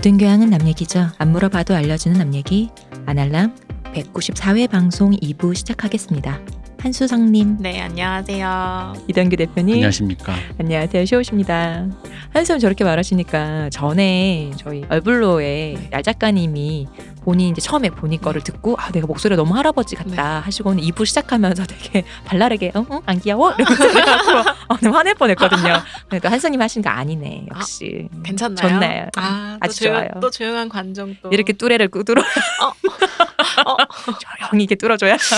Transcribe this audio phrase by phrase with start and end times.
[0.00, 1.08] 모든 교양은 남 얘기죠.
[1.18, 2.70] 안 물어봐도 알려주는 남 얘기.
[3.04, 3.54] 아날람
[3.92, 6.40] 194회 방송 2부 시작하겠습니다.
[6.82, 8.94] 한수성님, 네, 안녕하세요.
[9.06, 9.74] 이동규 대표님.
[9.74, 10.34] 안녕하십니까.
[10.58, 11.04] 안녕하세요.
[11.04, 11.86] 쇼우십니다.
[12.32, 16.86] 한수님 저렇게 말하시니까 전에 저희 얼블로의 얄 작가님이
[17.22, 21.66] 본인 이제 처음에 본인 거를 듣고 아 내가 목소리가 너무 할아버지 같다 하시고는 2부 시작하면서
[21.68, 22.86] 되게 발랄하게 응?
[22.90, 23.00] 응?
[23.04, 23.52] 안 귀여워?
[23.58, 24.30] 이러면서 해갖고
[24.68, 25.82] 어, 너무 화낼 뻔했거든요.
[26.08, 28.08] 그래도 한수님 하신 거 아니네 역시.
[28.24, 28.68] 괜찮나요?
[28.80, 29.06] 좋네요.
[29.16, 30.08] 아, 또 아주 조용, 좋아요.
[30.22, 31.28] 또 조용한 관정 또.
[31.30, 33.76] 이렇게 뚜레를 뚫어 어.
[34.50, 35.18] 조용히 이렇게 뚫어줘야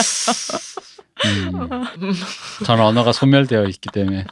[1.25, 2.13] 음,
[2.65, 4.25] 저는 언어가 소멸되어 있기 때문에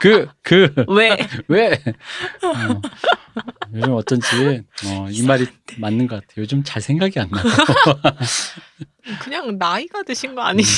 [0.00, 1.16] 그 그 왜?
[1.48, 1.72] 왜?
[2.42, 2.80] 어,
[3.74, 5.46] 요즘 어쩐지 어, 이 말이
[5.78, 6.42] 맞는 것 같아요.
[6.42, 7.42] 요즘 잘 생각이 안 나요.
[9.22, 10.70] 그냥 나이가 드신 거 아니지?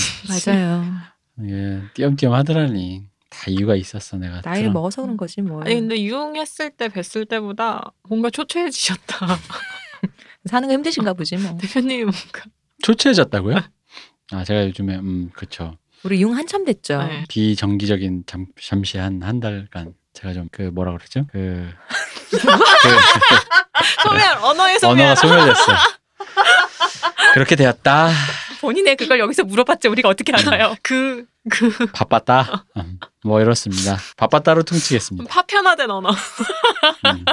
[0.47, 0.85] 맞아요.
[1.45, 4.41] 예, 띄엄띄엄 하더라니 다 이유가 있었어 내가.
[4.45, 5.63] 나이를 들어- 먹어서 그런 거지 뭐.
[5.63, 9.27] 아니 근데 유흥했을 때 뵀을 때보다 뭔가 초췌해지셨다.
[10.47, 11.57] 사는 거 힘드신가 보지 뭐.
[11.61, 12.43] 대표님 뭔가
[12.83, 13.57] 초췌해졌다고요?
[14.33, 17.03] 아 제가 요즘에 음 그쵸 우리 융 한참 됐죠.
[17.03, 17.25] 네.
[17.29, 21.27] 비정기적인 잠, 잠시 한 한 달간 제가 좀 그 뭐라 그러죠?
[21.33, 21.69] 그,
[22.31, 22.39] 그
[24.03, 25.05] 소멸 언어의 소멸.
[25.07, 25.73] 언어가 소멸됐어.
[27.35, 28.11] 그렇게 되었다.
[28.61, 30.75] 본인의 그걸 여기서 물어봤지 우리가 어떻게 알아요?
[30.83, 32.65] 그, 그 바빴다.
[32.79, 33.97] 음, 뭐 이렇습니다.
[34.17, 35.29] 바빴다로 퉁치겠습니다.
[35.33, 36.11] 파편화된 언어.
[36.11, 37.25] 음.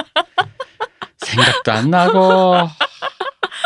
[1.18, 2.68] 생각도 안 나고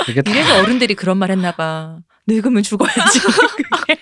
[0.07, 1.99] 그게 다 어른들이 그런 말 했나 봐.
[2.31, 3.21] 늙으면 죽어야지.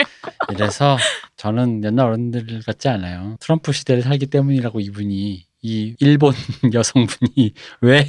[0.52, 0.98] 이래서
[1.36, 3.36] 저는 옛날 어른들 같지 않아요.
[3.40, 6.32] 트럼프 시대를 살기 때문이라고 이분이 이 일본
[6.72, 8.08] 여성분이 왜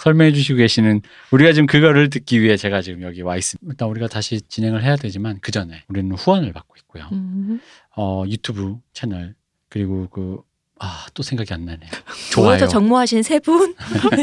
[0.00, 1.00] 설명해 주시고 계시는
[1.30, 3.64] 우리가 지금 그거를 듣기 위해 제가 지금 여기 와 있습니다.
[3.70, 7.08] 일단 우리가 다시 진행을 해야 되지만 그 전에 우리는 후원을 받고 있고요.
[7.12, 7.60] 음.
[7.96, 9.34] 어, 유튜브 채널
[9.68, 10.40] 그리고 그
[10.78, 11.88] 아, 또 생각이 안 나네요.
[12.32, 12.66] 좋아요.
[12.68, 13.74] 정모하신 세 분,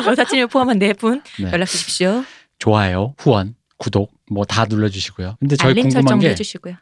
[0.05, 1.51] 여사친을 포함한 네 분 네.
[1.51, 2.23] 연락 주십시오.
[2.59, 5.35] 좋아요, 후원, 구독 뭐 다 눌러주시고요.
[5.39, 6.75] 근데 저희 알림 궁금한 설정도 게 해주시고요.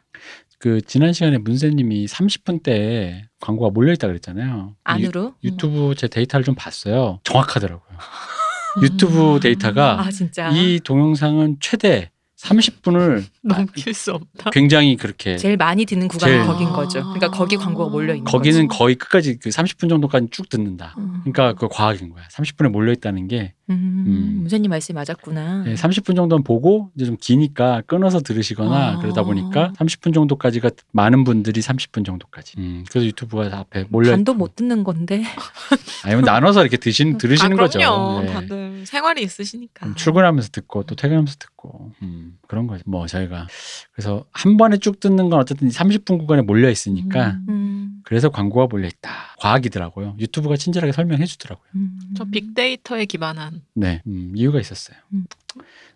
[0.58, 4.70] 그 지난 시간에 문세님이 30분 때 광고가 몰려 있다 그랬잖아요.
[4.70, 5.34] 유, 안으로.
[5.42, 7.18] 유튜브 제 데이터를 좀 봤어요.
[7.24, 7.98] 정확하더라고요.
[8.82, 10.50] 유튜브 데이터가 아 진짜.
[10.50, 12.10] 이 동영상은 최대
[12.40, 14.50] 30분을 넘길 수 없다.
[14.50, 17.00] 굉장히 그렇게 제일 많이 듣는 구간이 제일- 거긴 거죠.
[17.02, 18.68] 그러니까 거기 광고가 몰려 있는 거기는.
[18.68, 20.94] 거의 끝까지 그 30분 정도까지 쭉 듣는다.
[20.98, 21.20] 음.
[21.24, 22.24] 그러니까 그 과학인 거야.
[22.32, 24.36] 30분에 몰려 있다는 게 음, 음.
[24.40, 25.64] 문세님 말씀이 맞았구나.
[25.68, 28.98] 예, 30분 정도는 보고 이제 좀 기니까 끊어서 들으시거나 아.
[28.98, 32.54] 그러다 보니까 30분 정도까지가 많은 분들이 30분 정도까지.
[32.58, 34.34] 음, 그래서 유튜브가 다 앞에 몰려 반도.
[34.34, 35.22] 못 듣는 건데.
[36.04, 37.78] 아니면 나눠서 이렇게 드신 들으시는 아, 거죠.
[37.78, 38.22] 그럼요.
[38.24, 38.26] 예.
[38.26, 39.86] 다들 생활이 있으시니까.
[39.86, 42.82] 음, 출근하면서 듣고 또 퇴근하면서 듣고 음, 그런 거죠.
[42.86, 43.46] 뭐 저희가
[43.92, 47.46] 그래서 한 번에 쭉 듣는 건 어쨌든 30분 구간에 몰려 있으니까 음.
[47.48, 49.10] 음, 그래서 광고가 몰려 있다.
[49.38, 50.16] 과학이더라고요.
[50.18, 51.66] 유튜브가 친절하게 설명해 주더라고요.
[51.74, 51.98] 음.
[52.16, 54.96] 저 빅데이터에 기반한 네, 음, 이유가 있었어요.
[55.12, 55.26] 음.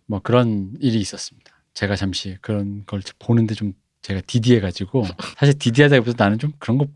[0.06, 1.53] 뭐 그런 일이 있었습니다.
[1.75, 5.04] 제가 잠시 그런 걸 보는데 좀 제가 디디해가지고
[5.38, 6.87] 사실 디디하다기보다 나는 좀 그런 거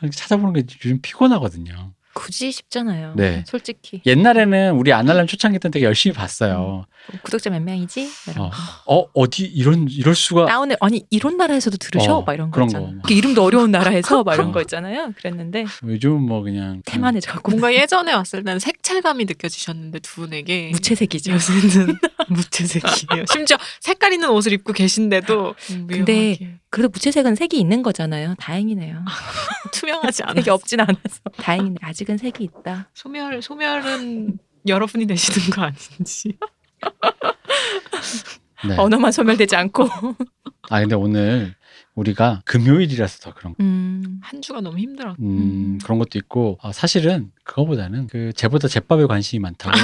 [0.00, 1.92] 아, 찾아보는 게 요즘 피곤하거든요.
[2.14, 3.14] 굳이 쉽잖아요.
[3.16, 3.44] 네.
[3.46, 4.00] 솔직히.
[4.06, 6.86] 옛날에는 우리 아날람 초창기 때 되게 열심히 봤어요.
[7.22, 8.08] 구독자 몇 명이지?
[8.28, 8.56] 이런 어, 거.
[8.86, 12.16] 어 어디 이런 이럴 수가 다운을 아니 이런 나라에서도 들으셔?
[12.16, 12.86] 어, 막 이런 거 그런 있잖아.
[12.86, 12.92] 거.
[12.92, 14.52] 이렇게 이름도 어려운 나라에서 막 이런 어.
[14.52, 15.12] 거 있잖아요.
[15.16, 21.32] 그랬는데 요즘은 뭐 그냥 태만해져갖고 뭔가 예전에 왔을 때는 색채감이 느껴지셨는데 두 분에게 무채색이죠.
[21.32, 21.96] 요새는
[22.30, 23.24] 무채색이에요.
[23.32, 25.54] 심지어 색깔 있는 옷을 입고 계신데도
[25.88, 28.34] 근데 묘하게 그래도 무채색은 색이 있는 거잖아요.
[28.38, 29.04] 다행이네요.
[29.72, 31.76] 투명하지 색이 않아서 없진 않아서 다행이네.
[31.82, 32.88] 아직은 색이 있다.
[32.94, 36.36] 소멸 소멸은 여러분이 내시는 거 아닌지.
[38.68, 38.76] 네.
[38.76, 39.88] 언어만 소멸되지 않고.
[40.70, 41.54] 아 근데 오늘
[41.94, 43.62] 우리가 금요일이라서 더 그런 거.
[43.62, 44.20] 음.
[44.22, 45.14] 한 주가 너무 힘들어.
[45.20, 45.78] 음, 음.
[45.82, 49.76] 그런 것도 있고 아, 사실은 그거보다는 그 쟤보다 제밥에 관심이 많다고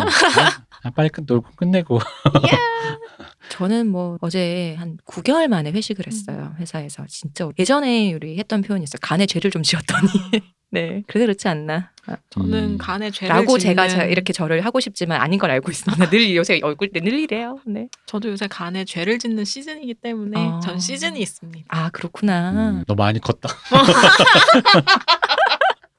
[0.82, 2.00] 아, 빨리 끝 놀고 끝내고
[3.50, 6.54] 저는 뭐 어제 한 9개월 만에 회식을 했어요.
[6.58, 7.04] 회사에서.
[7.08, 8.98] 진짜 예전에 우리 했던 표현이 있어요.
[9.02, 10.08] 간에 죄를 좀 지었더니.
[10.70, 11.02] 네.
[11.06, 11.90] 그래서 그렇지 않나.
[12.10, 12.78] 아, 저는 음.
[12.78, 16.08] 간에 죄를 라고 짓는- 제가 저- 이렇게 저를 하고 싶지만 아닌 걸 알고 있습니다.
[16.10, 17.58] 늘 요새 얼굴 때 늘 이래요.
[17.66, 17.88] 네.
[18.06, 20.60] 저도 요새 간에 죄를 짓는 시즌이기 때문에 아.
[20.60, 21.66] 전 시즌이 있습니다.
[21.68, 22.50] 아, 그렇구나.
[22.50, 23.48] 음, 너 많이 컸다.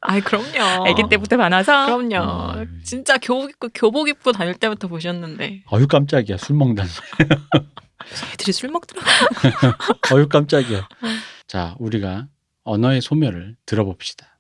[0.04, 0.88] 아이 그럼요.
[0.88, 1.86] 아기 때부터 많아서.
[1.86, 2.16] 그럼요.
[2.18, 2.66] 어.
[2.84, 7.08] 진짜 교복 입고 교복 입고 다닐 때부터 보셨는데 어휴 깜짝이야 술 소리.
[8.34, 9.08] 애들이 술 먹더라고.
[10.14, 10.88] 어휴 깜짝이야.
[11.48, 12.28] 자 우리가
[12.64, 14.31] 언어의 소멸을 들어봅시다.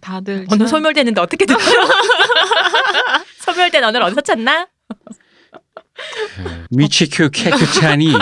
[0.00, 1.64] 다들 언어 지난- 소멸되는데 어떻게 들어요?
[3.40, 4.68] 소멸된 언어를 어디서 찾나?
[6.36, 8.14] 그 미치큐 케크차니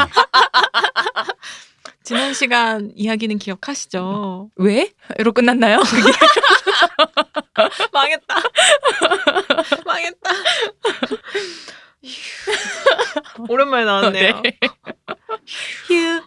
[2.05, 4.51] 지난 시간 이야기는 기억하시죠?
[4.57, 4.93] 왜?
[5.19, 5.81] 로 끝났나요?
[7.93, 8.35] 망했다.
[9.85, 10.31] 망했다.
[13.49, 14.43] 오랜만에 나왔네요.
[14.43, 14.59] 네.
[15.87, 16.23] 휴.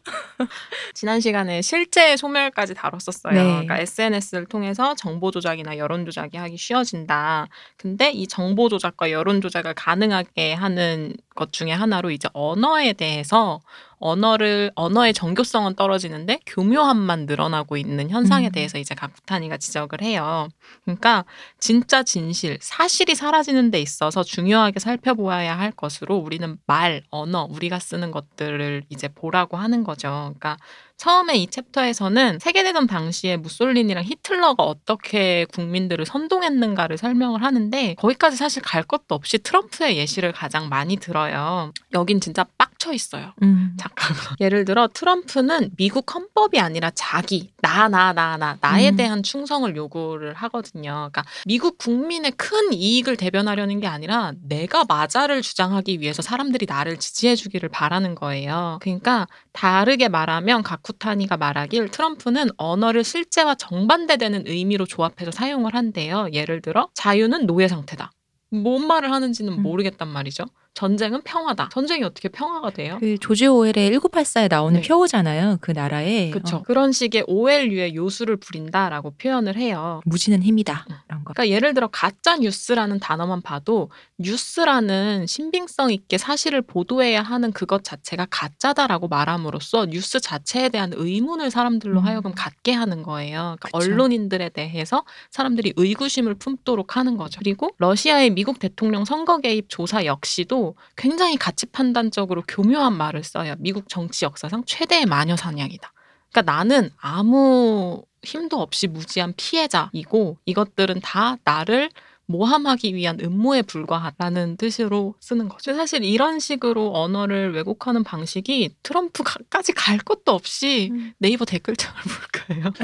[0.93, 3.33] 지난 시간에 실제 소멸까지 다뤘었어요.
[3.33, 3.43] 네.
[3.43, 7.47] 그러니까 SNS를 통해서 정보 조작이나 여론 조작이 하기 쉬워진다.
[7.77, 13.61] 근데 이 정보 조작과 여론 조작을 가능하게 하는 것 중에 하나로 이제 언어에 대해서
[14.01, 18.51] 언어를 언어의 정교성은 떨어지는데 교묘함만 늘어나고 있는 현상에 음.
[18.51, 20.49] 대해서 이제 각부탄이가 지적을 해요.
[20.83, 21.23] 그러니까
[21.59, 28.11] 진짜 진실, 사실이 사라지는 데 있어서 중요하게 살펴보아야 할 것으로 우리는 말, 언어, 우리가 쓰는
[28.11, 30.09] 것들을 이제 보라고 하는 거죠.
[30.09, 30.57] 그러니까
[31.01, 38.83] 처음에 이 챕터에서는 세계대전 당시에 무솔리니랑 히틀러가 어떻게 국민들을 선동했는가를 설명을 하는데 거기까지 사실 갈
[38.83, 41.71] 것도 없이 트럼프의 예시를 가장 많이 들어요.
[41.93, 42.45] 여긴 진짜
[42.81, 43.33] 빡쳐 있어요.
[43.43, 43.75] 음.
[43.77, 44.35] 잠깐만.
[44.41, 48.95] 예를 들어 트럼프는 미국 헌법이 아니라 자기 나 나 나 나 나 에 음.
[48.95, 51.09] 대한 충성을 요구를 하거든요.
[51.11, 57.35] 그러니까 미국 국민의 큰 이익을 대변하려는 게 아니라 내가 맞아를 주장하기 위해서 사람들이 나를 지지해
[57.35, 58.79] 주기를 바라는 거예요.
[58.81, 66.27] 그러니까 다르게 말하면 가쿠타니가 말하길 트럼프는 언어를 실제와 정반대되는 의미로 조합해서 사용을 한대요.
[66.33, 68.11] 예를 들어 자유는 노예 상태다.
[68.53, 69.61] 뭔 말을 하는지는 음.
[69.61, 70.45] 모르겠단 말이죠.
[70.73, 71.69] 전쟁은 평화다.
[71.71, 72.97] 전쟁이 어떻게 평화가 돼요?
[72.99, 74.87] 그 조지 오웰의 1984에 나오는 네.
[74.87, 75.57] 표잖아요.
[75.59, 76.57] 그 나라에 그렇죠.
[76.57, 80.01] 어, 그런 식의 OL류의 요수를 부린다라고 표현을 해요.
[80.05, 80.85] 무지는 힘이다.
[80.89, 80.95] 음.
[81.09, 81.33] 이런 거.
[81.33, 88.27] 그러니까 예를 들어 가짜 뉴스라는 단어만 봐도 뉴스라는 신빙성 있게 사실을 보도해야 하는 그것 자체가
[88.29, 92.05] 가짜다라고 말함으로써 뉴스 자체에 대한 의문을 사람들로 음.
[92.05, 93.57] 하여금 갖게 하는 거예요.
[93.59, 93.69] 그러니까.
[93.73, 97.39] 언론인들에 대해서 사람들이 의구심을 품도록 하는 거죠.
[97.39, 100.60] 그리고 러시아의 미국 대통령 선거 개입 조사 역시도
[100.95, 103.55] 굉장히 가치 판단적으로 교묘한 말을 써요.
[103.59, 105.91] 미국 정치 역사상 최대의 마녀 사냥이다.
[106.31, 111.89] 그러니까 나는 아무 힘도 없이 무지한 피해자이고 이것들은 다 나를
[112.27, 115.75] 모함하기 위한 음모에 불과하다는 뜻으로 쓰는 거죠.
[115.75, 121.13] 사실 이런 식으로 언어를 왜곡하는 방식이 트럼프까지 갈 것도 없이 음.
[121.17, 122.71] 네이버 댓글창을 볼 거예요.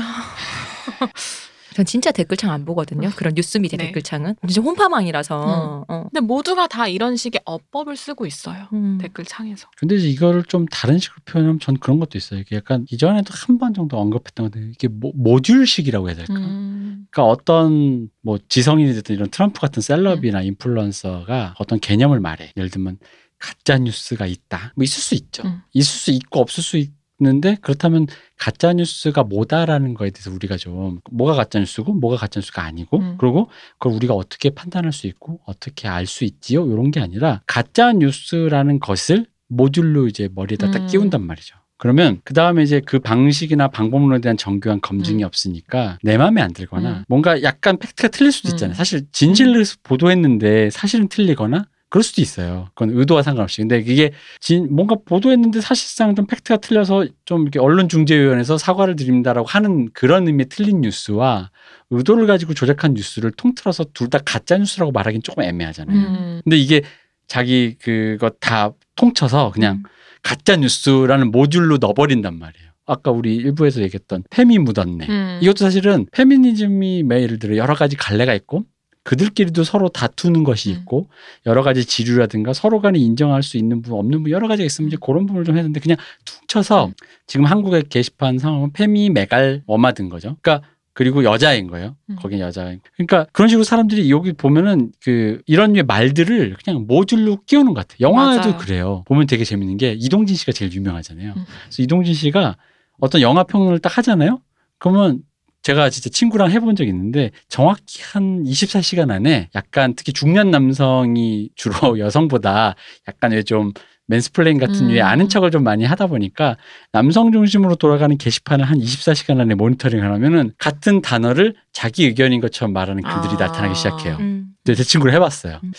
[1.77, 3.11] 전 진짜 댓글창 안 보거든요.
[3.15, 3.85] 그런 뉴스 미디어 네.
[3.85, 5.85] 댓글창은 진짜 홈파망이라서.
[5.87, 6.03] 어.
[6.11, 8.67] 근데 모두가 다 이런 식의 어법을 쓰고 있어요.
[8.73, 8.97] 음.
[8.99, 9.69] 댓글창에서.
[9.77, 12.39] 근데 이제 이거를 좀 다른 식으로 표현하면 전 그런 것도 있어요.
[12.39, 16.33] 이게 약간 이전에도 한 번 정도 언급했던 건데 이게 모, 모듈식이라고 해야 될까?
[16.33, 17.05] 음.
[17.11, 22.53] 그러니까 어떤 뭐 지성인이 됐든 이런 트럼프 같은 셀럽이나 인플루언서가 어떤 개념을 말해.
[22.57, 22.97] 예를 들면
[23.37, 24.73] 가짜 뉴스가 있다.
[24.75, 25.43] 뭐 있을 수 있죠.
[25.45, 25.61] 음.
[25.73, 28.05] 있을 수 있고 없을 수 있 는데 그렇다면
[28.37, 33.15] 가짜 뉴스가 뭐다라는 거에 대해서 우리가 좀 뭐가 가짜 뉴스고 뭐가 가짜 뉴스가 아니고 음.
[33.17, 33.49] 그리고
[33.79, 36.65] 그걸 우리가 어떻게 판단할 수 있고 어떻게 알 수 있지요?
[36.67, 40.87] 이런 게 아니라 가짜 뉴스라는 것을 모듈로 이제 머리에다 딱 음.
[40.87, 41.55] 끼운단 말이죠.
[41.77, 45.25] 그러면 그 다음에 이제 그 방식이나 방법론에 대한 정교한 검증이 음.
[45.25, 47.03] 없으니까 내 마음에 안 들거나 음.
[47.07, 48.53] 뭔가 약간 팩트가 틀릴 수도 음.
[48.53, 48.75] 있잖아요.
[48.75, 52.67] 사실 진실을 보도했는데 사실은 틀리거나 그럴 수도 있어요.
[52.75, 53.61] 그건 의도와 상관없이.
[53.61, 59.89] 근데 이게 진 뭔가 보도했는데 사실상 좀 팩트가 틀려서 좀 이렇게 언론중재위원회에서 사과를 드립니다라고 하는
[59.93, 61.49] 그런 의미의 틀린 뉴스와
[61.89, 65.97] 의도를 가지고 조작한 뉴스를 통틀어서 둘 다 가짜 뉴스라고 말하기는 조금 애매하잖아요.
[65.97, 66.41] 음.
[66.43, 66.81] 근데 이게
[67.27, 69.83] 자기 그거 다 통쳐서 그냥 음.
[70.23, 72.67] 가짜 뉴스라는 모듈로 넣어버린단 말이에요.
[72.85, 75.07] 아까 우리 일부에서 얘기했던 페미 묻었네.
[75.09, 75.39] 음.
[75.41, 78.63] 이것도 사실은 페미니즘이 매 예를 들어 여러 가지 갈래가 있고
[79.07, 80.75] 그들끼리도 서로 다투는 것이 음.
[80.75, 81.07] 있고
[81.45, 84.97] 여러 가지 지류라든가 서로 간에 인정할 수 있는 부분 없는 부분 여러 가지가 있으면 이제
[84.99, 85.95] 그런 부분을 좀 했는데 그냥
[86.25, 86.93] 퉁쳐서 음.
[87.25, 90.35] 지금 한국의 게시판 상황은 페미 메갈 어마든 거죠.
[90.41, 91.95] 그러니까 그리고 여자인 거예요.
[92.09, 92.17] 음.
[92.17, 92.81] 거긴 여자인.
[92.97, 98.09] 그러니까 그런 식으로 사람들이 여기 보면은 그 이런 류의 말들을 그냥 모듈로 끼우는 것 같아요.
[98.09, 98.57] 영화에도 맞아요.
[98.57, 99.03] 그래요.
[99.07, 101.29] 보면 되게 재밌는 게 이동진 씨가 제일 유명하잖아요.
[101.29, 101.45] 음.
[101.63, 102.57] 그래서 이동진 씨가
[102.99, 104.41] 어떤 영화 평론을 딱 하잖아요.
[104.79, 105.21] 그러면
[105.61, 111.73] 제가 진짜 친구랑 해본 적이 있는데 정확히 한 24시간 안에 약간 특히 중년 남성이 주로
[111.99, 112.75] 여성보다
[113.07, 113.73] 약간 왜좀
[114.07, 114.87] mansplain 같은 음.
[114.87, 116.57] 류의 아는 척을 좀 많이 하다 보니까
[116.91, 123.03] 남성 중심으로 돌아가는 게시판을 한 24시간 안에 모니터링 하면은 같은 단어를 자기 의견인 것처럼 말하는
[123.03, 123.47] 글들이 아.
[123.47, 124.17] 나타나기 시작해요.
[124.19, 124.47] 음.
[124.63, 125.59] 근데 제 친구를 해봤어요.
[125.63, 125.71] 음.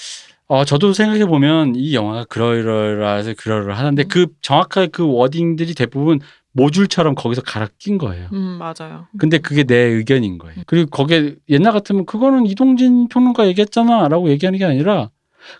[0.50, 4.08] 어, 저도 생각해 보면 이 영화가 그러이러해서 그러이러 하는데 음.
[4.08, 6.20] 그 정확하게 그 wording들이 대부분
[6.58, 8.28] 모듈처럼 거기서 갈아 낀 거예요.
[8.32, 9.06] 음, 맞아요.
[9.18, 10.54] 근데 그게 내 의견인 거예요.
[10.58, 10.62] 음.
[10.66, 15.10] 그리고 거기에 옛날 같으면 그거는 이동진 평론가 얘기했잖아 라고 얘기하는 게 아니라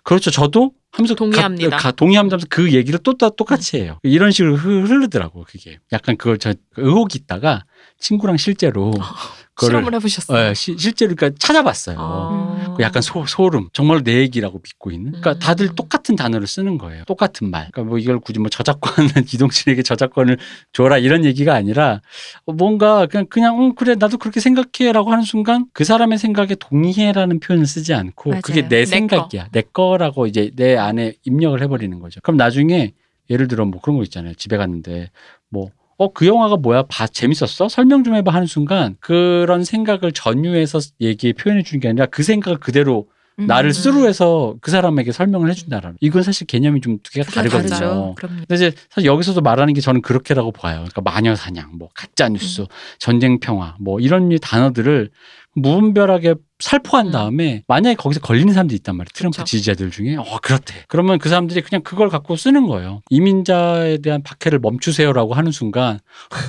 [0.03, 0.29] 그렇죠.
[0.29, 1.77] 저도 하면서 동의합니다.
[1.77, 3.99] 가, 가, 동의하면서 그 얘기를 또, 또 똑같이 해요.
[4.03, 5.79] 이런 식으로 흐- 흐르더라고 그게.
[5.93, 7.63] 약간 그걸 저 의혹이 있다가
[7.99, 8.91] 친구랑 실제로
[9.59, 10.49] 실험을 해보셨어요.
[10.49, 11.97] 예, 시- 실제로 그러니까 찾아봤어요.
[11.99, 12.73] 아.
[12.77, 15.39] 그 약간 소, 소름 정말로 내 얘기라고 믿고 있는 그러니까 음.
[15.39, 20.37] 다들 똑같은 단어를 쓰는 거예요 똑같은 말 그러니까 뭐 이걸 굳이 뭐 저작권은 이동진에게 저작권을
[20.71, 21.99] 줘라 이런 얘기가 아니라
[22.45, 27.41] 어, 뭔가 그냥 그냥 응, 그래 나도 그렇게 생각해라고 하는 순간 그 사람의 생각에 동의해라는
[27.41, 28.41] 표현을 쓰지 않고 맞아요.
[28.43, 32.93] 그게 내 내 생각이야 내 거라고 이제 내 안에 입력을 해버리는 거죠 그럼 나중에
[33.29, 35.09] 예를 들어 뭐 그런 거 있잖아요 집에 갔는데
[35.49, 36.83] 뭐 어, 그 영화가 뭐야?
[36.83, 37.67] 봐, 재밌었어?
[37.67, 42.57] 설명 좀 해봐 하는 순간 그런 생각을 전유해서 얘기에 표현해 주는 게 아니라 그 생각을
[42.57, 43.47] 그대로 음.
[43.47, 43.73] 나를 음.
[43.73, 45.97] 스루해서 그 사람에게 설명을 해준다라는.
[45.99, 48.15] 이건 사실 개념이 좀 두 개가 다르거든요.
[48.15, 50.85] 근데 이제 사실 여기서도 말하는 게 저는 그렇게라고 봐요.
[50.89, 52.65] 그러니까 마녀 사냥, 뭐 가짜 뉴스,
[52.97, 55.09] 전쟁 평화, 뭐 이런 단어들을
[55.55, 57.11] 무분별하게 살포한 음.
[57.11, 59.09] 다음에 만약에 거기서 걸리는 사람들이 있단 말이에요.
[59.13, 59.45] 트럼프 그쵸.
[59.45, 60.73] 지지자들 중에 어 그렇대.
[60.87, 63.01] 그러면 그 사람들이 그냥 그걸 갖고 쓰는 거예요.
[63.09, 65.99] 이민자에 대한 박해를 멈추세요라고 하는 순간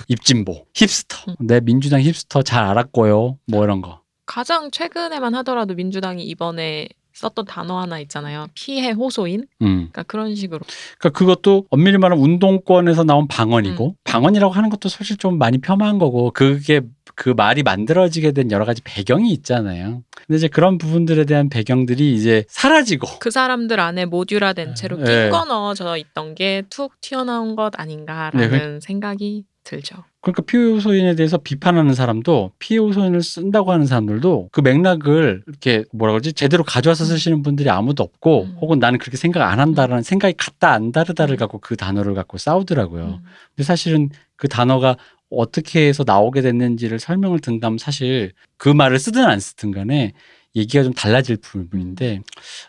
[0.09, 1.47] 입진보, 힙스터, 음.
[1.47, 3.39] 내 민주당 힙스터 잘 알았고요.
[3.47, 4.01] 뭐 이런 거.
[4.27, 6.89] 가장 최근에만 하더라도 민주당이 이번에
[7.21, 8.47] 썼던 단어 하나 있잖아요.
[8.55, 9.47] 피해 호소인.
[9.63, 9.67] 음.
[9.93, 10.61] 그러니까 그런 식으로.
[10.99, 13.29] 그러니까 그것도 엄밀히 말하면 운동권에서 나온 음.
[13.29, 16.81] 방언이고 방언이라고 하는 것도 사실 좀 많이 폄하한 거고 그게
[17.15, 20.03] 그 말이 만들어지게 된 여러 가지 배경이 있잖아요.
[20.17, 25.25] 근데 이제 그런 부분들에 대한 배경들이 이제 사라지고 그 사람들 안에 모듈화된 채로 네.
[25.25, 30.05] 낀거 넣어져 있던 게 툭 튀어나온 것 아닌가라는 생각이 들죠.
[30.21, 36.13] 그러니까 피해 호소인에 대해서 비판하는 사람도 피해 호소인을 쓴다고 하는 사람들도 그 맥락을 이렇게 뭐라
[36.13, 38.57] 그러지 제대로 가져와서 쓰시는 분들이 아무도 없고 음.
[38.61, 41.39] 혹은 나는 그렇게 생각 안 한다라는 생각이 같다 안 다르다를 음.
[41.39, 43.05] 갖고 그 단어를 갖고 싸우더라고요.
[43.05, 43.19] 음.
[43.57, 44.97] 근데 사실은 그 단어가
[45.31, 50.13] 어떻게 해서 나오게 됐는지를 설명을 든다면 사실 그 말을 쓰든 안 쓰든 간에
[50.57, 52.21] 얘기가 좀 달라질 부분인데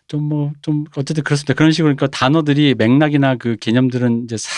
[0.07, 1.55] 좀 뭐좀 어쨌든 그렇습니다.
[1.55, 4.51] 그런 식으로 그러니까 단어들이 맥락이나 그 개념들은 이제 싹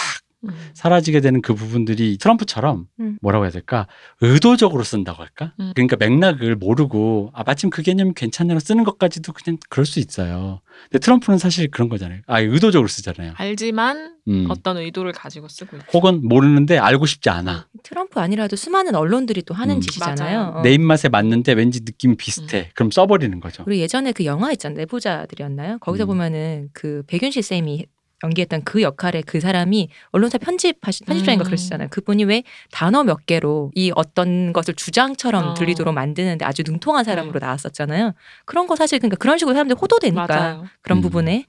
[0.44, 0.50] 음.
[0.74, 3.18] 사라지게 되는 그 부분들이 트럼프처럼 음.
[3.22, 3.88] 뭐라고 해야 될까
[4.22, 5.72] 의도적으로 쓴다고 할까 음.
[5.76, 11.00] 그러니까 맥락을 모르고 아 마침 그 개념이 괜찮냐고 쓰는 것까지도 그냥 그럴 수 있어요 근데
[11.00, 14.46] 트럼프는 사실 그런 거잖아요 아 의도적으로 쓰잖아요 알지만 음.
[14.50, 15.88] 어떤 의도를 가지고 쓰고 있죠.
[15.94, 19.82] 혹은 모르는데 알고 싶지 않아 트럼프 아니라도 수많은 언론들이 또 하는 음.
[19.82, 20.54] 짓이잖아요.
[20.56, 20.62] 어.
[20.62, 24.78] 내 입맛에 맞는데 왠지 느낌이 비슷해 그럼 써버리는 거죠 우리 예전에 그 영화 있잖아요.
[24.78, 25.80] 내부자들이었나요?
[25.80, 26.08] 거기서 음.
[26.08, 27.86] 보면은 그 백윤실 쌤이
[28.24, 31.46] 연기했던 그 역할에 그 사람이 언론사 편집하시 편집장인가 음.
[31.46, 31.90] 그러시잖아요.
[31.90, 35.54] 그분이 왜 단어 몇 개로 이 어떤 것을 주장처럼 어.
[35.54, 38.14] 들리도록 만드는데 아주 능통한 사람으로 나왔었잖아요.
[38.46, 40.66] 그런 거 사실 그러니까 그런 식으로 사람들이 호도되니까 맞아요.
[40.82, 41.02] 그런 음.
[41.02, 41.46] 부분에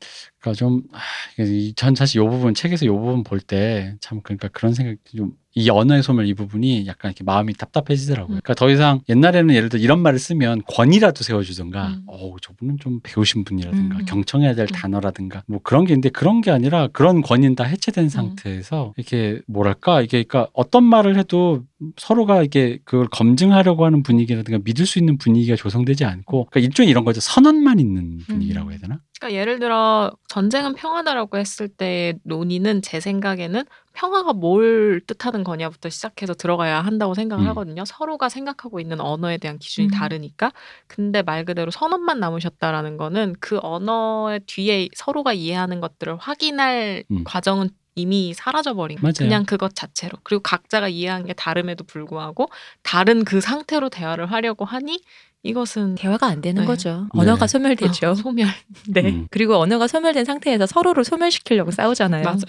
[0.53, 5.33] 그러니까 좀전 사실 이 부분 책에서 이 부분 볼 때 참 그러니까 그런 생각 좀
[5.57, 8.39] 이 언어의 소멸 이 부분이 약간 이렇게 마음이 답답해지더라고요.
[8.39, 8.41] 음.
[8.43, 12.03] 그러니까 더 이상 옛날에는 예를 들어 이런 말을 쓰면 권이라도 세워주든가, 음.
[12.09, 14.05] 어 저분은 좀 배우신 분이라든가 음.
[14.05, 14.75] 경청해야 될 음.
[14.75, 20.01] 단어라든가 뭐 그런 게 있는데 그런 게 아니라 그런 권위는 다 해체된 상태에서 이렇게 뭐랄까
[20.01, 21.63] 이게 그러니까 어떤 말을 해도
[21.99, 27.05] 서로가 이게 그걸 검증하려고 하는 분위기라든가 믿을 수 있는 분위기가 조성되지 않고 그러니까 일종의 이런
[27.05, 29.01] 거죠 선언만 있는 분위기라고 해야 되나?
[29.25, 33.65] 그러니까 예를 들어 전쟁은 평화다라고 했을 때의 논의는 제 생각에는
[33.95, 37.49] 평화가 뭘 뜻하는 거냐부터 시작해서 들어가야 한다고 생각을 음.
[37.51, 37.85] 하거든요.
[37.87, 39.91] 서로가 생각하고 있는 언어에 대한 기준이 음.
[39.93, 40.53] 다르니까.
[40.89, 47.25] 근데 말 그대로 선언만 남으셨다라는 거는 그 언어의 뒤에 서로가 이해하는 것들을 확인할 음.
[47.25, 48.99] 과정은 이미 사라져버린.
[49.01, 49.15] 맞아요.
[49.19, 50.19] 그냥 그것 자체로.
[50.23, 52.49] 그리고 각자가 이해한 게 다름에도 불구하고
[52.83, 55.01] 다른 그 상태로 대화를 하려고 하니
[55.45, 56.67] 이것은 대화가 안 되는 네.
[56.67, 57.07] 거죠.
[57.13, 57.21] 네.
[57.21, 58.11] 언어가 소멸되죠.
[58.11, 58.49] 어, 소멸.
[58.89, 59.03] 네.
[59.03, 59.29] 음.
[59.31, 62.25] 그리고 언어가 소멸된 상태에서 서로를 소멸시키려고 싸우잖아요.
[62.25, 62.47] 맞아.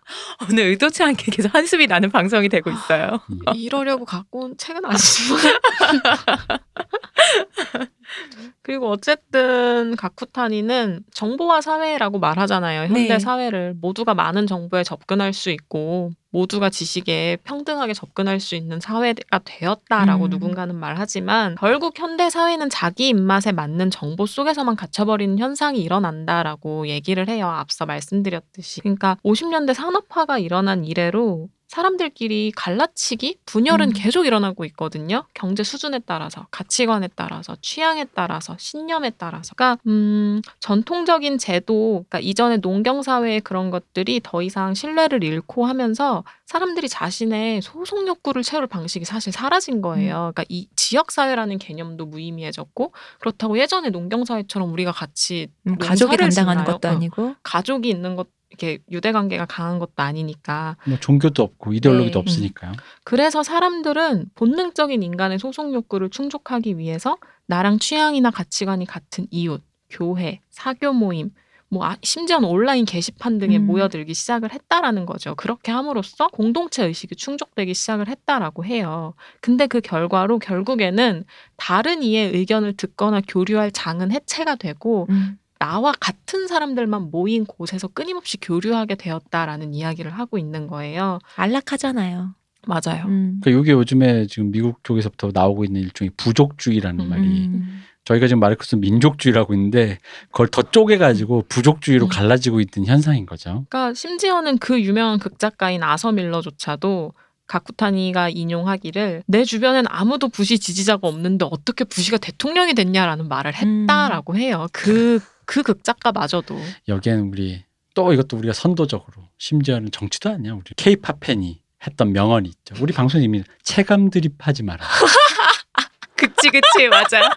[0.50, 3.20] 오늘 의도치 않게 계속 한숨이 나는 방송이 되고 있어요.
[3.56, 5.40] 이러려고 갖고 온 책은 아니지만.
[8.62, 12.84] 그리고 어쨌든 가쿠타니는 정보화 사회라고 말하잖아요.
[12.84, 13.20] 현대 네.
[13.20, 20.26] 사회를 모두가 많은 정보에 접근할 수 있고 모두가 지식에 평등하게 접근할 수 있는 사회가 되었다라고
[20.26, 20.30] 음.
[20.30, 27.48] 누군가는 말하지만 결국 현대 사회는 자기 입맛에 맞는 정보 속에서만 갇혀버리는 현상이 일어난다라고 얘기를 해요.
[27.48, 28.82] 앞서 말씀드렸듯이.
[28.82, 33.94] 그러니까 50년대 산업화가 일어난 이래로 사람들끼리 갈라치기, 분열은 음.
[33.96, 35.24] 계속 일어나고 있거든요.
[35.34, 39.56] 경제 수준에 따라서, 가치관에 따라서, 취향에 따라서, 신념에 따라서.
[39.56, 46.26] 그러니까 음, 전통적인 제도, 그러니까 이전의 농경 사회의 그런 것들이 더 이상 신뢰를 잃고 하면서
[46.46, 50.34] 사람들이 자신의 소속 욕구를 채울 방식이 사실 사라진 거예요.
[50.34, 56.66] 그러니까 이 지역 사회라는 개념도 무의미해졌고 그렇다고 예전에 농경 사회처럼 우리가 같이 음, 가족이 담당하는?
[56.66, 61.74] 것도 어, 아니고 가족이 있는 것 이렇게 유대 관계가 강한 것도 아니니까 뭐 종교도 없고
[61.74, 62.20] 이데올로기도 네.
[62.20, 62.74] 없으니까요.
[63.04, 67.18] 그래서 사람들은 본능적인 인간의 소속 욕구를 충족하기 위해서
[67.48, 71.32] 나랑 취향이나 가치관이 같은 이웃, 교회, 사교 모임,
[71.70, 73.66] 뭐 아- 심지어는 온라인 게시판 등에 음.
[73.68, 75.36] 모여들기 시작을 했다라는 거죠.
[75.36, 79.14] 그렇게 함으로써 공동체 의식이 충족되기 시작을 했다라고 해요.
[79.40, 81.24] 근데 그 결과로 결국에는
[81.56, 85.38] 다른 이의 의견을 듣거나 교류할 장은 해체가 되고 음.
[85.62, 91.20] 나와 같은 사람들만 모인 곳에서 끊임없이 교류하게 되었다라는 이야기를 하고 있는 거예요.
[91.36, 92.34] 안락하잖아요.
[92.66, 93.06] 맞아요.
[93.06, 93.40] 음.
[93.44, 97.10] 그러니까 이게 요즘에 지금 미국 쪽에서부터 나오고 있는 일종의 부족주의라는 음.
[97.10, 97.84] 말이 음.
[98.06, 100.00] 저희가 지금 마르크스 민족주의라고 있는데
[100.32, 102.10] 그걸 더 쪼개가지고 부족주의로 음.
[102.10, 103.66] 갈라지고 있는 현상인 거죠.
[103.70, 107.14] 그러니까 심지어는 그 유명한 극작가인 아서 밀러조차도
[107.46, 114.68] 가쿠타니가 인용하기를 내 주변엔 아무도 부시 지지자가 없는데 어떻게 부시가 대통령이 됐냐라는 말을 했다라고 해요.
[114.72, 115.20] 그,
[115.52, 116.58] 그 극작가마저도.
[116.88, 117.62] 여기에는 우리
[117.94, 120.54] 또 이것도 우리가 선도적으로 심지어는 정치도 아니야.
[120.54, 122.76] 우리 케이팝 팬이 했던 명언이 있죠.
[122.80, 124.86] 우리 방송에 이미 체감 드립하지 마라.
[126.16, 127.20] 그 치 그치 맞아.
[127.20, 127.28] 네.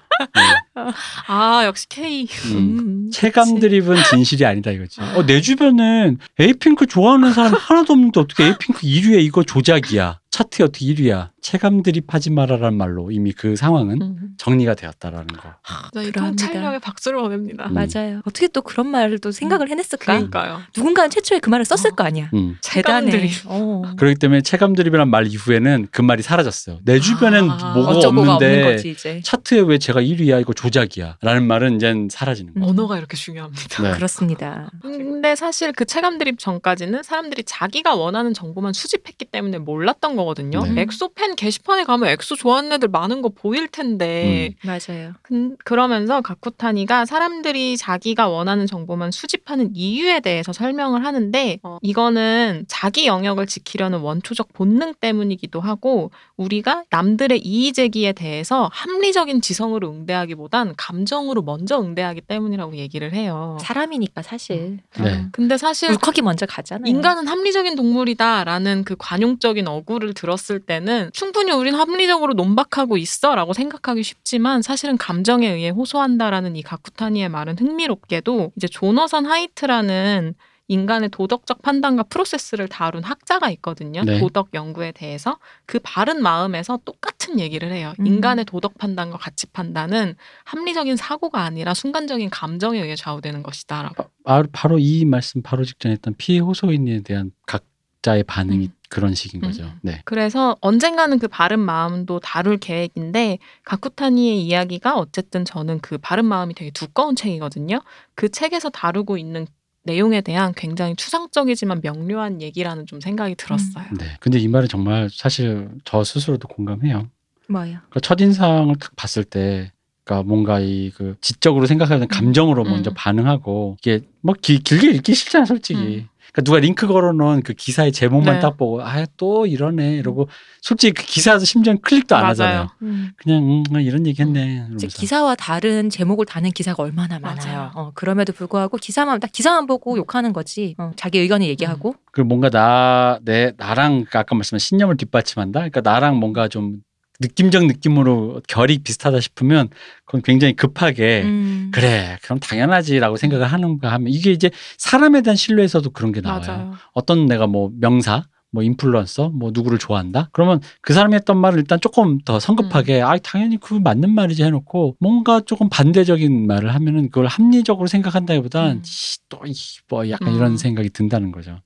[1.26, 2.26] 아, 역시 K.
[2.52, 3.10] 음.
[3.12, 5.00] 체감 드립은 진실이 아니다 이거지.
[5.00, 10.18] 어, 내 주변엔 에이핑크 좋아하는 사람 하나도 없는데 어떻게 에이핑크 1위야 이거 조작이야.
[10.30, 11.30] 차트에 어떻게 1위야.
[11.40, 14.16] 체감 드립하지 마라라는 말로 이미 그 상황은 음.
[14.36, 15.54] 정리가 되었다라는 거.
[15.94, 16.46] 자, 이 그러합니다.
[16.46, 17.66] 통찰력에 박수를 보냅니다.
[17.68, 17.74] 음.
[17.74, 18.20] 맞아요.
[18.24, 20.04] 어떻게 또 그런 말을 또 생각을 해냈을까?
[20.06, 20.62] 그러니까요.
[20.76, 22.30] 누군가는 최초에 그 말을 썼을 거 아니야.
[22.34, 22.56] 음.
[22.64, 23.30] 대단해.
[23.44, 23.82] 어.
[23.96, 26.80] 그렇기 때문에 체감 드립이란 말 이후에는 그 말이 사라졌어요.
[26.84, 29.20] 내 주변엔 아, 뭐가 없는 없는데 거지 이제.
[29.24, 32.66] 차트에 왜 제가 1위야 이거 조작이야 라는 말은 이제 사라지는 거예요.
[32.66, 32.70] 음.
[32.70, 33.82] 언어가 이렇게 중요합니다.
[33.82, 33.90] 네.
[33.92, 34.70] 그렇습니다.
[34.82, 40.62] 근데 사실 그 체감 드립 전까지는 사람들이 자기가 원하는 정보만 수집했기 때문에 몰랐던 거거든요.
[40.64, 40.82] 네.
[40.82, 44.54] 엑소 팬 게시판에 가면 엑소 좋아하는 애들 많은 거 보일 텐데.
[44.64, 45.12] 맞아요.
[45.22, 53.06] 근- 그러면서 가쿠타니가 사람들이 자기가 원하는 정보만 수집하는 이유에 대해서 설명을 하는데 어, 이거는 자기
[53.06, 61.40] 영역을 지키려는 원초적 본능 때문이기도 하고 우리가 남들의 이의 제기에 대해서 합리적인 지성으로 응대하기보단 감정으로
[61.40, 63.56] 먼저 응대하기 때문이라고 얘기를 해요.
[63.62, 64.80] 사람이니까 사실.
[65.00, 65.14] 네.
[65.14, 65.28] 어.
[65.32, 66.90] 근데 사실 울컥이 먼저 가잖아요.
[66.90, 74.60] 인간은 합리적인 동물이다라는 그 관용적인 어구를 들었을 때는 충분히 우린 합리적으로 논박하고 있어라고 생각하기 쉽지만
[74.60, 80.34] 사실은 감정에 의해 호소한다라는 이 가쿠타니의 말은 흥미롭게도 이제 조너선 하이트라는
[80.68, 84.02] 인간의 도덕적 판단과 프로세스를 다룬 학자가 있거든요.
[84.02, 84.18] 네.
[84.18, 87.92] 도덕 연구에 대해서 그 바른 마음에서 똑같은 얘기를 해요.
[88.00, 88.06] 음.
[88.06, 94.04] 인간의 도덕 판단과 가치 판단은 합리적인 사고가 아니라 순간적인 감정에 의해 좌우되는 것이다라고.
[94.24, 98.72] 바로, 바로 이 말씀 바로 직전에 했던 피해 호소인에 대한 각자의 반응이 음.
[98.88, 99.48] 그런 식인 음.
[99.48, 99.70] 거죠.
[99.82, 100.00] 네.
[100.04, 106.70] 그래서 언젠가는 그 바른 마음도 다룰 계획인데 가쿠타니의 이야기가 어쨌든 저는 그 바른 마음이 되게
[106.70, 107.80] 두꺼운 책이거든요.
[108.14, 109.46] 그 책에서 다루고 있는
[109.84, 113.84] 내용에 대한 굉장히 추상적이지만 명료한 얘기라는 좀 생각이 들었어요.
[113.98, 114.06] 네.
[114.20, 117.08] 근데 이 말은 정말 사실 저 스스로도 공감해요.
[117.48, 117.78] 뭐요?
[117.90, 119.70] 그러니까 첫인상을 딱 봤을 때
[120.04, 122.70] 그러니까 뭔가 이 그 지적으로 생각하는 감정으로 음.
[122.70, 125.80] 먼저 반응하고 이게 뭐 기- 길게 읽기 싫잖아 솔직히.
[125.80, 126.08] 음.
[126.34, 128.40] 그러니까 누가 링크 걸어놓은 그 기사의 제목만 네.
[128.40, 130.28] 딱 보고 아 또 이러네 이러고
[130.60, 132.30] 솔직히 그 기사도 심지어 클릭도 안 맞아요.
[132.32, 132.68] 하잖아요.
[132.82, 133.12] 음.
[133.16, 134.54] 그냥 음, 이런 얘기했네.
[134.54, 134.86] 이러면서.
[134.88, 137.70] 기사와 다른 제목을 다는 기사가 얼마나 많아요.
[137.76, 140.74] 어, 그럼에도 불구하고 기사만 딱 기사만 보고 욕하는 거지.
[140.78, 141.94] 어, 자기 의견을 얘기하고.
[142.12, 145.60] 그 뭔가 나 내 나랑 그 아까 말씀한 신념을 뒷받침한다.
[145.60, 146.78] 그러니까 나랑 뭔가 좀
[147.20, 149.68] 느낌적 느낌으로 결이 비슷하다 싶으면
[150.04, 151.70] 그건 굉장히 급하게 음.
[151.72, 156.42] 그래 그럼 당연하지라고 생각을 하는가 하면 이게 이제 사람에 대한 신뢰에서도 그런 게 나와요.
[156.46, 156.72] 맞아요.
[156.92, 161.80] 어떤 내가 뭐 명사 뭐 인플루언서 뭐 누구를 좋아한다 그러면 그 사람이 했던 말을 일단
[161.80, 167.26] 조금 더 성급하게 아 당연히 그 맞는 말이지 해놓고 뭔가 조금 반대적인 말을 하면은 그걸
[167.26, 168.82] 합리적으로 생각한다기보단 음.
[169.28, 170.34] 또뭐 약간 음.
[170.36, 171.60] 이런 생각이 든다는 거죠.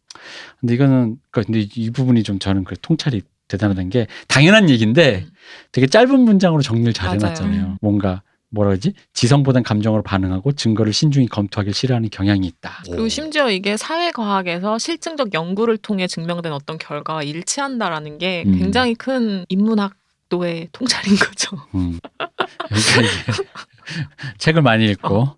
[0.61, 5.25] 근데 이거는 그러니까 근데 이- 이 부분이 좀 저는 그 통찰이 대단하다는 게 당연한 얘기인데
[5.27, 5.31] 음.
[5.73, 7.21] 되게 짧은 문장으로 정리를 잘 맞아요.
[7.21, 7.63] 해놨잖아요.
[7.65, 7.77] 음.
[7.81, 12.83] 뭔가 뭐라 그러지 지성보단 감정으로 반응하고 증거를 신중히 검토하길 싫어하는 경향이 있다.
[12.87, 18.59] 그리고 심지어 이게 사회과학에서 실증적 연구를 통해 증명된 어떤 결과와 일치한다라는 게 음.
[18.59, 19.95] 굉장히 큰 인문학
[20.29, 21.57] 도의 통찰인 거죠.
[21.75, 21.99] 음.
[23.91, 23.99] 이게
[24.39, 25.29] 책을 많이 읽고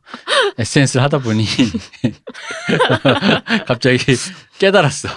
[0.59, 1.45] SNS를 하다 보니
[3.67, 3.99] 갑자기
[4.59, 5.09] 깨달았어.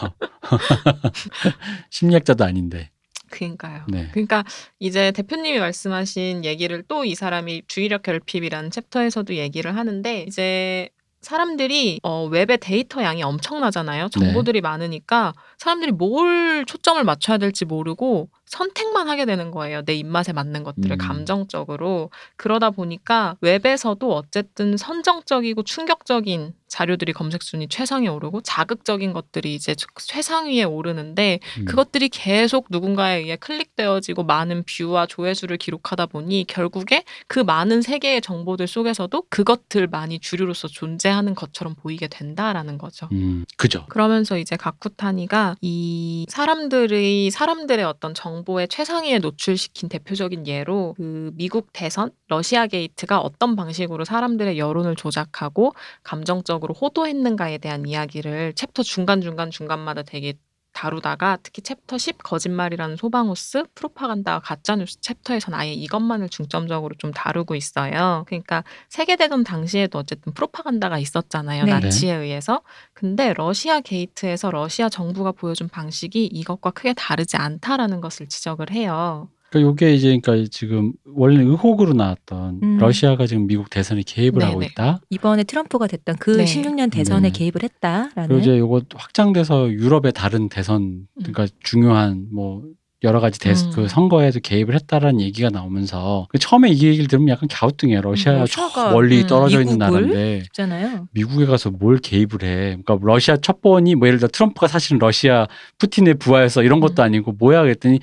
[1.89, 2.89] 심리학자도 아닌데.
[3.29, 3.83] 그니까요.
[3.87, 4.09] 네.
[4.11, 4.43] 그러니까
[4.79, 10.89] 이제 대표님이 말씀하신 얘기를 또 이 사람이 주의력 결핍이라는 챕터에서도 얘기를 하는데 이제
[11.21, 14.09] 사람들이 어, 웹의 데이터 양이 엄청나잖아요.
[14.09, 19.81] 정보들이 많으니까 사람들이 뭘 초점을 맞춰야 될지 모르고 선택만 하게 되는 거예요.
[19.81, 20.97] 내 입맛에 맞는 것들을 음.
[20.97, 22.11] 감정적으로.
[22.35, 29.75] 그러다 보니까 웹에서도 어쨌든 선정적이고 충격적인 자료들이 검색 순위 최상위에 오르고 자극적인 것들이 이제
[30.07, 31.65] 최상 위에 오르는데 음.
[31.65, 38.65] 그것들이 계속 누군가에 의해 클릭되어지고 많은 뷰와 조회수를 기록하다 보니 결국에 그 많은 세계의 정보들
[38.65, 43.07] 속에서도 그것들만이 주류로서 존재하는 것처럼 보이게 된다라는 거죠.
[43.11, 43.85] 음, 그죠.
[43.89, 52.09] 그러면서 이제 가쿠타니가 이 사람들의 사람들의 어떤 정보의 최상위에 노출시킨 대표적인 예로 그 미국 대선
[52.29, 59.51] 러시아 게이트가 어떤 방식으로 사람들의 여론을 조작하고 감정적 으로 호도했는가에 대한 이야기를 챕터 중간 중간
[59.51, 60.33] 중간마다 되게
[60.73, 68.23] 다루다가 특히 챕터 10 거짓말이라는 소방호스 프로파간다 가짜뉴스 챕터에선 아예 이것만을 중점적으로 좀 다루고 있어요.
[68.27, 71.65] 그러니까 세계대전 당시에도 어쨌든 프로파간다가 있었잖아요.
[71.65, 71.79] 네.
[71.79, 72.61] 나치에 의해서.
[72.93, 79.29] 근데 러시아 게이트에서 러시아 정부가 보여준 방식이 이것과 크게 다르지 않다라는 것을 지적을 해요.
[79.53, 82.77] 그러니까 요게 이제 그러니까 지금 원래 의혹으로 나왔던 음.
[82.79, 84.51] 러시아가 지금 미국 대선에 개입을 네네.
[84.51, 84.99] 하고 있다.
[85.11, 86.45] 이번에 트럼프가 됐던 그 네.
[86.45, 87.31] 16년 대선에 네.
[87.31, 88.27] 개입을 했다라는.
[88.27, 92.63] 그리고 이제 요거 확장돼서 유럽의 다른 대선 그러니까 중요한 뭐
[93.03, 93.71] 여러 가지 대, 음.
[93.75, 98.01] 그 선거에도 개입을 했다라는 얘기가 나오면서 그 처음에 이 얘기를 들으면 약간 갸우뚱해요.
[98.01, 99.77] 러시아 음, 저 러시아가, 멀리 음, 떨어져 있는?
[99.77, 101.07] 나라인데 있잖아요.
[101.11, 102.77] 미국에 가서 뭘 개입을 해.
[102.81, 105.47] 그러니까 러시아 첩보원이 뭐 예를 들어 트럼프가 사실은 러시아
[105.79, 107.05] 푸틴의 부하여서 이런 것도 음.
[107.05, 107.99] 아니고 뭐야 그랬더니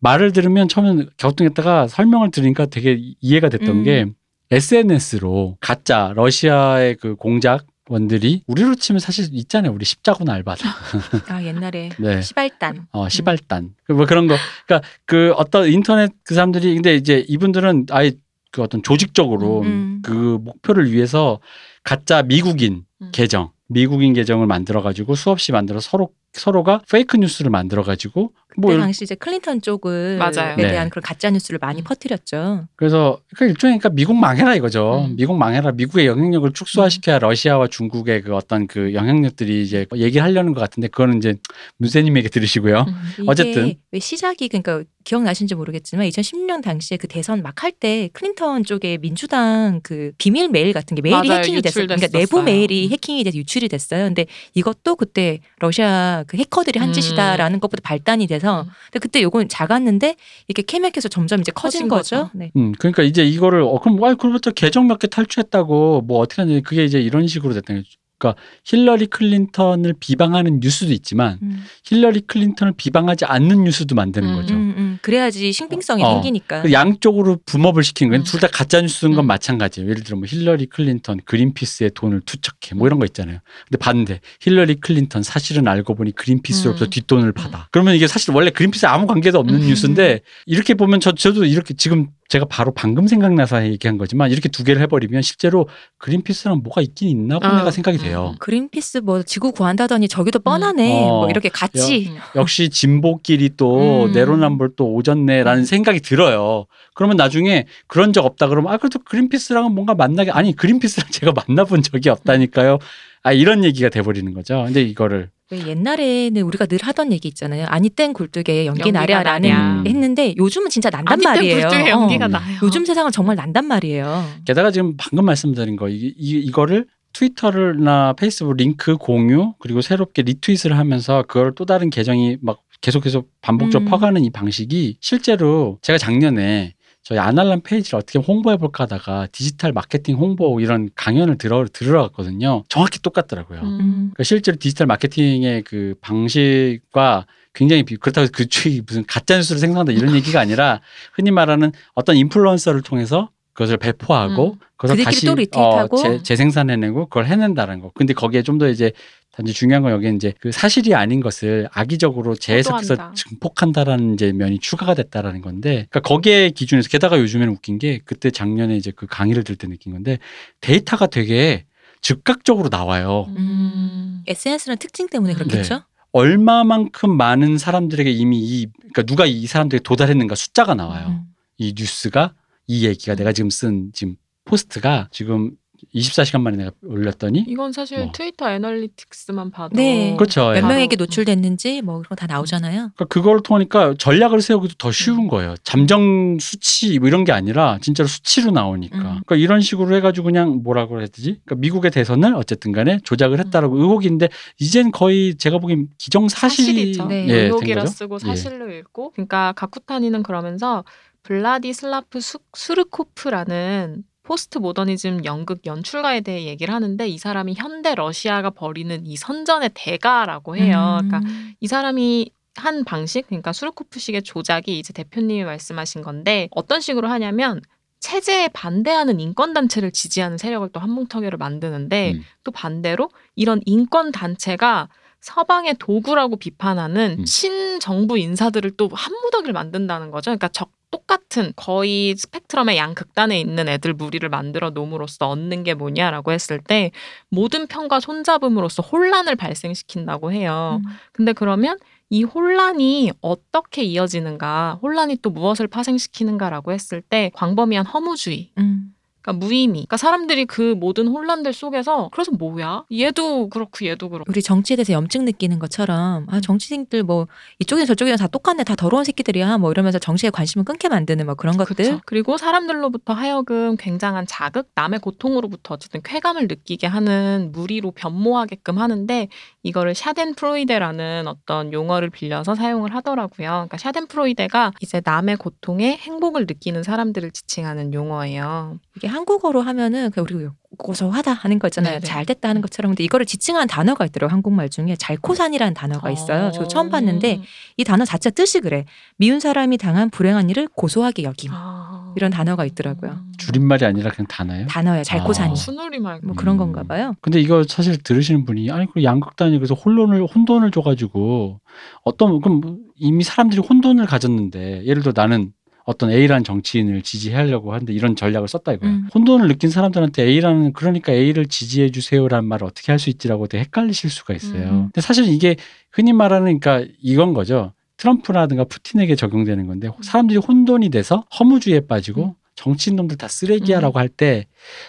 [0.00, 3.82] 말을 들으면 처음엔 갸우뚱했다가 설명을 들으니까 되게 이해가 됐던 음.
[3.84, 4.06] 게
[4.50, 9.72] SNS로 가짜 러시아의 그 공작 원들이 우리로 치면 사실 있잖아요.
[9.72, 10.68] 우리 십자군 알바단.
[11.32, 12.20] 아 옛날에 네.
[12.20, 12.88] 시발단.
[12.90, 13.74] 어, 시발단.
[13.84, 14.36] 그뭐 그런 거.
[14.66, 18.12] 그러니까 그 어떤 인터넷 그 사람들이 근데 이제 이분들은 아예
[18.50, 20.02] 그 어떤 조직적으로 음.
[20.04, 21.38] 그 목표를 위해서
[21.84, 23.10] 가짜 미국인 음.
[23.12, 28.72] 계정, 미국인 계정을 만들어 가지고 수없이 만들어 서로 서로가 fake news를 만들어 가지고 그때 뭐
[28.72, 30.56] 이런- 당시 이제 클린턴 쪽을 맞아요.
[30.56, 30.68] 네.
[30.68, 31.84] 대한 그런 가짜 뉴스를 많이 음.
[31.84, 32.66] 퍼뜨렸죠.
[32.76, 35.06] 그래서 그 일종의 그러니까 미국 망해라 이거죠.
[35.08, 35.16] 음.
[35.16, 35.72] 미국 망해라.
[35.72, 41.18] 미국의 영향력을 축소화시켜야 러시아와 중국의 그 어떤 그 영향력들이 이제 얘기를 하려는 것 같은데 그거는
[41.18, 41.34] 이제
[41.78, 42.84] 문세님에게 들으시고요.
[42.88, 42.94] 음.
[43.18, 43.74] 이게 어쨌든.
[43.92, 49.80] 왜 시작이 그러니까 기억나신지 모르겠지만 2016년 당시에 그 대선 막 할 때 클린턴 쪽에 민주당
[49.82, 51.40] 그 비밀 메일 같은 게 메일이 맞아요.
[51.40, 51.86] 해킹이 됐어요.
[51.86, 52.08] 그러니까.
[52.08, 52.90] 내부 메일이 음.
[52.92, 54.04] 해킹이 돼서 유출이 됐어요.
[54.04, 56.92] 근데 이것도 그때 러시아 그 해커들이 한 음.
[56.92, 58.70] 짓이다라는 것보다 발단이 돼서 음.
[58.86, 60.16] 근데 그때 요건 작았는데
[60.48, 62.16] 이게 케맥해서 점점 이제 커진, 커진 거죠.
[62.24, 62.30] 거죠.
[62.34, 62.52] 네.
[62.56, 66.62] 음, 그러니까 이제 이거를 어 그럼 뭐 그로부터 계정 몇 개 탈취했다고 뭐 어떻게 하는지
[66.62, 67.96] 그게 이제 이런 식으로 됐다는 거죠.
[68.18, 71.64] 그러니까 힐러리 클린턴을 비방하는 뉴스도 있지만 음.
[71.84, 74.36] 힐러리 클린턴을 비방하지 않는 뉴스도 만드는 음.
[74.36, 74.54] 거죠.
[74.54, 74.98] 음, 음.
[75.02, 76.12] 그래야지 신빙성이 어.
[76.14, 76.62] 생기니까.
[76.62, 78.22] 그 양쪽으로 boom up을 시키는 거예요.
[78.22, 78.24] 음.
[78.24, 79.26] 둘다 가짜 뉴스인 건 음.
[79.26, 79.90] 마찬가지예요.
[79.90, 83.40] 예를 들어 뭐 힐러리 클린턴 그린피스에 돈을 투척해 뭐 이런 거 있잖아요.
[83.68, 86.90] 근데 반대 힐러리 클린턴 사실은 알고 보니 그린피스로부터 음.
[86.90, 87.68] 뒷돈을 받아.
[87.70, 89.68] 그러면 이게 사실 원래 그린피스 아무 관계도 없는 음.
[89.68, 94.64] 뉴스인데 이렇게 보면 저 저도 이렇게 지금 제가 바로 방금 생각나서 얘기한 거지만 이렇게 두
[94.64, 97.70] 개를 해버리면 실제로 그린피스랑 뭐가 있긴 있나 보네가 어.
[97.70, 98.32] 생각이 돼요.
[98.34, 98.38] 음.
[98.38, 100.92] 그린피스 뭐 지구 구한다더니 저기도 뻔하네.
[100.92, 101.08] 어.
[101.08, 102.16] 뭐 이렇게 같이 음.
[102.34, 104.12] 역시 진보끼리 또 음.
[104.12, 106.66] 내로남불 또 오졌네라는 생각이 들어요.
[106.94, 111.82] 그러면 나중에 그런 적 없다 그러면 아 그래도 그린피스랑은 뭔가 만나게 아니 그린피스랑 제가 만나본
[111.82, 112.78] 적이 없다니까요.
[113.22, 114.64] 아 이런 얘기가 돼버리는 거죠.
[114.66, 117.66] 근데 이거를 왜 옛날에는 우리가 늘 하던 얘기 있잖아요.
[117.68, 119.82] 아니 땐 굴뚝에 연기 나랴라는 나랴.
[119.86, 121.68] 했는데 요즘은 진짜 난단 말이에요.
[121.68, 122.28] 굴뚝에 연기가 어.
[122.28, 122.58] 나요.
[122.64, 124.24] 요즘 세상은 정말 난단 말이에요.
[124.44, 130.76] 게다가 지금 방금 말씀드린 거 이, 이 이거를 트위터나 페이스북 링크 공유 그리고 새롭게 리트윗을
[130.76, 133.90] 하면서 그걸 또 다른 계정이 막 계속해서 반복적으로 음.
[133.90, 136.74] 퍼가는 이 방식이 실제로 제가 작년에
[137.06, 142.64] 저희 아날람 페이지를 어떻게 홍보해 볼까 하다가 디지털 마케팅 홍보 이런 강연을 들어 들으러 갔거든요.
[142.68, 143.60] 정확히 똑같더라고요.
[143.60, 143.78] 음.
[144.12, 149.92] 그러니까 실제로 디지털 마케팅의 그 방식과 굉장히 비, 그렇다고 해서 그쪽이 무슨 가짜 뉴스를 생성한다
[149.92, 150.80] 이런 얘기가 아니라
[151.12, 154.58] 흔히 말하는 어떤 인플루언서를 통해서 그것을 배포하고 음.
[154.76, 155.26] 그것을 다시.
[155.56, 157.90] 어, 재, 재생산해내고 그걸 해낸다는 거.
[157.94, 158.92] 근데 거기에 좀 더 이제
[159.32, 163.12] 단지 중요한 건 여기 이제 그 사실이 아닌 것을 악의적으로 재해석해서.
[163.14, 168.76] 증폭한다라는 이제 면이 추가가 됐다라는 건데, 그러니까 거기에 기준에서 게다가 요즘에는 웃긴 게 그때 작년에
[168.76, 170.18] 이제 그 강의를 들 때 느낀 건데
[170.60, 171.64] 데이터가 되게
[172.02, 173.26] 즉각적으로 나와요.
[173.36, 174.22] 음.
[174.26, 175.38] SNS는 특징 때문에 네.
[175.38, 175.82] 그렇겠죠?
[176.12, 181.06] 얼마만큼 많은 사람들에게 이미 이 그러니까 누가 이 사람들에게 도달했는가 숫자가 나와요.
[181.08, 181.20] 음.
[181.58, 182.32] 이 뉴스가
[182.66, 185.52] 이 얘기가 내가 지금 쓴 지금 post가 지금
[185.94, 188.10] 24시간 만에 내가 올렸더니 이건 사실 뭐.
[188.12, 190.14] 트위터 Analytics만 봐도 네.
[190.16, 190.46] 그렇죠.
[190.48, 190.60] 몇 예.
[190.62, 192.92] 명에게 노출됐는지 뭐 그런 거 다 나오잖아요.
[192.96, 194.92] 그러니까 그걸 통하니까 전략을 세우기도 더 음.
[194.92, 195.54] 쉬운 거예요.
[195.64, 198.96] 잠정 수치 뭐 이런 게 아니라 진짜로 수치로 나오니까.
[198.96, 199.02] 음.
[199.26, 201.40] 그러니까 이런 식으로 해가지고 그냥 뭐라고 해야 되지?
[201.44, 207.04] 그러니까 미국의 대선을 어쨌든 간에 조작을 했다라고 의혹인데 이젠 거의 제가 보기엔 기정사실이 사실이죠.
[207.04, 207.24] 네.
[207.28, 207.84] 예, 된 의혹이라.
[207.84, 208.26] 쓰고 예.
[208.28, 209.10] 사실로 읽고.
[209.10, 210.84] 그러니까 가쿠타니는 그러면서
[211.26, 219.06] 블라디슬라프 수, 수르코프라는 포스트 모더니즘 연극 연출가에 대해 얘기를 하는데 이 사람이 현대 러시아가 벌이는
[219.06, 220.98] 이 선전의 대가라고 해요.
[221.02, 221.08] 음.
[221.08, 227.60] 그러니까 이 사람이 한 방식, 그러니까 수르코프식의 조작이 이제 대표님이 말씀하신 건데 어떤 식으로 하냐면
[228.00, 232.22] 체제에 반대하는 인권 단체를 지지하는 세력을 또 한뭉터기로 만드는데 음.
[232.44, 234.88] 또 반대로 이런 인권 단체가
[235.20, 237.24] 서방의 도구라고 비판하는 음.
[237.24, 240.30] 친정부 인사들을 또 한무더기를 만든다는 거죠.
[240.30, 246.32] 그러니까 적 똑같은 거의 스펙트럼의 양 극단에 있는 애들 무리를 만들어 놓음으로써 얻는 게 뭐냐라고
[246.32, 246.90] 했을 때
[247.28, 250.80] 모든 편과 손잡음으로써 혼란을 발생시킨다고 해요.
[250.84, 250.90] 음.
[251.12, 258.94] 근데 그러면 이 혼란이 어떻게 이어지는가, 혼란이 또 무엇을 파생시키는가라고 했을 때 광범위한 허무주의, 음.
[259.26, 259.72] 그러니까 무의미.
[259.80, 262.84] 그러니까 사람들이 그 모든 혼란들 속에서 그래서 뭐야?
[262.92, 264.30] 얘도 그렇고 얘도 그렇고.
[264.30, 267.26] 우리 정치에 대해서 염증 느끼는 것처럼 아 정치인들 뭐
[267.58, 271.56] 이쪽이나 저쪽이나 다 똑같네 다 더러운 새끼들이야 뭐 이러면서 정치에 관심을 끊게 만드는 뭐 그런
[271.56, 272.00] 것들 그쵸.
[272.06, 279.28] 그리고 사람들로부터 하여금 굉장한 자극, 남의 고통으로부터 어쨌든 쾌감을 느끼게 하는 무리로 변모하게끔 하는데
[279.64, 283.48] 이거를 샤덴프로이데라는 어떤 용어를 빌려서 사용을 하더라고요.
[283.48, 288.78] 그러니까 샤덴프로이데가 이제 남의 고통에 행복을 느끼는 사람들을 지칭하는 용어예요.
[288.96, 291.94] 이게 한국어로 하면은 그 우리 고소하다 하는 거 있잖아요.
[291.94, 292.06] 네네.
[292.06, 294.34] 잘 됐다 하는 것처럼 근데 이거를 지칭한 단어가 있더라고요.
[294.34, 296.50] 한국말 중에 잘코산이라는 단어가 있어요.
[296.52, 297.40] 저 처음 봤는데
[297.78, 298.84] 이 단어 자체 뜻이 그래.
[299.16, 301.50] 미운 사람이 당한 불행한 일을 고소하게 여김.
[301.54, 302.12] 아.
[302.16, 303.18] 이런 단어가 있더라고요.
[303.38, 304.66] 줄임말이 아니라 그냥 단어예요.
[304.66, 305.02] 단어예요.
[305.04, 305.52] 잘코산이.
[305.52, 305.54] 아.
[305.54, 306.20] 순우리 말.
[306.22, 306.58] 뭐 그런 음.
[306.58, 307.14] 건가 봐요.
[307.22, 311.60] 근데 이거 사실 들으시는 분이 아니 그 양극단이 그래서 혼돈을 혼돈을 줘 가지고
[312.04, 315.52] 어떤 그럼 이미 사람들이 혼돈을 가졌는데 예를 들어 나는
[315.86, 318.90] 어떤 A라는 정치인을 지지하려고 하는데 이런 전략을 썼다 이거야.
[318.90, 319.08] 음.
[319.14, 324.10] 혼돈을 느낀 사람들한테 A라는 그러니까 A를 지지해 주세요라는 말을 어떻게 할 수 있지라고 되게 헷갈리실
[324.10, 324.68] 수가 있어요.
[324.68, 324.82] 음.
[324.86, 325.54] 근데 사실 이게
[325.92, 327.72] 흔히 말하는 그러니까 이건 거죠.
[327.98, 332.32] 트럼프라든가 푸틴에게 적용되는 건데 사람들이 혼돈이 돼서 허무주의에 빠지고 음.
[332.56, 334.46] 정치인 놈들 다 쓰레기야라고 할때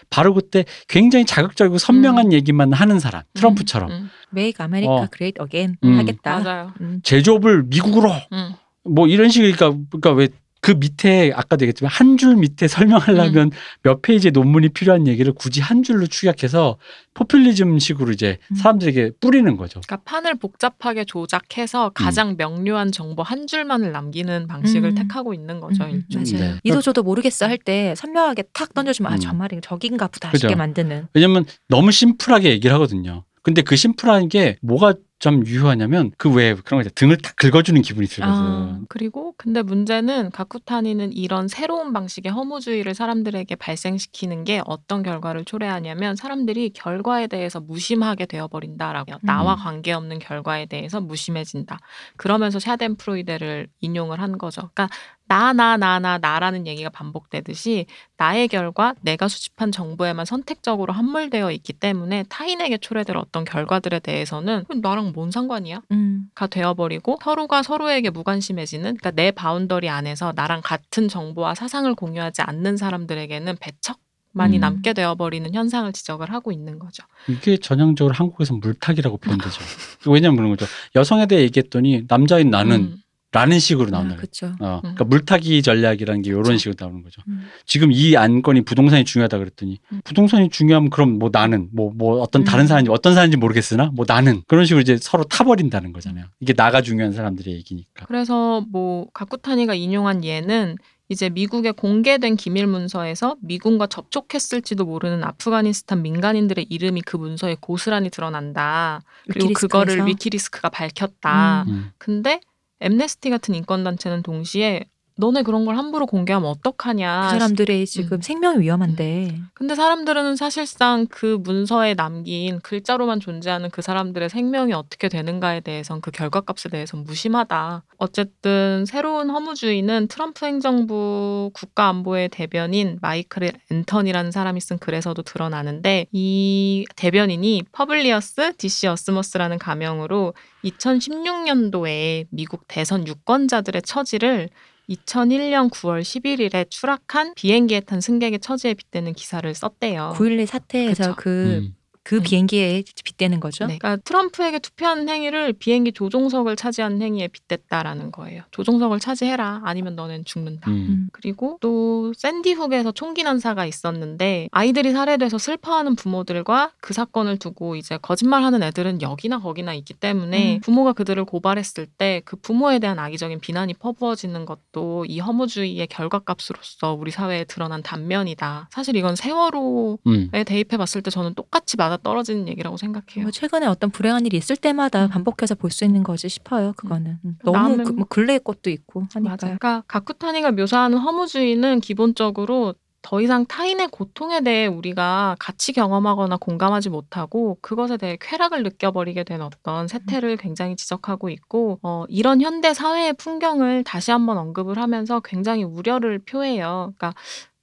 [0.10, 2.34] 바로 그때 굉장히 자극적이고 선명한 음.
[2.34, 5.08] 얘기만 하는 사람 트럼프처럼 음, Make America 어.
[5.14, 6.00] Great Again 음.
[6.00, 6.40] 하겠다.
[6.40, 6.74] 맞아요.
[6.82, 7.02] 음.
[7.04, 8.54] 제조업을 미국으로 음.
[8.84, 10.30] 뭐 이런 식이니까 그러니까 왜
[10.62, 13.52] 그 밑에 아까도 얘기했지만 한 줄 밑에 설명하려면
[13.84, 16.78] 몇 페이지의 논문이 필요한 얘기를 굳이 한 줄로 축약해서
[17.14, 18.56] 포퓰리즘식으로 이제 음.
[18.56, 19.82] 사람들에게 뿌리는 거죠.
[19.86, 24.96] 그러니까 판을 복잡하게 조작해서 가장 명료한 정보 한 줄만을 남기는 방식을 음.
[24.96, 25.84] 택하고 있는 거죠.
[25.84, 26.34] 음, 일종의.
[26.42, 26.54] 맞아요.
[26.56, 26.60] 네.
[26.64, 29.20] 이도 저도 모르겠어 할 때 선명하게 탁 던져주면 아 음.
[29.20, 30.48] 저 말이 저긴가 보다 그죠.
[30.48, 31.08] 싶게 만드는.
[31.14, 33.24] 왜냐면 너무 심플하게 얘기를 하거든요.
[33.42, 36.92] 근데 그 심플한 게 뭐가 좀 유효하냐면 그 왜 그런 거 있잖아요.
[36.94, 38.34] 등을 딱 긁어주는 기분이 들거든.
[38.36, 46.16] 아, 그리고 근데 문제는 가쿠타니는 이런 새로운 방식의 허무주의를 사람들에게 발생시키는 게 어떤 결과를 초래하냐면
[46.16, 49.20] 사람들이 결과에 대해서 무심하게 되어버린다라고 해요.
[49.24, 49.60] 나와 음.
[49.64, 51.80] 관계없는 결과에 대해서 무심해진다.
[52.18, 54.70] 그러면서 Schadenfreude를 인용을 한 거죠.
[54.74, 54.90] 그러니까
[55.28, 57.86] 나, 나, 나, 나, 나라는 얘기가 반복되듯이
[58.18, 65.12] 나의 결과, 내가 수집한 정보에만 선택적으로 함몰되어 있기 때문에 타인에게 초래될 어떤 결과들에 대해서는 나랑
[65.14, 65.82] 뭔 상관이야?
[65.92, 66.30] 음.
[66.34, 72.78] 가 되어버리고 서로가 서로에게 무관심해지는 그러니까 내 boundary 안에서 나랑 같은 정보와 사상을 공유하지 않는
[72.78, 74.62] 사람들에게는 배척만이 음.
[74.62, 77.04] 남게 되어버리는 현상을 지적을 하고 있는 거죠.
[77.28, 79.62] 이게 전형적으로 한국에서 물타기라고 표현되죠.
[80.08, 80.66] 왜냐면 그런 거죠.
[80.96, 82.98] 여성에 대해 얘기했더니 남자인 나는 음,
[83.38, 84.16] 라는 식으로 나온다.
[84.16, 84.56] 아, 그렇죠.
[84.60, 86.58] 어, 그러니까 물타기 전략이라는 게 이런 그쵸.
[86.58, 87.22] 식으로 나오는 거죠.
[87.28, 87.48] 음.
[87.68, 90.02] 지금 이 안건이 부동산이 중요하다 그랬더니 음.
[90.04, 92.68] 부동산이 중요하면 그럼 뭐 나는 뭐뭐 어떤 다른 음.
[92.68, 96.26] 사람인지 어떤 사람인지 모르겠으나 뭐 나는 그런 식으로 이제 서로 타버린다는 거잖아요.
[96.40, 98.06] 이게 나가 중요한 사람들의 얘기니까.
[98.08, 100.78] 그래서 뭐 가쿠타니가 인용한 예는
[101.10, 109.02] 이제 미국의 공개된 기밀 문서에서 미군과 접촉했을지도 모르는 아프가니스탄 민간인들의 이름이 그 문서에 고스란히 드러난다.
[109.26, 109.68] 그리고 위키리크스에서?
[109.68, 111.66] 그거를 위키리크스가 밝혔다.
[111.68, 111.72] 음.
[111.72, 111.92] 음.
[111.98, 112.42] 근데
[112.80, 114.86] 엠네스티 같은 인권단체는 동시에
[115.18, 117.30] 너네 그런 걸 함부로 공개하면 어떡하냐.
[117.32, 118.22] 그 사람들의 지금 음.
[118.22, 119.40] 생명이 위험한데.
[119.54, 126.12] 근데 사람들은 사실상 그 문서에 남긴 글자로만 존재하는 그 사람들의 생명이 어떻게 되는가에 대해선 그
[126.12, 127.84] 결과값에 대해선 무심하다.
[127.98, 137.64] 어쨌든 새로운 허무주의는 트럼프 행정부 국가안보의 대변인 마이클 앤턴이라는 사람이 쓴 글에서도 드러나는데 이 대변인이
[137.72, 144.50] Publius Decius Mus라는 가명으로 2016년도에 미국 대선 유권자들의 처지를
[144.90, 150.14] 2001년 9월 11일에 추락한 비행기에 탄 승객의 처지에 빗대는 기사를 썼대요.
[150.16, 151.16] 9.11 사태에서 그쵸.
[151.18, 151.76] 그, 음.
[152.08, 152.24] 그 음.
[152.24, 153.66] 비행기에 빗대는 거죠.
[153.66, 153.78] 네.
[153.78, 158.44] 그러니까 트럼프에게 투표한 행위를 비행기 조종석을 차지한 행위에 빗댔다라는 거예요.
[158.52, 159.62] 조종석을 차지해라.
[159.66, 160.72] 아니면 너는 죽는다.
[160.72, 160.76] 음.
[160.76, 161.10] 음.
[161.12, 168.64] 그리고 또 샌디훅에서 총기 난사가 있었는데 아이들이 살해돼서 슬퍼하는 부모들과 그 사건을 두고 이제 거짓말하는
[168.64, 170.62] 애들은 여기나 거기나 있기 때문에 음.
[170.62, 177.12] 부모가 그들을 고발했을 때 그 부모에 대한 악의적인 비난이 퍼부어지는 것도 이 허무주의의 결과값으로서 우리
[177.12, 178.70] 사회에 드러난 단면이다.
[178.72, 180.30] 사실 이건 세월호에 음.
[180.46, 183.24] 대입해 봤을 때 저는 똑같이 맞아 떨어지는 얘기라고 생각해요.
[183.24, 185.10] 뭐 최근에 어떤 불행한 일이 있을 때마다 음.
[185.10, 186.74] 반복해서 볼 수 있는 거지 싶어요.
[186.78, 187.38] 그거는 음.
[187.44, 189.20] 너무 남은- 그, 뭐 근래의 것도 있고 하니까.
[189.22, 189.58] 맞아요.
[189.58, 197.58] 그러니까 가쿠타니가 묘사하는 허무주의는 기본적으로 더 이상 타인의 고통에 대해 우리가 같이 경험하거나 공감하지 못하고
[197.62, 203.84] 그것에 대해 쾌락을 느껴버리게 된 어떤 세태를 굉장히 지적하고 있고 어, 이런 현대 사회의 풍경을
[203.86, 206.92] 다시 한번 언급을 하면서 굉장히 우려를 표해요.
[206.98, 207.14] 그러니까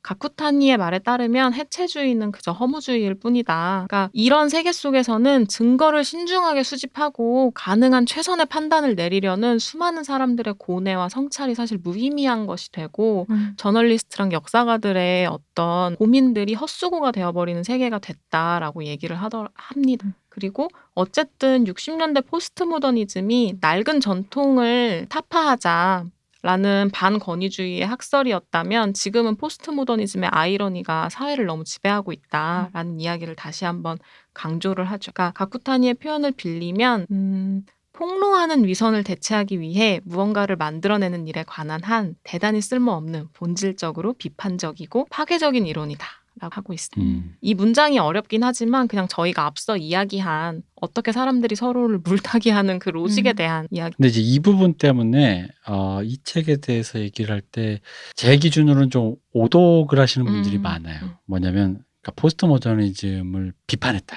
[0.04, 3.86] 가쿠타니의 말에 따르면 해체주의는 그저 허무주의일 뿐이다.
[3.88, 11.54] 그러니까 이런 세계 속에서는 증거를 신중하게 수집하고 가능한 최선의 판단을 내리려는 수많은 사람들의 고뇌와 성찰이
[11.54, 13.54] 사실 무의미한 것이 되고 음.
[13.56, 20.06] 저널리스트랑 역사가들의 어떤 고민들이 헛수고가 되어버리는 세계가 됐다라고 얘기를 하더 합니다.
[20.28, 26.06] 그리고 어쨌든 60년대 포스트 모더니즘이 낡은 전통을 타파하자.
[26.44, 33.96] 라는 반권위주의의 학설이었다면 지금은 포스트 모더니즘의 아이러니가 사회를 너무 지배하고 있다라는 이야기를 다시 한번
[34.35, 35.11] 강조를 하죠.
[35.12, 42.61] 그러니까 가쿠타니의 표현을 빌리면 음, 폭로하는 위선을 대체하기 위해 무언가를 만들어내는 일에 관한 한 대단히
[42.61, 46.07] 쓸모없는 본질적으로 비판적이고 파괴적인 이론이다.
[46.40, 47.00] 라고 하고 있습니다.
[47.00, 47.34] 음.
[47.40, 53.30] 이 문장이 어렵긴 하지만 그냥 저희가 앞서 이야기한 어떻게 사람들이 서로를 물타기 하는 그 로직에
[53.30, 53.36] 음.
[53.36, 53.94] 대한 이야기.
[53.96, 57.78] 근데 이제 이 부분 때문에 어, 이 책에 대해서 얘기를 할 때
[58.16, 61.04] 제 기준으로는 좀 오독을 하시는 분들이 음, 많아요.
[61.04, 61.10] 음.
[61.26, 64.16] 뭐냐면 그러니까 포스트 모더니즘을 비판했다.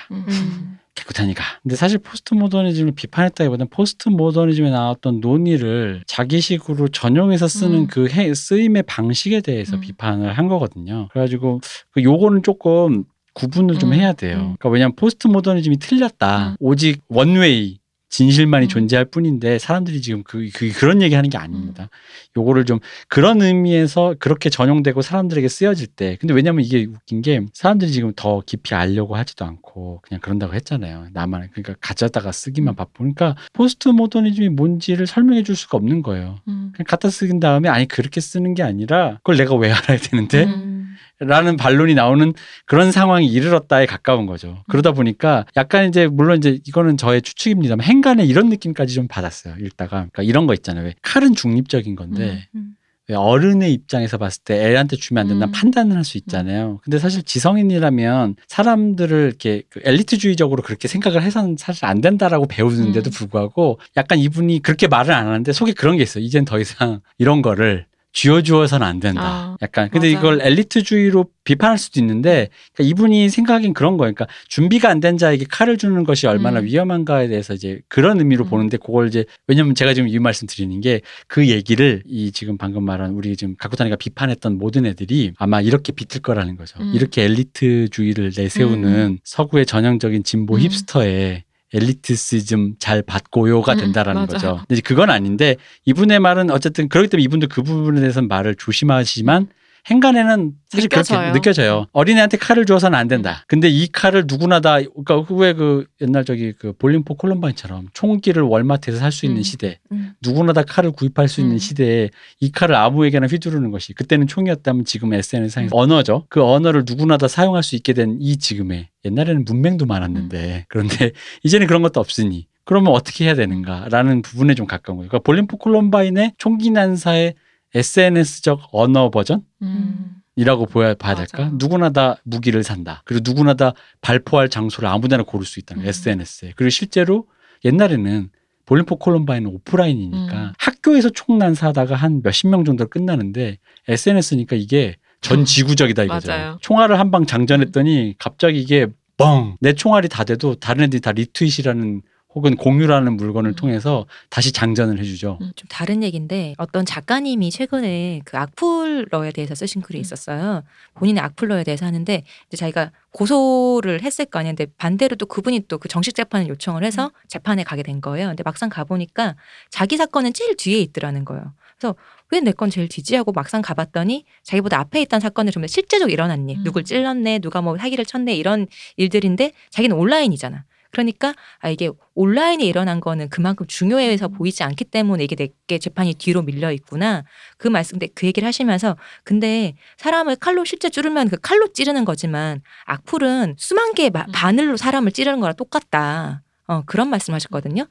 [0.97, 1.43] 가쿠타니가.
[1.63, 7.87] 근데 사실 포스트 모더니즘을 비판했다기보다는 포스트 모더니즘에 나왔던 논의를 자기식으로 전용해서 쓰는 음.
[7.87, 9.81] 그 해- 쓰임의 방식에 대해서 음.
[9.81, 11.07] 비판을 한 거거든요.
[11.11, 13.93] 그래가지고 그 요거는 조금 구분을 좀 음.
[13.93, 14.35] 해야 돼요.
[14.37, 14.41] 음.
[14.57, 16.49] 그러니까 왜냐하면 포스트 모더니즘이 틀렸다.
[16.49, 16.55] 음.
[16.59, 18.69] 오직 one way 진실만이 음.
[18.69, 21.89] 존재할 뿐인데 사람들이 지금 그, 그 그런 얘기 하는 게 아닙니다.
[22.37, 27.91] 요거를 좀 그런 의미에서 그렇게 전용되고 사람들에게 쓰여질 때 근데 왜냐면 이게 웃긴 게 사람들이
[27.91, 31.07] 지금 더 깊이 알려고 하지도 않고 그냥 그런다고 했잖아요.
[31.13, 32.75] 나만 그러니까 가져다가 쓰기만 음.
[32.75, 36.39] 바쁘니까 포스트 모더니즘이 뭔지를 설명해 줄 수가 없는 거예요.
[36.47, 36.71] 음.
[36.73, 40.76] 그냥 갖다 쓰긴 다음에 아니 그렇게 쓰는 게 아니라 그걸 내가 왜 알아야 되는데 음.
[41.19, 42.33] 라는 반론이 나오는
[42.65, 44.63] 그런 상황이 이르렀다에 가까운 거죠.
[44.69, 49.55] 그러다 보니까 약간 이제 물론 이제 이거는 저의 추측입니다만 행간에 이런 느낌까지 좀 받았어요.
[49.59, 50.85] 읽다가 그러니까 이런 거 있잖아요.
[50.85, 52.75] 왜 칼은 중립적인 건데 음.
[53.09, 55.51] 왜 어른의 입장에서 봤을 때 애한테 주면 안 된다 음.
[55.53, 56.81] 판단을 할 수 있잖아요.
[56.83, 63.11] 근데 사실 지성인이라면 사람들을 이렇게 그 엘리트주의적으로 그렇게 생각을 해서는 사실 안 된다라고 배우는데도 음.
[63.11, 66.23] 불구하고 약간 이분이 그렇게 말을 안 하는데 속에 그런 게 있어요.
[66.23, 67.85] 이젠 더 이상 이런 거를
[68.17, 69.21] 쥐어주어서는 안 된다.
[69.23, 70.17] 아, 약간 근데 맞아요.
[70.35, 74.13] 이걸 엘리트주의로 비판할 수도 있는데 그러니까 이분이 생각하기엔 그런 거예요.
[74.13, 76.65] 그러니까 준비가 안 된 자에게 칼을 주는 것이 얼마나 음.
[76.65, 78.49] 위험한가에 대해서 이제 그런 의미로 음.
[78.49, 82.83] 보는데 그걸 이제 왜냐면 제가 지금 이 말씀 드리는 게 그 얘기를 이 지금 방금
[82.83, 86.79] 말한 우리 지금 가쿠타니가 비판했던 모든 애들이 아마 이렇게 비틀 거라는 거죠.
[86.81, 86.91] 음.
[86.95, 90.61] 이렇게 엘리트주의를 내세우는 서구의 전형적인 진보 음.
[90.61, 94.27] 힙스터의 엘리티시즘 잘 받고요가 음, 된다라는 맞아요.
[94.27, 94.61] 거죠.
[94.67, 99.47] 근데 그건 아닌데 이분의 말은 어쨌든 그렇기 때문에 이분도 그 부분에 대해서는 말을 조심하시지만
[99.89, 101.19] 행간에는 사실 느껴져요.
[101.19, 101.85] 그렇게 느껴져요.
[101.93, 103.45] 어린애한테 칼을 주어서는 안 된다.
[103.47, 109.11] 근데 이 칼을 누구나 다 그러니까 왜그 옛날 저기 그 볼링포 콜럼바인처럼 총기를 월마트에서 살
[109.11, 109.43] 수 있는 음.
[109.43, 110.13] 시대, 음.
[110.21, 111.57] 누구나 다 칼을 구입할 수 있는 음.
[111.57, 112.09] 시대에
[112.41, 116.25] 이 칼을 아무에게나 휘두르는 것이 그때는 총이었다면 지금 SNS상에서 언어죠.
[116.29, 121.11] 그 언어를 누구나 다 사용할 수 있게 된 이 지금의 옛날에는 문맹도 많았는데 그런데
[121.43, 125.09] 이제는 그런 것도 없으니 그러면 어떻게 해야 되는가라는 부분에 좀 가까운 거예요.
[125.09, 127.35] 그러니까 볼링포 콜럼바인의 총기 난사의
[127.73, 129.41] SNS적 언어 버전?
[129.61, 130.15] 음.
[130.35, 131.43] 이라고 보야 봐야 될까?
[131.45, 131.51] 맞아.
[131.55, 133.01] 누구나 다 무기를 산다.
[133.05, 135.83] 그리고 누구나 다 발포할 장소를 아무데나 고를 수 있다는.
[135.83, 135.87] 음.
[135.87, 136.53] SNS에.
[136.55, 137.27] 그리고 실제로
[137.65, 138.29] 옛날에는
[138.65, 140.51] Bowling for Columbine은 오프라인이니까 음.
[140.59, 146.31] 학교에서 총 난사하다가 한 몇십 명 정도 끝나는데 SNS니까 이게 전 지구적이다 이거죠.
[146.61, 149.57] 총알을 한 방 장전했더니 갑자기 이게 뻥!
[149.61, 152.01] 내 총알이 다 돼도 다른 애들이 다 retweet이라는
[152.35, 153.55] 혹은 공유라는 물건을 음.
[153.55, 155.37] 통해서 다시 장전을 해주죠.
[155.41, 155.51] 음.
[155.55, 160.01] 좀 다른 얘기인데 어떤 작가님이 최근에 그 악플러에 대해서 쓰신 글이 음.
[160.01, 160.63] 있었어요.
[160.95, 164.55] 본인의 악플러에 대해서 하는데 이제 자기가 고소를 했을 거 아니에요.
[164.55, 167.11] 근데 반대로 또 그분이 또 그 정식 재판을 요청을 해서 음.
[167.27, 168.27] 재판에 가게 된 거예요.
[168.27, 169.35] 근데 막상 가 보니까
[169.69, 171.53] 자기 사건은 제일 뒤에 있더라는 거예요.
[171.79, 171.95] 그래서
[172.31, 176.55] 왜 내 건 제일 뒤지 하고 막상 가봤더니 자기보다 앞에 있던 사건을 좀더 실제적으로 일어났니
[176.55, 176.63] 음.
[176.63, 180.65] 누굴 찔렀네 누가 뭐 사기를 쳤네 이런 일들인데 자기는 온라인이잖아
[180.97, 186.41] 그러니까 아 이게 온라인에 일어난 거는 그만큼 중요해서 보이지 않기 때문에 이게 내게 재판이 뒤로
[186.41, 187.23] 밀려 있구나
[187.57, 193.55] 그 말씀 그 얘기를 하시면서 근데 사람을 칼로 실제 찌르면 그 칼로 찌르는 거지만 악플은
[193.59, 194.31] 수만 개의 마- 음.
[194.33, 197.85] 바늘로 사람을 찌르는 거랑 똑같다 어 그런 말씀하셨거든요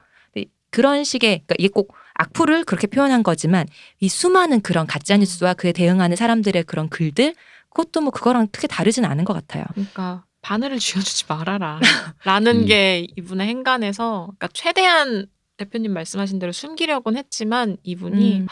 [0.70, 3.66] 그런 식의 그러니까 이게 꼭 악플을 그렇게 표현한 거지만
[4.00, 7.34] 이 수많은 그런 가짜 뉴스와 그에 대응하는 사람들의 그런 글들
[7.70, 9.64] 그것도 뭐 그거랑 크게 다르진 않은 것 같아요.
[9.74, 11.80] 그러니까 바늘을 쥐어주지 말아라.
[12.24, 12.66] 라는 음.
[12.66, 15.26] 게 이분의 행간에서 그러니까 최대한
[15.56, 18.46] 대표님 말씀하신 대로 숨기려고는 했지만 이분이 음.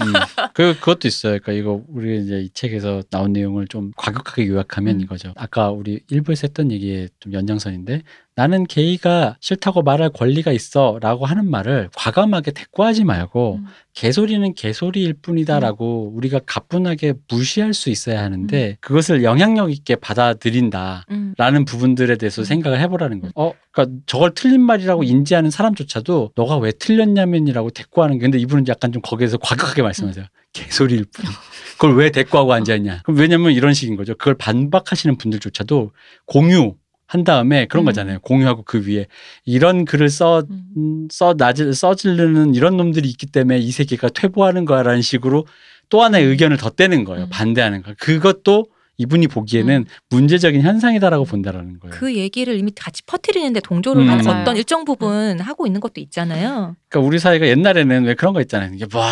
[0.00, 0.12] 음.
[0.52, 1.38] 그 그것도 있어요.
[1.38, 5.00] 그러니까 이거 우리 이제 이 책에서 나온 내용을 좀 과격하게 요약하면 음.
[5.00, 5.32] 이거죠.
[5.36, 8.02] 아까 우리 일부에서 했던 얘기의 좀 연장선인데
[8.34, 13.66] 나는 게이가 싫다고 말할 권리가 있어 라고 하는 말을 과감하게 대꾸하지 말고 음.
[13.92, 21.04] 개소리는 개소리일 뿐이다라고 우리가 가뿐하게 무시할 수 있어야 하는데 그것을 영향력 있게 받아들인다.
[21.10, 21.34] 음.
[21.36, 22.44] 라는 부분들에 대해서 음.
[22.44, 23.32] 생각을 해보라는 거예요.
[23.34, 28.92] 어, 그러니까 저걸 틀린 말이라고 인지하는 사람조차도 너가 왜 틀렸냐면이라고 대꾸하는 게 근데 이분은 약간
[28.92, 30.24] 좀 거기에서 과격하게 말씀하세요.
[30.54, 31.24] 개소리일 뿐.
[31.72, 33.00] 그걸 왜 대꾸하고 앉아있냐.
[33.02, 34.14] 그럼 왜냐면 이런 식인 거죠.
[34.14, 35.90] 그걸 반박하시는 분들조차도
[36.26, 36.76] 공유.
[37.12, 37.84] 한 다음에 그런 음.
[37.84, 38.20] 거잖아요.
[38.20, 39.06] 공유하고 그 위에
[39.44, 40.64] 이런 글을 써, 음.
[40.78, 45.46] 음, 써, 나질, 써지르는 이런 놈들이 있기 때문에 이 세계가 퇴보하는 거야라는 식으로
[45.90, 47.24] 또 하나의 의견을 덧대는 거예요.
[47.24, 47.28] 음.
[47.28, 47.92] 반대하는 거.
[47.98, 48.68] 그것도
[48.98, 49.84] 이분이 보기에는 음.
[50.10, 51.94] 문제적인 현상이다라고 본다라는 거예요.
[51.94, 54.08] 그 얘기를 이미 같이 퍼뜨리는데 동조를 음.
[54.08, 54.22] 하는.
[54.26, 56.76] 어떤 일정 부분 하고 있는 것도 있잖아요.
[56.88, 58.72] 그러니까 우리 사회가 옛날에는 왜 그런 거 있잖아요.
[58.74, 59.02] 이게 뭐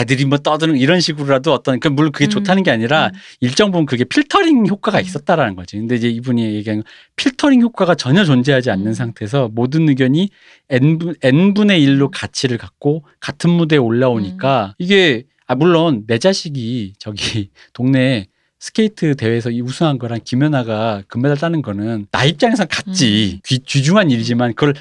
[0.00, 2.30] 애들이 뭐 떠드는 이런 식으로라도 어떤 그 물론 그게 음.
[2.30, 3.18] 좋다는 게 아니라 음.
[3.40, 5.02] 일정 부분 그게 필터링 효과가 음.
[5.02, 5.76] 있었다라는 거지.
[5.76, 6.84] 근데 이제 이분이 얘기한 건
[7.16, 8.92] 필터링 효과가 전혀 존재하지 않는 음.
[8.92, 10.30] 상태에서 모든 의견이
[10.68, 13.84] n n분의 1로 가치를 갖고 같은 무대에 음.
[13.84, 18.26] 올라오니까 이게 아 물론 내 자식이 저기 동네에
[18.58, 24.54] 스케이트 대회에서 이 우승한 거랑 김연아가 금메달 따는 거는 나 입장에선 같지 귀, 귀중한 일이지만
[24.54, 24.74] 그걸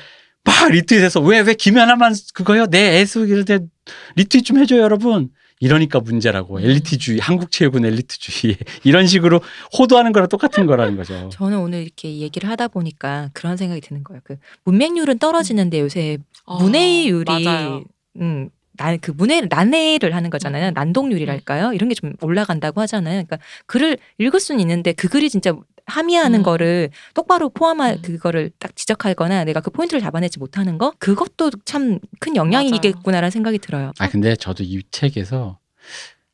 [0.43, 3.59] 막 retweet해서 왜 왜 김연아만 그거요 내 애수 이런데
[4.15, 6.61] 리트윗 좀 해줘요 여러분 이러니까 문제라고 음.
[6.63, 9.41] 엘리트주의 한국 체육은 엘리트주의 이런 식으로
[9.78, 11.30] 호도하는 거랑 똑같은 거라는 거죠.
[11.34, 14.21] 저는 오늘 이렇게 얘기를 하다 보니까 그런 생각이 드는 거예요.
[14.23, 17.45] 그 문맹률은 떨어지는데 요새 어, 문해율이.
[18.19, 20.69] 음, 난 그 문해 난해를 하는 거잖아요.
[20.69, 20.73] 음.
[20.73, 21.73] 난동률이랄까요?
[21.73, 23.23] 이런 게 좀 올라간다고 하잖아요.
[23.25, 25.53] 그러니까 글을 읽을 수는 있는데 그 글이 진짜
[25.86, 26.43] 함의하는 음.
[26.43, 28.01] 거를 똑바로 포함한 음.
[28.01, 33.91] 그거를 딱 지적하거나 내가 그 포인트를 잡아내지 못하는 거 그것도 참 큰 영향이겠구나라는 생각이 들어요.
[33.99, 35.59] 아 근데 저도 이 책에서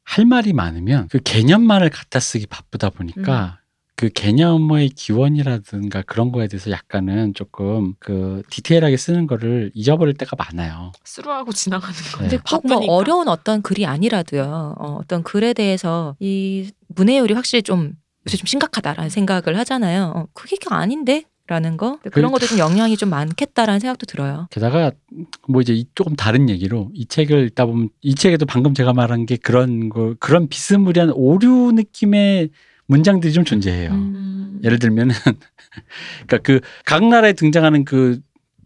[0.03, 3.59] 할 말이 많으면 그 개념만을 갖다 쓰기 바쁘다 보니까
[3.95, 10.91] 그 개념의 기원이라든가 그런 거에 대해서 약간은 조금 그 디테일하게 쓰는 거를 잊어버릴 때가 많아요.
[11.03, 12.23] 스루하고 지나가는 거.
[12.23, 12.29] 네.
[12.29, 12.93] 근데 꼭뭐 바쁘니까.
[12.93, 14.75] 어려운 어떤 글이 아니라도요.
[14.77, 17.93] 어, 어떤 글에 대해서 이 문해율이 확실히 좀
[18.27, 20.13] 요새 좀 심각하다라는 생각을 하잖아요.
[20.15, 21.23] 어, 그게 아닌데?
[21.45, 24.47] 라는 거 그런 것도 좀 영향이 좀 많겠다라는 생각도 들어요.
[24.49, 24.93] 게다가
[25.45, 29.25] 뭐 이제 이 조금 다른 얘기로 이 책을 읽다 보면 이 책에도 방금 제가 말한
[29.25, 32.49] 게 그런 거 그런 비스무리한 오류 느낌의
[32.93, 33.89] 문장들이 좀 존재해요.
[33.91, 34.13] 음.
[34.15, 34.61] 음.
[34.63, 35.15] 예를 들면은
[36.27, 38.19] 그러니까 그 각 나라에 등장하는 그,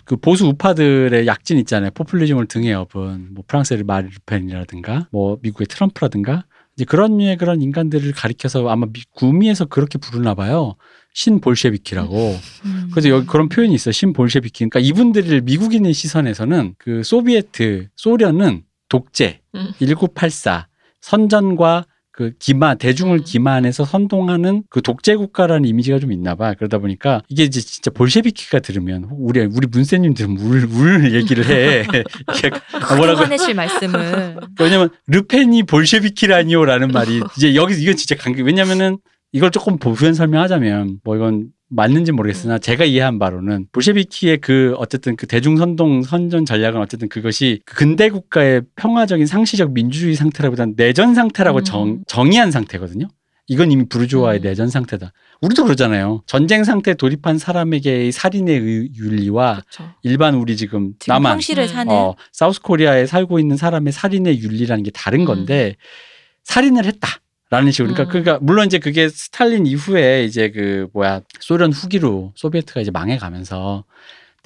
[0.04, 1.92] 그 보수 우파들의 약진 있잖아요.
[1.92, 6.44] 포퓰리즘을 등에 업은 뭐 프랑스의 마리 르펜이라든가 뭐 미국의 트럼프라든가
[6.76, 10.76] 이제 그런 류의 그런 인간들을 가리켜서 아마 미, 구미에서 그렇게 부르나 봐요.
[11.14, 12.38] 신 볼셰비키라고.
[12.66, 12.90] 음.
[12.92, 13.92] 그래서 여기 그런 표현이 있어.
[13.92, 14.66] 신 볼셰비키.
[14.66, 19.72] 그러니까 이분들을 미국인의 시선에서는 그 소비에트, 소련은 독재, 음.
[19.80, 20.68] 1984,
[21.02, 21.86] 선전과
[22.18, 23.24] 그 기만, 대중을 음.
[23.24, 26.56] 기만해서 선동하는 그 독재 국가라는 이미지가 좀 있나 봐.
[26.56, 31.86] 그러다 보니까 이게 이제 진짜 볼셰비키가 들으면 우리 우리 문세님 들으면 울, 울 얘기를 해.
[32.98, 38.42] 뭐라고 화내실 말씀을 왜냐면 르펜이 볼셰비키라니요라는 말이 이제 여기 이건 진짜 관계.
[38.42, 38.98] 왜냐면은
[39.32, 45.28] 이걸 조금 보편 설명하자면 뭐 이건 맞는지 모르겠으나 제가 이해한 바로는 볼셰비키의 그 어쨌든 그
[45.28, 51.60] 대중 선동 선전 전략은 어쨌든 그것이 그 근대 국가의 평화적인 상시적 민주주의 상태라보다는 내전 상태라고
[51.60, 51.64] 음.
[51.66, 53.08] 정, 정의한 상태거든요.
[53.50, 54.44] 이건 이미 부르주아의 음.
[54.44, 55.12] 내전 상태다.
[55.42, 56.24] 우리도 그러잖아요.
[56.26, 59.94] 전쟁 상태에 돌입한 사람에게의 살인의 의- 윤리와 그렇죠.
[60.04, 61.68] 일반 우리 지금 지금 남한 현실을 음.
[61.68, 65.26] 사는 어, 사우스 코리아에 살고 있는 사람의 살인의 윤리라는 게 다른 음.
[65.26, 65.76] 건데
[66.44, 67.10] 살인을 했다.
[67.50, 67.94] 라는 식으로.
[67.94, 68.24] 그러니까, 음.
[68.24, 73.86] 그러니까, 물론 이제 그게 스탈린 이후에 이제 그, 뭐야, 소련 후기로 소비에트가 이제 망해가면서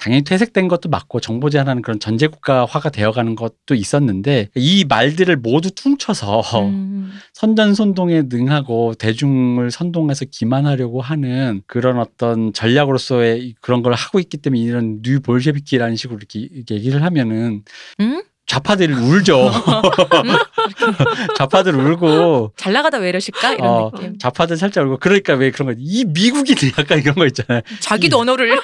[0.02, 6.40] 당연히 퇴색된 것도 맞고 정보 제한하는 그런 전제국가화가 되어가는 것도 있었는데 이 말들을 모두 퉁쳐서
[6.68, 7.12] 음.
[7.34, 15.02] 선전선동에 능하고 대중을 선동해서 기만하려고 하는 그런 어떤 전략으로서의 그런 걸 하고 있기 때문에 이런
[15.02, 17.62] new 볼셰비키라는 식으로 이렇게 얘기를 하면은
[18.00, 18.22] 음?
[18.46, 19.50] 좌파들이 울죠.
[21.36, 24.18] 좌파들 울고 잘 나가다 왜 이러실까 이런 어, 느낌.
[24.18, 27.62] 좌파들 살짝 울고 그러니까 왜 그런 거 이 미국인 약간 이런 거 있잖아요.
[27.80, 28.58] 자기도 언어를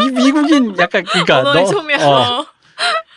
[0.00, 2.00] 이 미국인 약간 그러니까 언어의 너 소멸.
[2.00, 2.46] 어,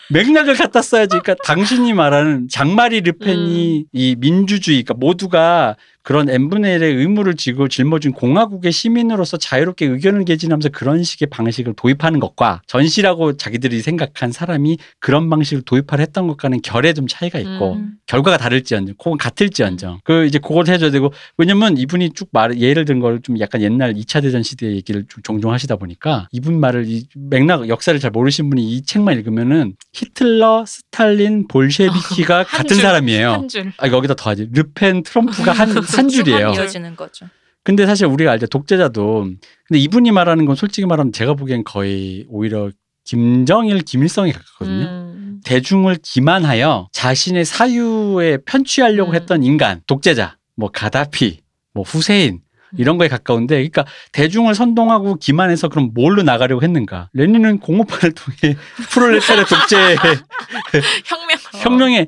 [0.10, 1.20] 맥락을 갖다 써야지.
[1.20, 8.12] 그러니까 당신이 말하는 장마리 르펜이 이 민주주의, 그러니까 모두가 그런 n분의 1의 의무를 지고 짊어진
[8.14, 15.32] 공화국의 시민으로서 자유롭게 의견을 개진하면서 그런 식의 방식을 도입하는 것과 전시라고 자기들이 생각한 사람이 그런
[15.32, 17.94] 방식을 도입하려 했던 것과는 결에 좀 차이가 있고 음.
[18.06, 20.02] 결과가 다를지언정, 혹은 같을지언정.
[20.04, 23.96] 그 이제 그걸 해줘야 되고 왜냐면 이분이 쭉 말, 예를 든 걸 좀 약간 옛날
[23.96, 28.52] 2차 대전 시대 얘기를 좀 종종 하시다 보니까 이분 말을 이 맥락, 역사를 잘 모르신
[28.52, 33.32] 분이 이 책만 읽으면은 히틀러, 스탈린, 볼셰비키가 한 같은 줄, 사람이에요.
[33.32, 33.72] 한 줄.
[33.80, 34.50] 아, 여기다 더하지.
[34.54, 36.54] 르펜, 트럼프가 한, 한 줄이에요.
[36.56, 37.28] 이어지는 거죠.
[37.64, 38.46] 근데 사실 우리가 알죠.
[38.48, 39.24] 독재자도.
[39.68, 42.70] 근데 이분이 말하는 건 솔직히 말하면 제가 보기엔 거의 오히려
[43.06, 44.86] 김정일, 김일성에 가깝거든요.
[44.86, 45.42] 음.
[45.44, 49.16] 대중을 기만하여 자신의 사유에 편취하려고 음.
[49.16, 51.42] 했던 인간, 독재자, 뭐 가다피,
[51.74, 52.42] 뭐 후세인
[52.78, 57.10] 이런 거에 가까운데, 그러니까 대중을 선동하고 기만해서 그럼 뭘로 나가려고 했는가?
[57.14, 58.56] 레닌은 공업화를 통해
[58.92, 59.96] 프롤레타리아 독재
[61.06, 61.38] 혁명.
[61.64, 62.08] 혁명에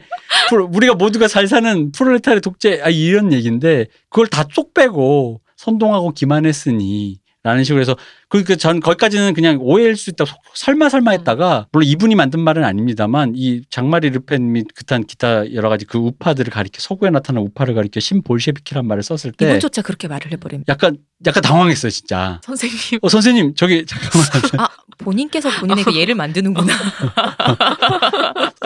[0.73, 7.19] 우리가 모두가 잘 사는 프롤레타리아 독재 아 이런 얘기인데 그걸 다 쏙 빼고 선동하고 기만했으니
[7.47, 7.95] 라는 식으로 해서
[8.27, 12.65] 그러니까 전 거기까지는 그냥 오해일 수 있다 속- 설마 설마 했다가 물론 이분이 만든 말은
[12.65, 17.73] 아닙니다만 이 장마리 르펜 및 그딴 기타 여러 가지 그 우파들을 가리켜 서구에 나타난 우파를
[17.73, 22.99] 가리켜 신볼셰비키란 말을 썼을 때 이분조차 그렇게 말을 해버리면 약간 약간 당황했어요 진짜 선생님.
[23.01, 24.27] 어 선생님 저기 잠깐만
[24.59, 24.67] 아
[24.97, 26.73] 본인께서 본인의 그 예를 만드는구나.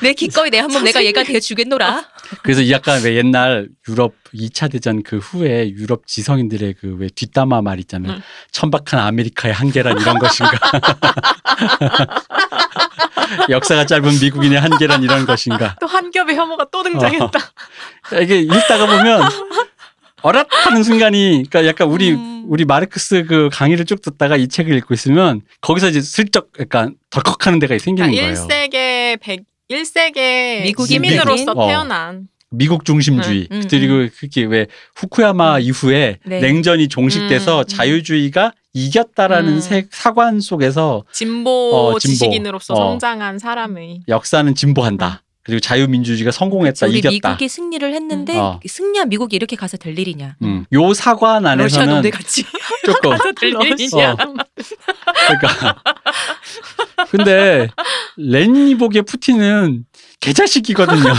[0.00, 2.04] 내 기꺼이 내 한번 내가 얘가 돼 주겠노라.
[2.42, 7.62] 그래서 이 약간 왜 옛날 유럽 2차 대전 그 후에 유럽 지성인들의 그 왜 뒷담화
[7.62, 8.12] 말 있잖아요.
[8.14, 8.22] 응.
[8.52, 10.52] 천박한 아메리카의 한계란 이런 것인가.
[13.48, 15.76] 역사가 짧은 미국인의 한계란 이런 것인가.
[15.80, 17.38] 또 한 겹의 혐오가 또 등장했다.
[18.22, 19.22] 이게 읽다가 보면
[20.22, 22.44] 어랏 하는 순간이 그러니까 약간 우리 음.
[22.48, 27.58] 우리 마르크스 그 강의를 쭉 듣다가 이 책을 읽고 있으면 거기서 이제 슬쩍 약간 덜컥하는
[27.58, 28.48] 데가 생기는 그러니까 거예요.
[28.68, 31.66] 1세계 100 1세계 미국인 시민으로서 어.
[31.66, 34.66] 태어난 미국 중심주의 음, 음, 그리고 그게 왜
[34.96, 36.40] 후쿠야마 이후에 네.
[36.40, 37.64] 냉전이 종식돼서 음, 음.
[37.66, 39.60] 자유주의가 이겼다라는 음.
[39.60, 42.12] 세- 사관 속에서 진보 어, 진보.
[42.12, 42.76] 지식인으로서 어.
[42.90, 45.22] 성장한 사람의 역사는 진보한다.
[45.44, 47.30] 그리고 자유민주주의가 성공했다, 우리 이겼다.
[47.30, 48.38] 미국이 승리를 했는데 음.
[48.38, 48.60] 어.
[48.64, 50.36] 승리한 미국이 이렇게 가서 될 일이냐?
[50.42, 50.64] 음.
[50.72, 52.44] 요 사관 러시아 안에서는 놈들 같이
[52.86, 54.12] 조금 가서 될 일이냐?
[54.12, 54.16] 어.
[55.26, 55.82] 그러니까
[57.10, 57.68] 근데
[58.16, 59.84] 레닌이 보기에 푸틴은
[60.20, 61.12] 개자식이거든요.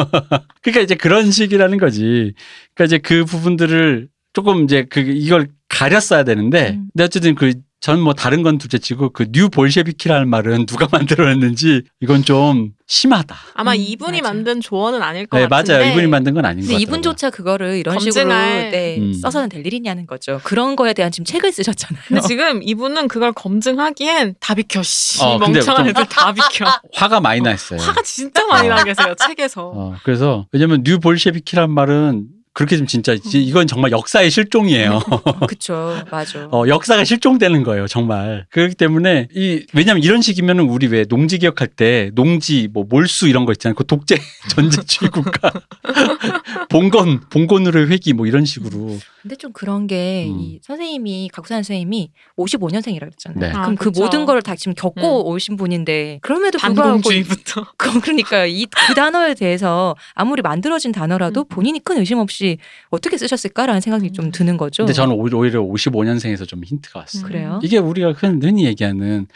[0.62, 2.32] 그러니까 이제 그런 식이라는 거지.
[2.74, 6.88] 그러니까 이제 그 부분들을 조금 이제 그 이걸 가렸어야 되는데 음.
[6.92, 13.34] 근데 어쨌든 그전뭐 다른 건 둘째치고 그 new 볼셰비키라는 말은 누가 만들어냈는지 이건 좀 심하다.
[13.54, 14.34] 아마 음, 이분이 맞아.
[14.34, 15.90] 만든 조어는 아닐 것 네, 같은데 맞아요.
[15.90, 16.82] 이분이 만든 건 아닌 것 근데 같아요.
[16.82, 19.14] 이분조차 그거를 이런 검증할- 식으로 네, 음.
[19.14, 20.38] 써서는 될 일이냐는 거죠.
[20.44, 22.02] 그런 거에 대한 지금 책을 쓰셨잖아요.
[22.08, 27.20] 근데 지금 이분은 그걸 검증하기엔 다 비켜 씨 어, 멍청한 좀- 애들 다 비켜 화가
[27.20, 27.80] 많이 났어요.
[27.80, 28.74] 화가 진짜 많이 어.
[28.74, 32.26] 나 계세요 책에서 어, 그래서 왜냐면 new 볼셰비키란 말은
[32.56, 34.98] 그렇게 좀 진짜 지- 이건 정말 역사의 실종이에요.
[35.46, 36.48] 그쵸, 맞아.
[36.50, 38.46] 어, 역사가 실종되는 거예요, 정말.
[38.50, 43.44] 그렇기 때문에 이 왜냐면 이런 식이면은 우리 왜 농지 개혁할 때 농지 뭐 몰수 이런
[43.44, 43.74] 거 있잖아요.
[43.74, 44.16] 그 독재
[44.56, 45.52] 전제주의 국가
[46.70, 48.98] 봉건 봉건으로의 회기 뭐 이런 식으로.
[49.22, 50.38] 근데 좀 그런 게 음.
[50.38, 53.40] 이 선생님이 각수한 선생님이 55년생이라 그랬잖아요.
[53.40, 53.50] 네.
[53.50, 54.02] 아, 그럼 그 그쵸.
[54.02, 59.34] 모든 걸 다 지금 겪고 오신 분인데 그럼에도 불구하고 반공주의부터 그- 그러니까 이 그 단어에
[59.34, 61.48] 대해서 아무리 만들어진 단어라도 음.
[61.48, 62.58] 본인이 큰 의심 없이
[62.90, 64.30] 어떻게 쓰셨을까라는 생각이 좀 음.
[64.30, 64.82] 드는 거죠.
[64.84, 67.22] 근데 저는 오히려- 오히려 55년생에서 좀 힌트가 왔어요.
[67.24, 67.26] 음.
[67.26, 67.60] 그래요?
[67.62, 69.26] 이게 우리가 흔- 흔히 얘기하는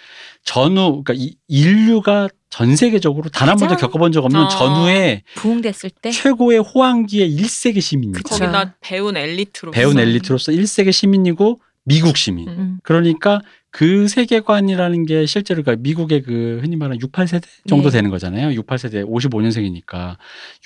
[0.45, 4.49] 전후 그러니까 이 인류가 전 세계적으로 단 한 번도 겪어본 적 없는 어.
[4.49, 8.39] 전후에 부흥됐을 때 최고의 호황기의 1세계 시민이고 그쵸.
[8.39, 12.49] 거기다 배운 엘리트로 배운 엘리트로서 1세계 시민이고 미국 시민.
[12.49, 12.55] 음.
[12.59, 12.79] 음.
[12.83, 17.99] 그러니까 그 세계관이라는 게 실제로 그러니까 미국의 그 흔히 말하는 68세대 정도 네.
[17.99, 18.61] 되는 거잖아요.
[18.61, 20.17] 68세대 55년생이니까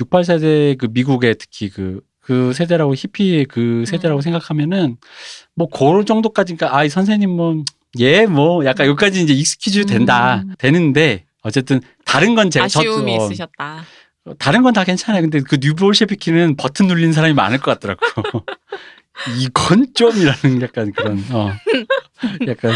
[0.00, 4.22] 68세대 그 미국의 특히 그그 세대라고 히피의 그 세대라고 음.
[4.22, 4.96] 생각하면은
[5.54, 7.62] 뭐 그런 정도까지니까 아이 선생님 뭐
[7.98, 10.54] 예 뭐 약간 여기까지 이제 excuse 된다 음.
[10.58, 13.84] 되는데 어쨌든 다른 건 제가 저- 아쉬움이 어, 있으셨다
[14.38, 15.20] 다른 건 다 괜찮아요.
[15.22, 18.00] 근데 그 뉴볼셰비키는 버튼 눌린 사람이 많을 것 같더라고.
[19.38, 21.52] 이건 좀이라는 약간 그런 어
[22.48, 22.72] 약간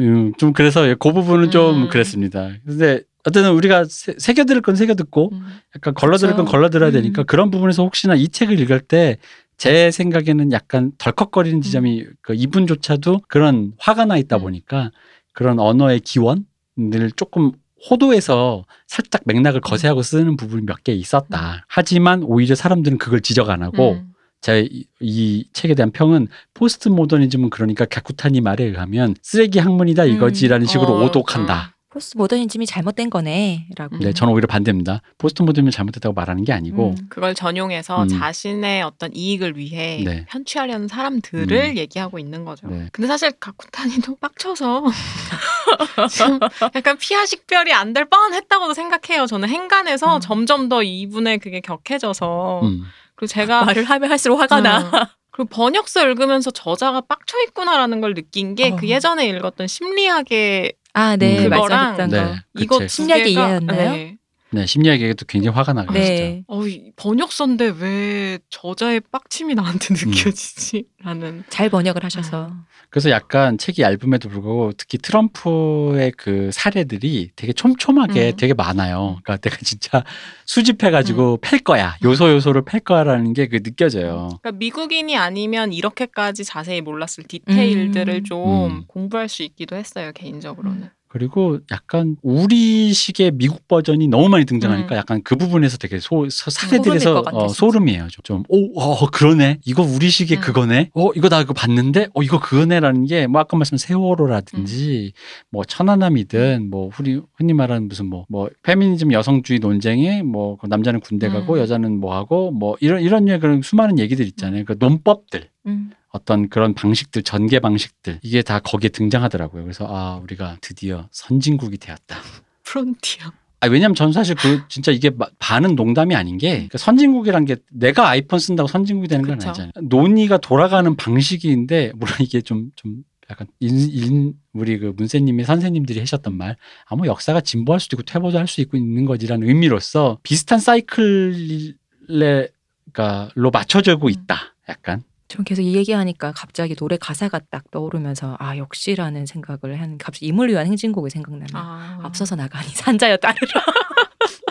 [0.00, 1.88] 음, 좀 그래서 그 부분은 좀 음.
[1.88, 2.50] 그랬습니다.
[2.66, 5.58] 근데 어쨌든 우리가 새- 새겨들을 건 새겨듣고 음.
[5.76, 6.44] 약간 걸러들을 건.
[6.44, 6.92] 걸러들어야 음.
[6.92, 9.18] 되니까 그런 부분에서 혹시나 이 책을 읽을 때
[9.60, 14.40] 제 생각에는 약간 덜컥거리는 지점이 그 이분조차도 그런 화가 나 있다 음.
[14.40, 14.90] 보니까
[15.34, 17.52] 그런 언어의 기원을 조금
[17.90, 21.66] 호도에서 살짝 맥락을 거세하고 쓰는 부분이 몇 개 있었다.
[21.68, 24.14] 하지만 오히려 사람들은 그걸 지적 안 하고 음.
[24.40, 31.04] 제이 책에 대한 평은 포스트 모더니즘은 그러니까 가쿠타니 말에 의하면 쓰레기 학문이다 이거지라는 식으로 어,
[31.04, 31.76] 오독한다.
[31.92, 33.96] 포스트 모더니즘이 잘못된 거네라고.
[33.96, 33.98] 음.
[34.00, 35.02] 네, 저는 오히려 반대입니다.
[35.18, 37.06] 포스트 모더니즘이 잘못됐다고 말하는 게 아니고 음.
[37.08, 38.08] 그걸 전용해서 음.
[38.08, 40.24] 자신의 어떤 이익을 위해 네.
[40.28, 41.76] 편취하려는 사람들을 음.
[41.76, 42.68] 얘기하고 있는 거죠.
[42.68, 42.88] 네.
[42.92, 44.84] 근데 사실 가쿠타니도 빡쳐서
[46.16, 46.38] 좀
[46.76, 49.26] 약간 피하 식별이 안 될 뻔했다고도 생각해요.
[49.26, 50.20] 저는 행간에서 음.
[50.20, 52.84] 점점 더 이분의 그게 격해져서 음.
[53.16, 54.78] 그리고 제가 말을 하면 할수록 화가 나.
[54.78, 54.90] 음.
[55.32, 58.88] 그리고 번역서 읽으면서 저자가 빡쳐 있구나라는 걸 느낀 게그 어.
[58.88, 61.50] 예전에 읽었던 심리학의 아, 네, 음.
[61.50, 61.96] 그거랑.
[62.34, 62.36] 네.
[62.58, 62.88] 이거 개가-
[63.28, 63.90] 이해였나요?
[63.92, 64.16] 네.
[64.52, 65.72] 네, 심리학에도 굉장히 화가.
[65.72, 65.92] 진짜.
[65.92, 66.42] 네.
[66.48, 70.10] 어, 이 번역서인데 왜 저자의 빡침이 나한테 음.
[70.10, 70.84] 느껴지지?
[71.02, 71.44] 라는.
[71.48, 72.50] 잘 번역을 하셔서.
[72.90, 78.36] 그래서 약간 책이 얇음에도 불구하고 특히 트럼프의 그 사례들이 되게 촘촘하게 음.
[78.36, 79.18] 되게 많아요.
[79.22, 80.02] 그러니까 내가 진짜
[80.44, 81.96] 수집해 가지고 팰 거야.
[82.02, 84.28] 요소 요소를 팰 거야라는 게 그 느껴져요.
[84.42, 88.24] 그러니까 미국인이 아니면 이렇게까지 자세히 몰랐을 디테일들을 음.
[88.24, 88.84] 좀 음.
[88.86, 90.90] 공부할 수 있기도 했어요, 개인적으로는.
[91.10, 94.96] 그리고 약간 우리식의 미국 버전이 너무 많이 등장하니까 음.
[94.96, 97.48] 약간 그 부분에서 되게 소, 소- 소름일 사례들에서 어.
[97.48, 98.06] 소름이에요.
[98.10, 99.58] 좀, 좀 오, 어, 그러네.
[99.66, 100.40] 이거 우리식의 음.
[100.40, 100.90] 그거네.
[100.94, 105.12] 어, 이거 나 이거 봤는데, 어, 이거 그거네라는 게, 뭐, 아까 말씀 세월호라든지,
[105.50, 111.00] 뭐, 천안함이든, 뭐, 흔히, 흔히 말하는 무슨 뭐, 뭐, 페미니즘 여성주의 논쟁에, 뭐, 그 남자는
[111.00, 111.58] 군대 가고, 음.
[111.58, 114.64] 여자는 뭐 하고, 뭐, 이런, 이런 그런 수많은 얘기들 있잖아요.
[114.64, 115.48] 그 논법들.
[115.66, 115.90] 음.
[116.10, 119.62] 어떤 그런 방식들, 전개 방식들, 이게 다 거기에 등장하더라고요.
[119.62, 122.18] 그래서, 아, 우리가 드디어 선진국이 되었다.
[122.64, 123.30] 프론티어.
[123.62, 128.08] 아, 왜냐면 전 사실 그 진짜 이게 마- 반은 농담이 아닌 게그 선진국이란 게 내가
[128.08, 129.48] 아이폰 쓴다고 선진국이 되는 건 그쵸.
[129.48, 129.72] 아니잖아요.
[129.82, 136.56] 논의가 돌아가는 방식인데 물론 이게 좀좀 약간 인, 인 우리 그 문세님의 선생님들이 하셨던 말,
[136.86, 142.48] 아무 역사가 진보할 수도 있고 퇴보도 할 수 있고 있는 거지라는 의미로서 비슷한 사이클에
[142.92, 144.10] 그러니까로 맞춰지고 음.
[144.10, 144.54] 있다.
[144.68, 150.26] 약간 전 계속 이 얘기하니까 갑자기 노래 가사가 딱 떠오르면서 아 역시라는 생각을 한 갑자기
[150.26, 151.46] 임을 위한 행진곡이 생각나네.
[151.54, 152.00] 아.
[152.02, 153.64] 앞서서 나가니 산자여 따르라.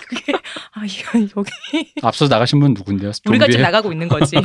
[0.07, 0.32] 그게
[0.73, 3.11] 아 이거 여기 앞서 나가신 분 누군데요?
[3.27, 4.38] 우리가 지금 나가고 있는 거지.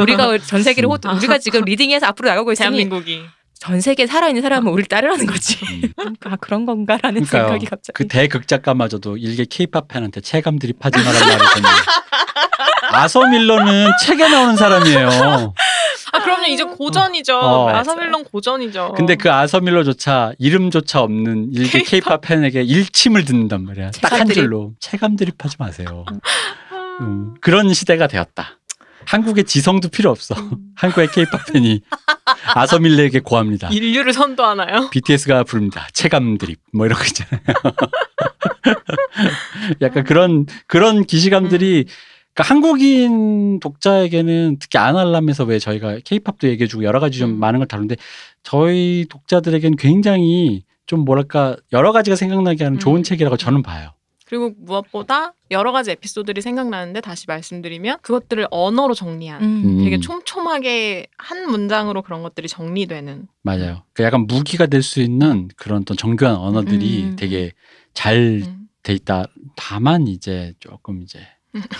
[0.00, 3.22] 우리가 전 세계를 호, 우리가 지금 리딩해서 앞으로 나가고 있으니 대한민국이.
[3.58, 5.58] 전 세계 살아있는 사람은 우리를 따르라는 거지.
[5.98, 6.14] 음.
[6.24, 7.42] 아 그런 건가라는 그러니까요.
[7.48, 7.92] 생각이 갑자기.
[7.94, 11.68] 그 대극 작가마저도 일개 케이팝 팬한테 체감 드립하지 말란 말을 듣는
[12.92, 15.52] 아서 밀러는 책에 나오는 사람이에요.
[16.12, 16.46] 아, 그럼요.
[16.46, 17.38] 이제 고전이죠.
[17.38, 17.68] 어.
[17.70, 18.94] 아사밀론 고전이죠.
[18.96, 23.90] 근데 그 아서 밀러조차 이름조차 없는 일개 케이팝 팬에게 일침을 듣는단 말이야.
[24.00, 24.28] 딱 한.
[24.28, 26.04] 줄로 체감 드립하지 마세요.
[27.00, 28.58] 음, 그런 시대가 되었다.
[29.06, 30.34] 한국의 지성도 필요 없어.
[30.74, 31.82] 한국의 케이팝 팬이
[32.54, 33.68] 아서 밀러에게 고합니다.
[33.68, 34.90] 인류를 선도하나요?
[34.90, 35.86] BTS가 부릅니다.
[35.92, 37.40] 체감 드립 뭐 이런 거 있잖아요.
[39.82, 41.86] 약간 그런 그런 기시감들이
[42.36, 47.40] 그러니까 한국인 독자에게는 특히 아날람에서 왜 저희가 케이팝도 얘기해주고 여러 가지 좀 음.
[47.40, 47.96] 많은 걸 다루는데
[48.42, 53.02] 저희 독자들에게는 굉장히 좀 뭐랄까 여러 가지가 생각나게 하는 좋은 음.
[53.02, 53.90] 책이라고 저는 봐요.
[54.26, 59.84] 그리고 무엇보다 여러 가지 에피소드들이 생각나는데 다시 말씀드리면 그것들을 언어로 정리한 음.
[59.84, 60.00] 되게 음.
[60.02, 63.82] 촘촘하게 한 문장으로 그런 것들이 정리되는 맞아요.
[63.94, 67.16] 그 약간 무기가 될 수 있는 그런 또 정교한 언어들이 음.
[67.16, 67.52] 되게
[67.94, 68.68] 잘돼 음.
[68.88, 69.26] 있다.
[69.54, 71.20] 다만 이제 조금 이제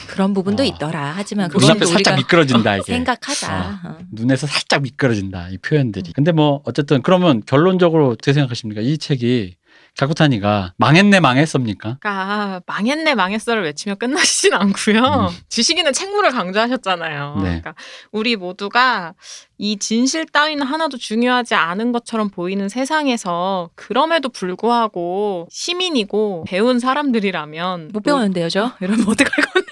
[0.09, 0.67] 그런 부분도 어.
[0.67, 1.13] 있더라.
[1.17, 2.93] 하지만 눈앞에 눈앞에 그건 또 살짝 미끄러진다 이게.
[2.93, 3.81] 생각하자.
[3.85, 3.99] 어.
[4.13, 6.13] 눈에서 살짝 미끄러진다 이 표현들이.
[6.13, 8.81] 근데 뭐 어쨌든 그러면 결론적으로 어떻게 생각하십니까?
[8.81, 9.57] 이 책이
[9.99, 11.97] 가쿠타니가 망했네 망했습니까?
[12.01, 15.33] 그러니까 망했네 망했어를 외치며 끝나시진 않고요.
[15.49, 17.35] 지식인은 책무를 강조하셨잖아요.
[17.37, 17.43] 네.
[17.43, 17.75] 그러니까
[18.13, 19.15] 우리 모두가
[19.59, 28.03] 이 진실 따위는 하나도 중요하지 않은 것처럼 보이는 세상에서 그럼에도 불구하고 시민이고 배운 사람들이라면 못
[28.03, 28.73] 배웠는데요, 저?
[28.81, 29.66] 이러면 어떡할 건데?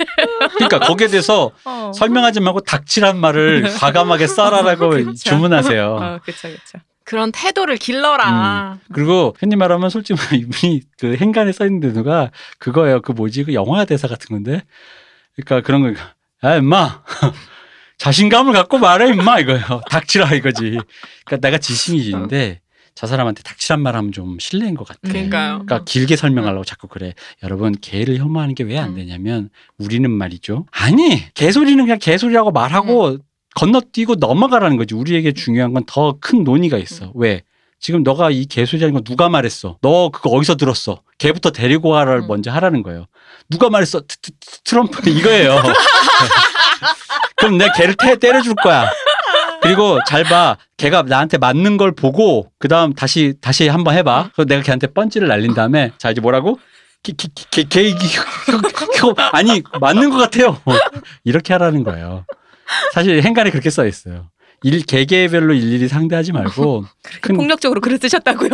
[0.55, 1.93] 그러니까 거기에 대해서 어.
[1.95, 5.15] 설명하지 말고 닥치란 말을 과감하게 써라라고 그렇죠.
[5.15, 5.85] 주문하세요.
[5.95, 6.79] 어, 그렇죠, 그렇죠.
[7.05, 8.79] 그런 태도를 길러라.
[8.93, 13.03] 그리고 흔히 말하면 솔직히 이분이 그 행간에 써 있는 데가 그거예요.
[13.03, 13.45] 그 뭐지?
[13.45, 14.65] 그 영화 대사 같은 건데.
[15.37, 16.01] 그러니까 그런 거.
[16.49, 17.03] 야, 임마.
[17.99, 19.41] 자신감을 갖고 말해, 임마.
[19.41, 19.83] 이거예요.
[19.91, 20.79] 닥치라 이거지.
[21.27, 22.61] 그러니까 내가 지식인인데
[22.95, 25.01] 저 사람한테 닥치란 말 하면 좀 실례인 것 같아.
[25.03, 25.63] 그러니까요.
[25.67, 27.15] 그러니까 길게 설명하려고 자꾸 그래.
[27.43, 28.95] 여러분, 개를 혐오하는 게 왜안 음.
[28.95, 30.67] 되냐면 우리는 말이죠.
[30.71, 33.19] 아니, 개소리는 그냥 개소리라고 말하고 음.
[33.57, 34.95] 건너뛰고 넘어가라는 거지.
[34.95, 37.07] 우리에게 중요한 건 더 큰 논의가 있어.
[37.07, 37.11] 음.
[37.15, 37.43] 왜?
[37.81, 39.77] 지금 너가 이 개소리라는 거 누가 말했어?
[39.83, 41.03] 너 그거 어디서 들었어?
[41.19, 42.27] 걔부터 데리고 와를 음.
[42.29, 43.07] 먼저 하라는 거예요.
[43.51, 44.01] 누가 말했어?
[44.03, 45.61] 트, 트, 트, 트럼프 이거예요.
[47.37, 48.89] 그럼 내가 걔를 태, 때려줄 거야.
[49.65, 50.57] 그리고 잘 봐.
[50.77, 54.31] 걔가 나한테 맞는 걸 보고 그다음 다시 다시 한번 해봐.
[54.35, 56.59] 그래서 내가 걔한테 펀치를 날린 다음에 자 이제 뭐라고?
[57.03, 57.93] 걔걔걔
[59.33, 60.59] 아니 맞는 것 같아요.
[61.25, 62.25] 이렇게 하라는 거예요.
[62.93, 64.31] 사실 행간에 그렇게 써 있어요.
[64.63, 66.85] 일 개개별로 일일이 상대하지 말고
[67.21, 68.51] 큰 폭력적으로 글을 쓰셨다고요?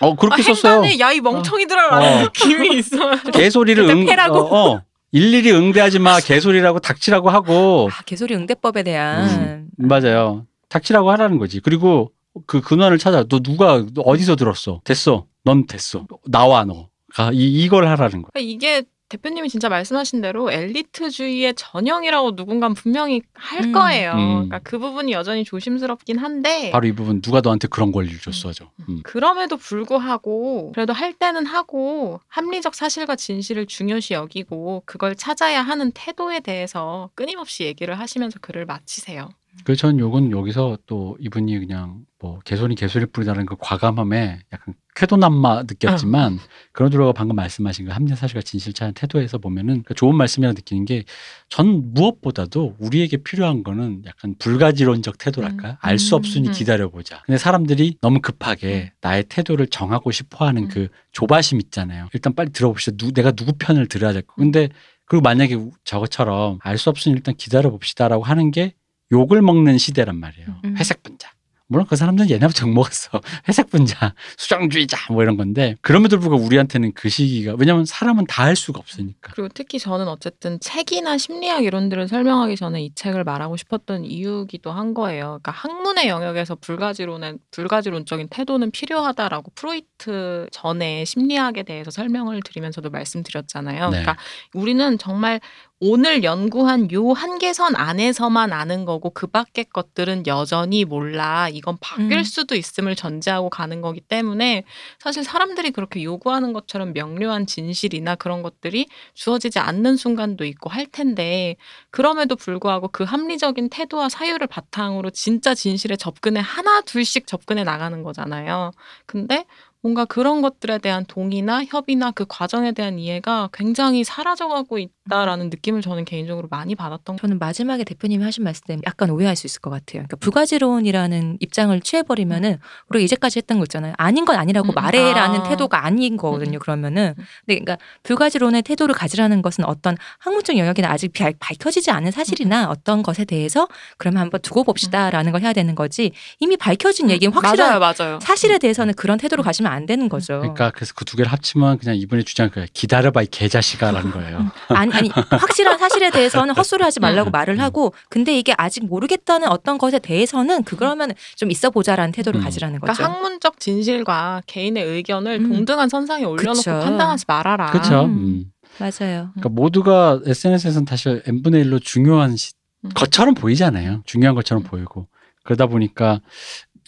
[0.00, 0.72] 어 그렇게 아, 썼어요.
[0.84, 2.22] 행간에 야이 멍청이들아라는 어.
[2.24, 3.16] 느낌이 있어요.
[3.32, 4.38] 개소리를 응 패라고.
[4.40, 4.82] 어, 어.
[5.12, 6.18] 일일이 응대하지 마.
[6.20, 10.44] 개소리라고 닥치라고 하고 아, 개소리 응대법에 대한 맞아요.
[10.74, 11.60] 닥치라고 하라는 거지.
[11.60, 12.12] 그리고
[12.46, 13.24] 그 근원을 찾아.
[13.24, 14.80] 너 누가 너 어디서 들었어?
[14.84, 15.26] 됐어.
[15.44, 16.06] 넌 됐어.
[16.26, 16.88] 나와 너.
[17.12, 18.30] 가 이, 이걸 하라는 거야.
[18.32, 23.72] 그러니까 이게 대표님이 진짜 말씀하신 대로 엘리트주의의 전형이라고 누군가 분명히 할 음.
[23.72, 24.12] 거예요.
[24.14, 24.34] 음.
[24.34, 28.52] 그러니까 그 부분이 여전히 조심스럽긴 한데 바로 이 부분 누가 너한테 그런 권리를 줬어.
[28.52, 29.00] 죠 음.
[29.04, 36.40] 그럼에도 불구하고 그래도 할 때는 하고 합리적 사실과 진실을 중요시 여기고 그걸 찾아야 하는 태도에
[36.40, 39.28] 대해서 끊임없이 얘기를 하시면서 글을 마치세요.
[39.64, 45.62] 그래서 전 요건 여기서 또 이분이 그냥 뭐 개소리 개소리 뿌리다는 그 과감함에 약간 쾌도남마
[45.62, 46.38] 느꼈지만
[46.72, 50.84] 그런 들어가 방금 말씀하신 그 합리적 사실과 진실 찾는 태도에서 보면은 그 좋은 말씀이라고 느끼는
[50.84, 51.04] 게
[51.48, 55.76] 전 무엇보다도 우리에게 필요한 거는 약간 불가지론적 태도랄까 음.
[55.80, 56.52] 알수 없으니 음.
[56.52, 57.22] 기다려보자.
[57.26, 60.68] 근데 사람들이 너무 급하게 나의 태도를 정하고 싶어하는 음.
[60.68, 62.08] 그 조바심 있잖아요.
[62.12, 62.96] 일단 빨리 들어봅시다.
[62.96, 64.34] 누, 내가 누구 편을 들어야 될 거.
[64.36, 64.68] 근데
[65.04, 68.74] 그리고 만약에 저것처럼 알 수 없으니 일단 기다려봅시다라고 하는 게
[69.14, 70.48] 욕을 먹는 시대란 말이에요.
[70.64, 70.76] 음.
[70.76, 71.30] 회색 분자.
[71.66, 73.20] 물론 그 사람들은 옛날부터 욕 먹었어.
[73.48, 78.54] 회색 분자, 수정주의자 뭐 이런 건데 그럼에도 불구하고 우리한테는 그 시기가 왜냐면 사람은 다 할
[78.56, 79.32] 수가 없으니까.
[79.32, 84.92] 그리고 특히 저는 어쨌든 책이나 심리학 이론들을 설명하기 전에 이 책을 말하고 싶었던 이유기도 한
[84.92, 85.40] 거예요.
[85.42, 93.84] 그러니까 학문의 영역에서 불가지론의 불가지론적인 태도는 필요하다라고 프로이트 전에 심리학에 대해서 설명을 드리면서도 말씀드렸잖아요.
[93.88, 94.00] 네.
[94.02, 94.16] 그러니까
[94.52, 95.40] 우리는 정말
[95.80, 101.48] 오늘 연구한 요 한계선 안에서만 아는 거고 그 밖의 것들은 여전히 몰라.
[101.50, 102.22] 이건 바뀔 음.
[102.22, 104.62] 수도 있음을 전제하고 가는 거기 때문에
[105.00, 111.56] 사실 사람들이 그렇게 요구하는 것처럼 명료한 진실이나 그런 것들이 주어지지 않는 순간도 있고 할 텐데
[111.90, 118.70] 그럼에도 불구하고 그 합리적인 태도와 사유를 바탕으로 진짜 진실에 접근해 하나 둘씩 접근해 나가는 거잖아요.
[119.06, 119.44] 근데
[119.84, 126.06] 뭔가 그런 것들에 대한 동의나 협의나 그 과정에 대한 이해가 굉장히 사라져가고 있다라는 느낌을 저는
[126.06, 130.04] 개인적으로 많이 받았던 저는 마지막에 대표님이 하신 말씀 약간 오해할 수 있을 것 같아요.
[130.08, 132.56] 그러니까 부가지론이라는 입장을 취해버리면은
[132.88, 133.92] 우리가 이제까지 했던 거 있잖아요.
[133.98, 135.42] 아닌 건 아니라고 음, 말해라는 아.
[135.50, 136.56] 태도가 아닌 거거든요.
[136.56, 136.60] 음.
[136.60, 137.12] 그러면은
[137.44, 143.02] 근데 그러니까 불가지론의 태도를 가지라는 것은 어떤 학문적 영역이나 아직 비- 밝혀지지 않은 사실이나 어떤
[143.02, 143.68] 것에 대해서
[143.98, 148.18] 그러면 한번 두고 봅시다라는 걸 해야 되는 거지 이미 밝혀진 얘기는 확실한 맞아요, 맞아요.
[148.22, 150.38] 사실에 대해서는 그런 태도로 가시면 안 되는 거죠.
[150.40, 154.50] 그러니까 그래서 그 두 개를 합치면 그냥 이분의 주장 그 기다려봐 이 개자식아라는 거예요.
[154.68, 159.76] 아니 아니 확실한 사실에 대해서는 헛소리 하지 말라고 말을 하고 근데 이게 아직 모르겠다는 어떤
[159.78, 162.44] 것에 대해서는 그러면 좀 있어 보자라는 태도를 음.
[162.44, 162.92] 가지라는 거죠.
[162.94, 165.48] 그러니까 학문적 진실과 개인의 의견을 음.
[165.52, 166.80] 동등한 선상에 올려놓고 그쵸.
[166.82, 167.66] 판단하지 말아라.
[167.70, 168.04] 그렇죠.
[168.04, 168.08] 음.
[168.10, 168.44] 음.
[168.78, 169.30] 맞아요.
[169.34, 172.52] 그러니까 모두가 SNS에서는 사실 n분의 1로 중요한 시-
[172.84, 172.90] 음.
[172.94, 174.02] 것처럼 보이잖아요.
[174.04, 175.06] 중요한 것처럼 보이고
[175.44, 176.20] 그러다 보니까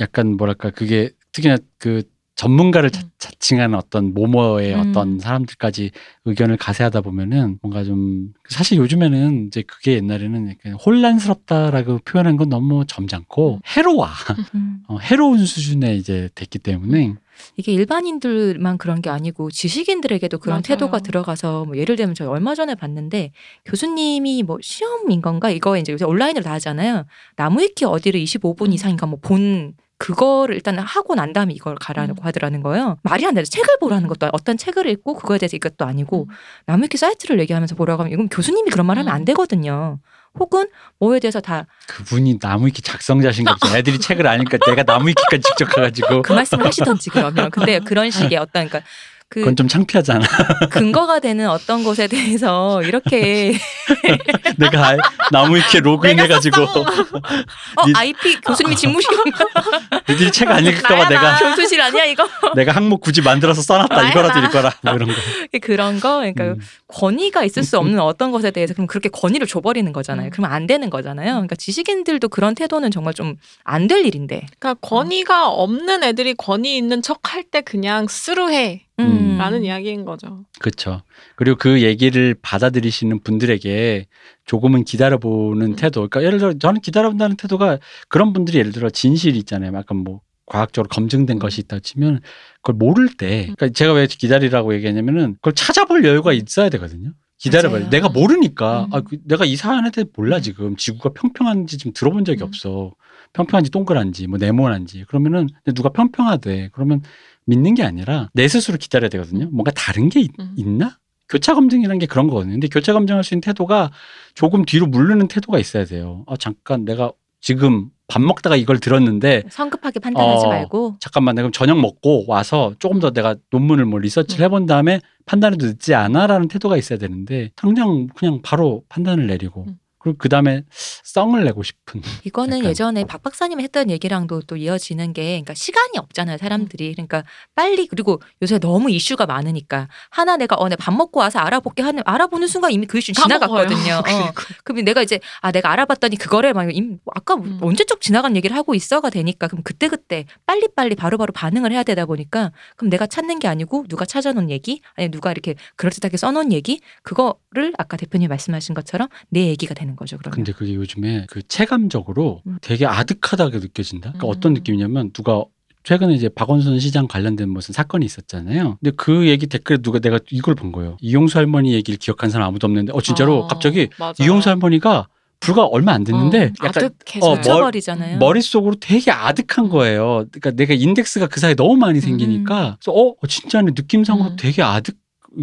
[0.01, 2.03] 약간 뭐랄까 그게 특히나 그
[2.37, 3.11] 전문가를 자, 음.
[3.19, 4.81] 자칭하는 어떤 모모의 음.
[4.81, 5.91] 어떤 사람들까지
[6.27, 12.85] 의견을 가세하다 보면은 뭔가 좀 사실 요즘에는 이제 그게 옛날에는 약간 혼란스럽다라고 표현한 건 너무
[12.87, 14.07] 점잖고 해로워
[14.55, 14.83] 음.
[14.87, 17.15] 어, 해로운 수준에 이제 됐기 때문에
[17.57, 20.63] 이게 일반인들만 그런 게 아니고 지식인들에게도 그런 맞아요.
[20.63, 23.33] 태도가 들어가서 뭐 예를 들면 저희 얼마 전에 봤는데
[23.65, 27.05] 교수님이 뭐 시험인 건가 이거 이제 요새 온라인으로 다 하잖아요.
[27.35, 28.73] 나무 위키 어디를 25분 음.
[28.73, 32.27] 이상인가 뭐 본 그거를 일단 하고 난 다음에 이걸 가라고 음.
[32.27, 32.99] 하더라는 거예요.
[33.03, 33.49] 말이 안 되죠.
[33.51, 36.35] 책을 보라는 것도 어떤 책을 읽고 그거에 대해서 이것도 아니고 음.
[36.67, 39.25] 나무 위키 사이트를 얘기하면서 보라고 하면 이건 교수님이 그런 말 하면 안 음.
[39.25, 39.99] 되거든요.
[40.39, 40.69] 혹은
[40.99, 43.77] 뭐에 대해서 다그 그분이 나무위키 작성자신가 보죠.
[43.77, 48.69] 애들이 책을 아니까 내가 나무위키까지 직접 가가지고 그 말씀을 하시던지 그러면 근데 그런 식의 어떤
[48.69, 48.83] 그러니까
[49.29, 50.25] 그 그건 좀 창피하잖아.
[50.71, 53.59] 근거가 되는 어떤 것에 대해서 이렇게
[54.57, 54.97] 내가 아-
[55.33, 59.45] 나무 위키에 로그인해 가지고 어 니- IP 교수님이 집무실인가
[60.09, 61.39] 니들이 책 안 읽을까봐 나야, 내가 나.
[61.57, 64.47] 교수실 아니야 이거 내가 항목 굳이 만들어서 써놨다 나야, 이거라도 나.
[64.47, 65.15] 읽어라 뭐 이런 거.
[65.61, 66.61] 그런 거 그러니까 음.
[66.87, 70.29] 권위가 있을 수 없는 어떤 것에 대해서 그럼 그렇게 권위를 줘버리는 거잖아요.
[70.29, 70.31] 음.
[70.31, 71.33] 그러면 안 되는 거잖아요.
[71.33, 74.47] 그러니까 지식인들도 그런 태도는 정말 좀 안 될 일인데.
[74.59, 78.86] 그러니까 권위가 없는 애들이 권위 있는 척 할 때 그냥 스루해.
[78.99, 79.37] 음.
[79.39, 80.45] 라는 이야기인 거죠.
[80.59, 81.03] 그렇죠.
[81.35, 84.07] 그리고 그 얘기를 받아들이시는 분들에게
[84.47, 85.77] 조금은 기다려보는 음.
[85.77, 86.09] 태도.
[86.09, 87.79] 그러니까 예를 들어 저는 기다려본다는 태도가
[88.09, 89.73] 그런 분들이 예를 들어 진실 있잖아요.
[89.75, 91.39] 약간 뭐 과학적으로 검증된 음.
[91.39, 92.21] 것이 있다 치면
[92.63, 97.13] 그걸 모를 때, 그러니까 제가 왜 기다리라고 얘기하냐면은 그걸 찾아볼 여유가 있어야 되거든요.
[97.39, 97.91] 기다려봐요.
[97.91, 98.95] 내가 모르니까 음.
[98.95, 102.47] 아, 그 내가 이 사안에 대해 몰라 지금 지구가 평평한지 지금 들어본 적이 음.
[102.47, 102.93] 없어.
[103.35, 107.03] 평평한지 동그란지 뭐 네모난지 그러면은 누가 평평하대 그러면
[107.47, 109.49] 믿는 게 아니라 내 스스로 기다려야 되거든요.
[109.51, 110.53] 뭔가 다른 게 있, 음.
[110.57, 110.99] 있나?
[111.29, 112.53] 교차 검증이라는 게 그런 거거든요.
[112.53, 113.91] 근데 교차 검증할 수 있는 태도가
[114.35, 116.25] 조금 뒤로 물르는 태도가 있어야 돼요.
[116.29, 120.49] 아 잠깐 내가 지금 밥 먹다가 이걸 들었는데 성급하게 판단하지 어.
[120.49, 124.45] 말고 잠깐만 내가 그럼 저녁 먹고 와서 조금 더 내가 논문을 뭐 리서치를 음.
[124.45, 129.79] 해본 다음에 판단해도 늦지 않아라는 태도가 있어야 되는데 당장 그냥 바로 판단을 내리고 음.
[130.07, 130.63] 그리고 그 다음에
[131.03, 132.71] 썽을 내고 싶은 이거는 약간.
[132.71, 137.25] 예전에 박 박사님이 했던 얘기랑도 또 이어지는 게 그러니까 시간이 없잖아요 사람들이 그러니까
[137.57, 142.47] 빨리 그리고 요새 너무 이슈가 많으니까 하나 내가 어내 밥 먹고 와서 알아볼게 하는 알아보는
[142.47, 143.95] 순간 이미 그 이슈 지나갔거든요.
[143.95, 144.33] 어.
[144.63, 147.59] 그럼 내가 이제 아 내가 알아봤더니 그거를 막 임- 아까 음.
[147.61, 152.07] 언제적 지나간 얘기를 하고 있어가 되니까 그럼 그때 그때 빨리 빨리 바로바로 반응을 해야 되다
[152.07, 156.81] 보니까 그럼 내가 찾는 게 아니고 누가 찾아놓은 얘기 아니 누가 이렇게 그럴듯하게 써놓은 얘기
[157.03, 160.19] 그거를 아까 대표님 말씀하신 것처럼 내 얘기가 되는 거죠.
[160.19, 162.59] 그러면 근데 그게 요즘에 그 체감적으로 음.
[162.61, 164.13] 되게 아득하다게 느껴진다.
[164.13, 164.31] 그러니까 음.
[164.31, 165.43] 어떤 느낌이냐면 누가
[165.85, 168.79] 최근에 이제 박원순 시장 관련된 무슨 사건이 있었잖아요.
[168.81, 170.97] 근데 그 얘기 댓글에 누가 내가 이걸 본 거예요.
[171.01, 174.23] 이용수 할머니 얘기를 기억한 사람 아무도 없는데 어 진짜로 아, 갑자기 맞아.
[174.23, 177.25] 이용수 할머니가 불과 얼마 안 됐는데 어, 약간 아득해져.
[177.27, 178.19] 어, 머- 미쳐버리잖아요.
[178.19, 180.25] 머릿속으로 되게 아득한 거예요.
[180.33, 184.37] 그러니까 내가 인덱스가 그 사이에 너무 많이 생기니까 그래서 어 어, 진짜네 느낌상으로 음.
[184.37, 184.97] 되게 아득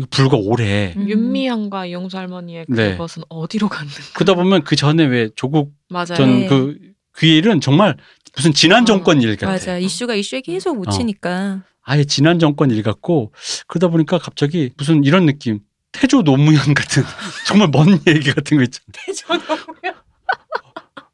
[0.10, 0.94] 불과 오래.
[0.98, 1.08] 음.
[1.08, 2.92] 윤미향과 이용수 할머니의 네.
[2.92, 4.00] 그것은 어디로 갔는가?
[4.14, 6.16] 그러다 보면 그 전에 왜 조국 맞아요.
[6.16, 6.48] 전 네.
[6.48, 7.98] 그그 일은 정말
[8.36, 9.52] 무슨 지난 정권 일 같아.
[9.52, 13.34] 맞아 이슈가 이슈에 계속 묻히니까 아예 지난 정권 일 같고
[13.68, 15.60] 그러다 보니까 갑자기 무슨 이런 느낌.
[15.92, 17.04] 태조 노무현 같은
[17.46, 19.40] 정말 먼 얘기 같은 거 있잖아.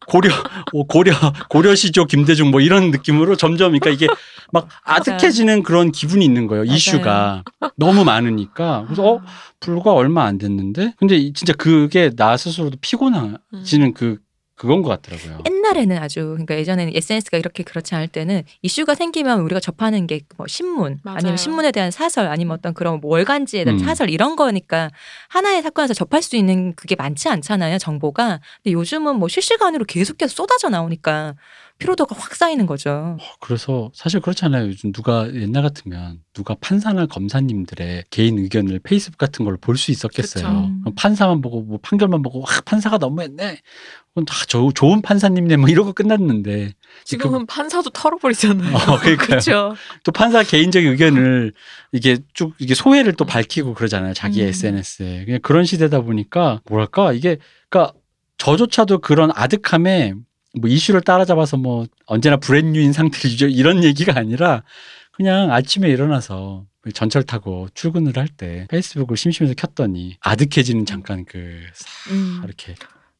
[0.10, 0.30] 고려
[0.74, 1.14] 어, 고려
[1.49, 4.07] 고려시조 김대중 뭐 이런 느낌으로 점점 그러니까 이게
[4.51, 6.64] 막 아득해지는 그런 기분이 있는 거예요.
[6.66, 7.43] 이슈가.
[7.78, 8.84] 너무 많으니까.
[8.86, 9.22] 그래서 어
[9.60, 10.93] 불과 얼마 안 됐는데?
[10.97, 14.18] 근데 이- 진짜 그게 나 스스로도 피곤해지는 그
[14.60, 15.43] 그건 것 같더라고요.
[15.49, 20.47] 옛날에는 아주 그러니까 예전에는 SNS가 이렇게 그렇지 않을 때는 이슈가 생기면 우리가 접하는 게 뭐
[20.47, 21.18] 신문 맞아요.
[21.18, 23.84] 아니면 신문에 대한 사설 아니면 어떤 그런 뭐 월간지에 대한 음.
[23.84, 24.89] 사설 이런 거니까
[25.30, 30.70] 하나의 사건에서 접할 수 있는 그게 많지 않잖아요 정보가 근데 요즘은 뭐 실시간으로 계속해서 쏟아져
[30.70, 31.36] 나오니까
[31.80, 33.17] 피로도가 확 쌓이는 거죠.
[33.39, 34.67] 그래서 사실 그렇잖아요.
[34.67, 40.43] 요즘 누가 옛날 같으면 누가 판사나 검사님들의 개인 의견을 페이스북 같은 걸로 볼수 있었겠어요.
[40.84, 40.95] 그쵸.
[40.95, 43.61] 판사만 보고 뭐 판결만 보고 와 판사가 너무했네.
[44.09, 46.73] 그건 다 저, 좋은 판사님네 뭐 이러고 끝났는데
[47.05, 48.75] 지금은 판사도 털어버리잖아요.
[48.75, 49.17] 어, 그러니까요.
[49.17, 49.75] 그렇죠.
[50.03, 51.53] 또 판사 개인적인 의견을
[51.93, 54.13] 이게 쭉 이게 소외를 또 밝히고 그러잖아요.
[54.13, 54.47] 자기 음.
[54.47, 55.25] SNS에.
[55.25, 57.38] 그냥 그런 시대다 보니까 뭐랄까 이게
[57.69, 57.93] 그러니까
[58.38, 60.13] 저조차도 그런 아득함에
[60.60, 62.93] 뭐 이슈를 따라잡아서 뭐 언제나 브랜뉴인
[63.30, 64.64] 유지 이런 얘기가 아니라
[65.14, 72.41] 그냥 아침에 일어나서 전철 타고 출근을 할 때 페이스북을 심심해서 켰더니 아득해지는 잠깐 그싹 음.
[72.45, 72.74] 이렇게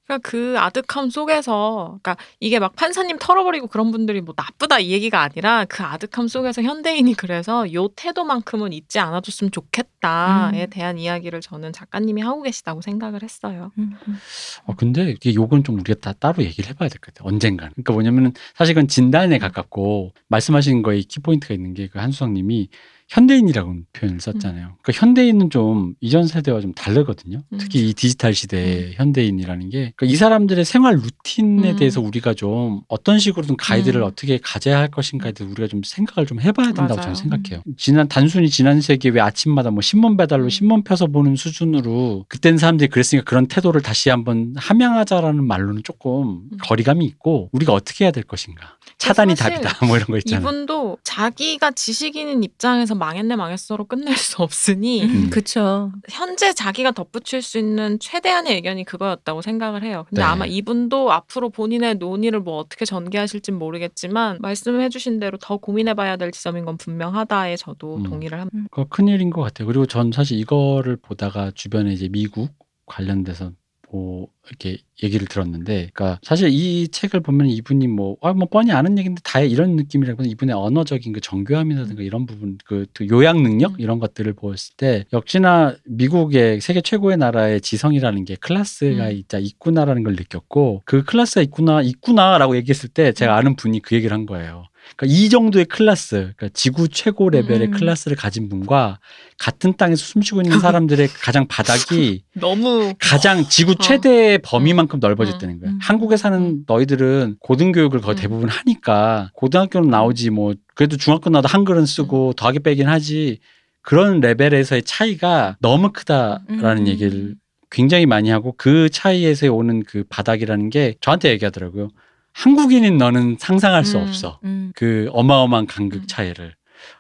[0.10, 5.22] 그러니까 그 아득함 속에서, 그러니까 이게 막 판사님 털어버리고 그런 분들이 뭐 나쁘다 이 얘기가
[5.22, 10.70] 아니라 그 아득함 속에서 현대인이 그래서 요 태도만큼은 잊지 않아줬으면 좋겠다에 음.
[10.72, 13.72] 대한 이야기를 저는 작가님이 하고 계시다고 생각을 했어요.
[13.78, 14.18] 음, 음.
[14.66, 17.28] 어 근데 이게 요건 좀 우리가 다 따로 얘기를 해봐야 될 것 같아요.
[17.32, 17.70] 언젠간.
[17.76, 22.70] 그러니까 뭐냐면은 사실 그건 진단에 가깝고 말씀하신 거에 키포인트가 있는 게 그 한수성님이
[23.10, 24.78] 현대인이라고 표현을 썼잖아요.
[24.82, 27.41] 그러니까 현대인은 좀 이전 세대와 좀 다르거든요.
[27.51, 27.57] 음.
[27.57, 31.76] 특히 이 디지털 시대의 현대인이라는 게 그러니까 이 사람들의 생활 루틴에 음.
[31.76, 34.05] 대해서 우리가 좀 어떤 식으로든 가이드를 음.
[34.05, 37.01] 어떻게 가져야 할 것인가에 대해서 우리가 좀 생각을 좀 해봐야 된다고 맞아요.
[37.01, 37.64] 저는 생각해요.
[37.78, 40.49] 지난 단순히 지난 세기에 왜 아침마다 뭐 신문 배달로 음.
[40.49, 46.57] 신문 펴서 보는 수준으로 그때는 사람들이 그랬으니까 그런 태도를 다시 한번 함양하자라는 말로는 조금 음.
[46.62, 50.41] 거리감이 있고 우리가 어떻게 해야 될 것인가 차단이 답이다 뭐 이런 거 있잖아요.
[50.41, 55.30] 이분도 자기가 지식인인 입장에서 망했네 망했어로 끝낼 수 없으니 음, 음.
[55.30, 55.91] 그쵸.
[56.10, 60.06] 현재 자기가 덧붙일 수 있는 최대한의 의견이 그거였다고 생각을 해요.
[60.10, 60.28] 근데 네.
[60.28, 66.66] 아마 이분도 앞으로 본인의 논의를 뭐 어떻게 전개하실진 모르겠지만 말씀해주신 대로 더 고민해봐야 될 지점인
[66.66, 68.04] 건 분명하다에 저도 음.
[68.04, 68.68] 동의를 합니다.
[68.70, 69.68] 그거 큰일인 것 같아요.
[69.68, 72.52] 그리고 전 사실 이거를 보다가 주변에 이제 미국
[72.86, 73.52] 관련돼서
[73.92, 78.98] 뭐 이렇게 얘기를 들었는데, 그러니까 사실 이 책을 보면 이분이 뭐, 아, 뭐 뻔히 아는
[78.98, 83.76] 얘기인데 다 이런 느낌이라고 이분의 언어적인 그 정교함이라든가 이런 부분, 그, 그 요약 능력 음.
[83.80, 89.12] 이런 것들을 보았을 때 역시나 미국의 세계 최고의 나라의 지성이라는 게 클래스가 음.
[89.12, 94.14] 있자 있구나라는 걸 느꼈고 그 클래스가 있구나 있구나라고 얘기했을 때 제가 아는 분이 그 얘기를
[94.14, 94.66] 한 거예요.
[94.96, 97.72] 그러니까 이 정도의 클래스, 그러니까 지구 최고 레벨의 음.
[97.72, 99.00] 클래스를 가진 분과
[99.38, 103.76] 같은 땅에서 숨쉬고 있는 사람들의 가장 바닥이 너무 가장 지구 어.
[103.76, 105.76] 최대의 범위만큼 넓어졌다는 거예요.
[105.76, 105.80] 음.
[105.82, 108.22] 한국에 사는 너희들은 고등교육을 거의 음.
[108.22, 113.40] 대부분 하니까 고등학교는 나오지 뭐 그래도 중학교 나도 한글은 쓰고 더하기 빼긴 하지
[113.82, 116.88] 그런 레벨에서의 차이가 너무 크다라는 음.
[116.88, 117.36] 얘기를
[117.72, 121.90] 굉장히 많이 하고 그 차이에서 오는 그 바닥이라는 게 저한테 얘기하더라고요.
[122.34, 124.04] 한국인인 너는 상상할 수 음.
[124.04, 124.40] 없어.
[124.44, 124.72] 음.
[124.76, 126.08] 그 어마어마한 간극 음.
[126.08, 126.56] 차이를.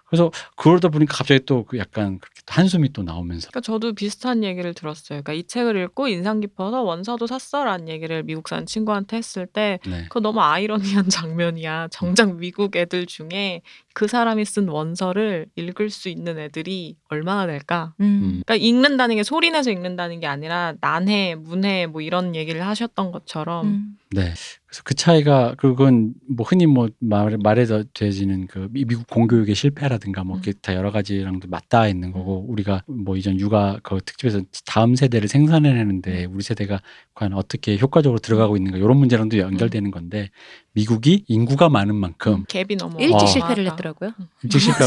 [0.09, 4.73] 그래서 그러다 보니까 갑자기 또그 약간 그렇게 또 한숨이 또 나오면서 그러니까 저도 비슷한 얘기를
[4.73, 5.21] 들었어요.
[5.21, 10.03] 그러니까 이 책을 읽고 인상 깊어서 원서도 샀어라는 얘기를 미국 사는 친구한테 했을 때 네.
[10.03, 11.89] 그거 너무 아이러니한 장면이야.
[11.91, 13.61] 정작 미국 애들 중에
[13.93, 17.93] 그 사람이 쓴 원서를 읽을 수 있는 애들이 얼마나 될까?
[17.99, 18.41] 음.
[18.45, 23.97] 그러니까 읽는다는 게 소리내서 읽는다는 게 아니라 난해, 문해 뭐 이런 얘기를 하셨던 것처럼 음.
[24.09, 24.33] 네.
[24.69, 30.23] 그래서 그 차이가 그건 뭐 흔히 뭐 말, 말해서 되지는 그 미- 미국 공교육의 실패라든가
[30.23, 30.41] 뭐 음.
[30.41, 36.25] 기타 여러 가지랑도 맞닿아 있는 거고 우리가 뭐 이전 육아 그 특집에서 다음 세대를 생산해내는데
[36.25, 36.81] 우리 세대가
[37.15, 40.29] 과연 어떻게 효과적으로 들어가고 있는가 이런 문제랑도 연결되는 건데
[40.73, 43.25] 미국이 인구가 많은 만큼 갭이 너무 일찍 어.
[43.25, 43.65] 실패를.
[43.71, 44.11] 했더라고요.
[44.43, 44.85] 일찍 실패.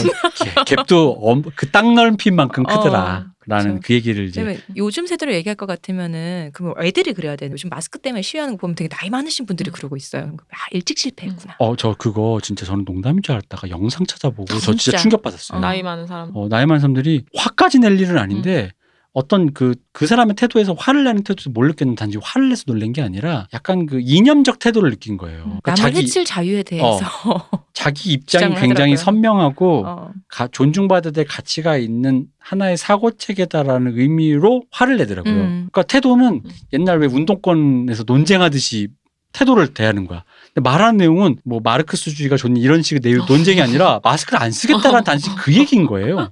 [0.64, 3.80] 갭도 그 땅 넓이만큼 어, 크더라 라는 그쵸.
[3.86, 7.49] 그 얘기를 이제 요즘 세대로 얘기할 것 같으면은 그럼 애들이 그래야 돼.
[7.51, 9.72] 요즘 마스크 때문에 시위하는 거 보면 되게 나이 많으신 분들이 음.
[9.72, 10.36] 그러고 있어요.
[10.51, 11.57] 아 일찍 실패했구나.
[11.59, 14.99] 어 저 그거 진짜 저는 농담인 줄 알았다가 영상 찾아보고 저 진짜 진짜?
[14.99, 15.61] 충격 받았어요.
[15.61, 16.30] 나이 많은 사람.
[16.34, 18.70] 어, 나이 많은 사람들이 화까지 낼 일은 아닌데
[19.14, 23.02] 어떤 그, 그 사람의 태도에서 화를 내는 태도에서 뭘 느꼈는 단지 화를 내서 놀란 게
[23.02, 25.42] 아니라 약간 그 이념적 태도를 느낀 거예요.
[25.42, 27.04] 그러니까 남을 자기, 해칠 자유에 대해서
[27.74, 28.96] 자기 입장이 굉장히 하더라고요.
[28.96, 30.12] 선명하고 어.
[30.28, 35.34] 가, 존중받아야 될 가치가 있는 하나의 사고체계다라는 의미로 화를 내더라고요.
[35.34, 35.68] 음.
[35.70, 36.50] 그러니까 태도는 음.
[36.72, 38.88] 옛날 왜 운동권에서 논쟁하듯이
[39.32, 40.24] 태도를 대하는 거야.
[40.54, 45.30] 근데 말한 내용은 뭐 마르크스주의가 좋니 이런 식의 내용 논쟁이 아니라 마스크를 안 쓰겠다라는 단지
[45.36, 46.30] 그 얘기인 거예요.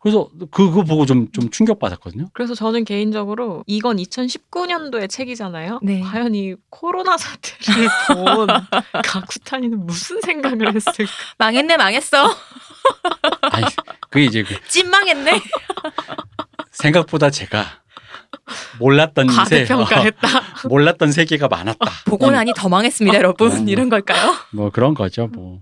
[0.00, 2.26] 그래서 그거 보고 좀, 좀 충격받았거든요.
[2.32, 5.80] 그래서 저는 개인적으로 이건 2019년도의 책이잖아요.
[5.82, 6.00] 네.
[6.00, 8.46] 과연 이 코로나 사태를 본
[9.04, 11.10] 가쿠타니는 무슨 생각을 했을까?
[11.38, 12.28] 망했네 망했어.
[13.50, 13.66] 아니,
[14.10, 15.40] 그게 이제 그 찐망했네.
[16.70, 17.64] 생각보다 제가
[18.78, 20.38] 몰랐던 세, 과대평가했다.
[20.38, 21.90] 어, 몰랐던 세계가 많았다.
[22.04, 23.50] 보고 나니 더 망했습니다, 여러분.
[23.50, 23.64] 어.
[23.66, 24.34] 이런 걸까요?
[24.52, 25.60] 뭐 그런 거죠, 뭐.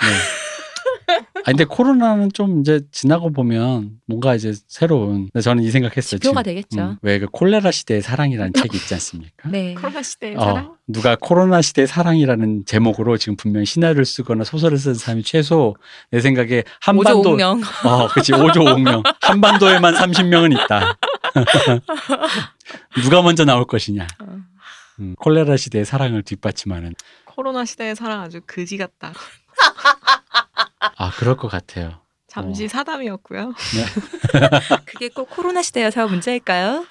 [0.00, 0.43] 네.
[1.16, 5.28] 아 근데 코로나는 좀 이제 지나고 보면 뭔가 이제 새로운.
[5.32, 6.18] 근데 저는 이 생각했어요.
[6.18, 6.96] 지표가 되겠죠.
[7.02, 9.48] 왜 그 콜레라 시대의 사랑이라는 책이 있지 않습니까?
[9.48, 9.74] 네.
[9.74, 10.76] 코로나 시대의 어, 사랑?
[10.86, 15.76] 누가 코로나 시대의 사랑이라는 제목으로 지금 분명 시나리오를 쓰거나 소설을 쓴 사람이 최소
[16.10, 17.60] 내 생각에 오조 한반도 옥명.
[17.84, 18.32] 어, 그렇지.
[18.32, 19.02] 5조 5명.
[19.22, 20.96] 한반도에만 30명은 있다.
[23.02, 24.06] 누가 먼저 나올 것이냐.
[24.22, 24.36] 어.
[25.00, 26.94] 음, 콜레라 시대의 사랑을 뒷받침하는.
[27.24, 29.12] 코로나 시대의 사랑 아주 그지 같다.
[30.96, 32.00] 아, 그럴 것 같아요.
[32.26, 32.68] 잠시 어.
[32.68, 33.52] 사담이었고요.
[34.86, 36.84] 그게 꼭 코로나 시대여서 문제일까요?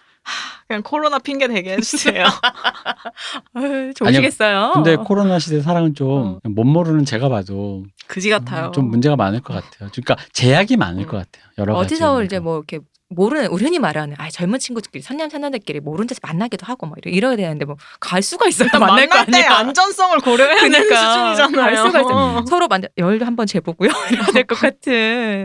[0.67, 2.23] 그냥 코로나 핑계 대게 해주세요.
[3.95, 4.71] 좋으시겠어요.
[4.73, 8.71] 근데 코로나 시대 사랑은 좀못 모르는 제가 봐도 그지 같아요.
[8.71, 9.89] 좀 문제가 많을 것 같아요.
[9.91, 11.07] 그러니까 제약이 많을 음.
[11.07, 11.43] 것 같아요.
[11.57, 11.95] 여러 가지.
[11.95, 12.23] 어디서.
[12.23, 12.79] 이제 뭐 이렇게
[13.13, 17.11] 모르는 우리 흔히 말하는 아 젊은 친구들끼리 선남 선녀들끼리 모르는 데서 만나기도 하고 뭐 이러-
[17.11, 18.69] 이래야 되는데 뭐 갈 수가 있어요.
[18.79, 19.51] 만날 거 아니야.
[19.57, 21.35] 안전성을 고려해야 되는 그러니까.
[21.35, 21.65] 수준이잖아요.
[21.65, 22.15] 갈 수가 있어요.
[22.15, 22.45] 어.
[22.47, 23.89] 서로 만나 열도 한번 재보고요.
[24.11, 24.93] 이래야 될 것 같은.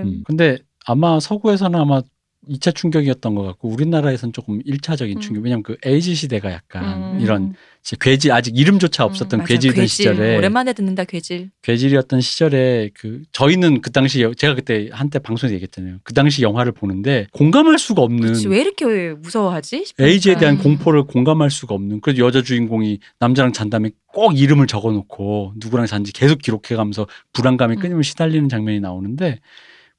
[0.05, 0.23] 음.
[0.27, 2.01] 근데 아마 서구에서는 아마
[2.49, 5.21] 2차 충격이었던 것 같고 우리나라에서는 조금 1차적인 음.
[5.21, 5.43] 충격.
[5.45, 7.21] 왜냐면 그 에이즈 시대가 약간 음.
[7.21, 7.55] 이런
[8.01, 9.89] 괴질 아직 이름조차 없었던 음, 괴질던 괴질.
[9.89, 11.51] 시절에 오랜만에 듣는다 괴질.
[11.63, 15.99] 괴질이었던 시절에 그 저희는 그 당시 여- 제가 그때 한때 방송에서 얘기했잖아요.
[16.03, 18.85] 그 당시 영화를 보는데 공감할 수가 없는 그치, 왜 이렇게
[19.15, 19.85] 무서워하지?
[19.87, 20.11] 싶으니까.
[20.11, 20.63] 에이즈에 대한 음.
[20.63, 26.13] 공포를 공감할 수가 없는 그래서 여자 주인공이 남자랑 잔 다음에 꼭 이름을 적어놓고 누구랑 잔지
[26.13, 27.81] 계속 기록해가면서 불안감에 음.
[27.81, 29.39] 끊임없이 시달리는 장면이 나오는데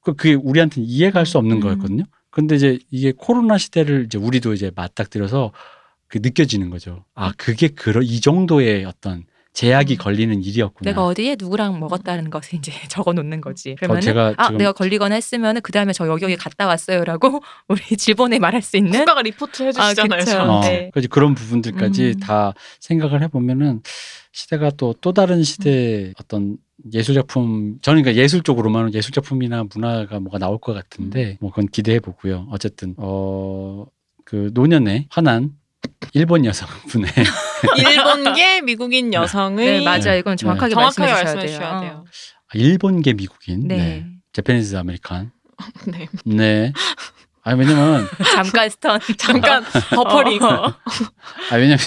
[0.02, 1.60] 그- 그게 우리한테는 이해가 할 수 없는 음.
[1.60, 2.04] 거였거든요.
[2.30, 5.52] 근데 이제 이게 코로나 시대를 이제 우리도 이제 맞닥뜨려서
[6.06, 7.04] 그 느껴지는 거죠.
[7.14, 9.98] 아 그게 그런 이 정도의 어떤 제약이 음.
[9.98, 10.90] 걸리는 일이었구나.
[10.90, 13.74] 내가 어디에 누구랑 먹었다는 것을 이제 적어 놓는 거지.
[13.78, 18.38] 그러면 제가 아 내가 걸리거나 했으면은 그 다음에 저 여기 여기 갔다 왔어요라고 우리 질본에
[18.38, 20.20] 말할 수 있는 국가가 리포트 해주시잖아요.
[20.20, 20.30] 아, 그쵸.
[20.30, 20.52] 저한테.
[20.52, 20.90] 어, 네.
[20.92, 22.20] 그래서 그런 부분들까지 음.
[22.20, 23.82] 다 생각을 해보면은
[24.32, 26.56] 시대가 또또 다른 시대의 어떤
[26.92, 31.66] 예술 작품 저는 그러니까 예술 쪽으로만 예술 작품이나 문화가 뭐가 나올 것 같은데 뭐 그건
[31.68, 32.46] 기대해 보고요.
[32.50, 33.86] 어쨌든 어
[34.30, 35.50] 그 노년에 화난
[36.12, 37.10] 일본 여성분의
[37.78, 41.80] 일본계 미국인 여성의 네 맞아 요 이건 정확하게, 정확하게 말씀해 주셔야 돼요.
[41.80, 42.04] 돼요.
[42.54, 43.76] 일본계 미국인 네.
[43.76, 44.06] 네.
[44.32, 45.32] Japanese American
[45.88, 46.08] 네.
[46.24, 46.72] 네.
[47.42, 49.64] 아 왜냐면 잠깐 stun 잠깐
[49.96, 50.42] 버퍼링.
[50.44, 50.66] 어.
[51.50, 51.78] 아 왜냐면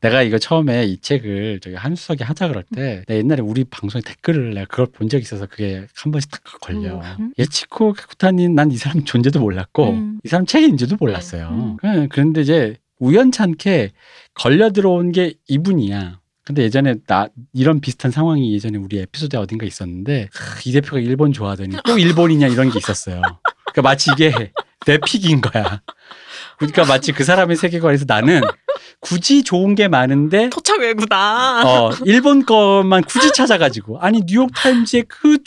[0.00, 4.54] 내가 이거 처음에 이 책을 저기 한수석이 하자 그럴 때 내가 옛날에 우리 방송에 댓글을
[4.54, 7.00] 내가 그걸 본 적이 있어서 그게 한 번씩 딱 걸려.
[7.18, 7.32] 음.
[7.38, 10.20] 미치코 카쿠타니 난 이 사람 존재도 몰랐고 음.
[10.24, 11.48] 이 사람 책인지도 몰랐어요.
[11.50, 11.76] 음.
[11.78, 13.92] 그- 그런데 이제 우연찮게
[14.34, 16.18] 걸려 들어온 게 이분이야.
[16.44, 21.32] 근데 예전에 나 이런 비슷한 상황이 예전에 우리 에피소드에 어딘가 있었는데 크, 이 대표가 일본
[21.32, 23.20] 좋아하더니 또 일본이냐 이런 게 있었어요.
[23.66, 24.32] 그러니까 마치 이게
[24.86, 25.82] 내 픽인 거야.
[26.58, 28.40] 그러니까 마치 그 사람의 세계관에서 나는
[29.00, 31.62] 굳이 좋은 게 많은데 토착 외구다.
[31.64, 35.38] 어, 일본 것만 굳이 찾아가지고 아니 뉴욕 타임즈에 그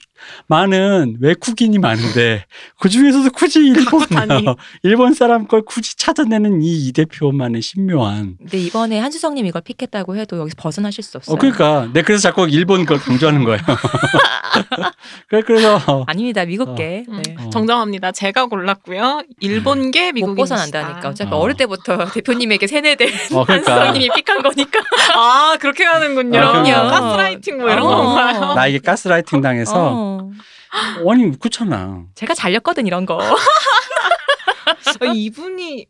[0.47, 2.45] 많은 외국인이 많은데
[2.79, 4.45] 그 중에서도 굳이 일본 가쿠타니.
[4.83, 10.37] 일본 사람 걸 굳이 찾아내는 이 이 대표만의 신묘한 근데 이번에 한수성님 이걸 픽했다고 해도
[10.39, 11.35] 여기서 벗어나실 수 없어요.
[11.35, 13.59] 어 그러니까 내 그래서 자꾸 일본 걸 강조하는 거예요.
[15.27, 16.41] 그래 그래서 아닙니다.
[16.41, 16.45] 어.
[16.45, 17.05] 미국계.
[17.09, 17.35] 음, 네.
[17.39, 17.49] 어.
[17.49, 18.11] 정정합니다.
[18.11, 19.21] 제가 골랐고요.
[19.39, 21.09] 일본계 못 미국인 벗어난다니까.
[21.09, 21.37] 어차피 어.
[21.37, 24.79] 어릴 때부터 대표님에게 세뇌된 어 그러니까 한수성님이 픽한 거니까.
[25.15, 26.39] 아 그렇게 가는군요.
[26.39, 26.89] 아, 그럼요.
[26.89, 27.95] 가스라이팅 뭐 이런 어.
[27.95, 28.53] 건가요?
[28.55, 31.11] 나에게 가스라이팅 당해서 어.
[31.11, 32.05] 아니 그렇잖아.
[32.15, 33.19] 제가 잘렸거든 이런 거.
[33.21, 35.87] 아, 이분이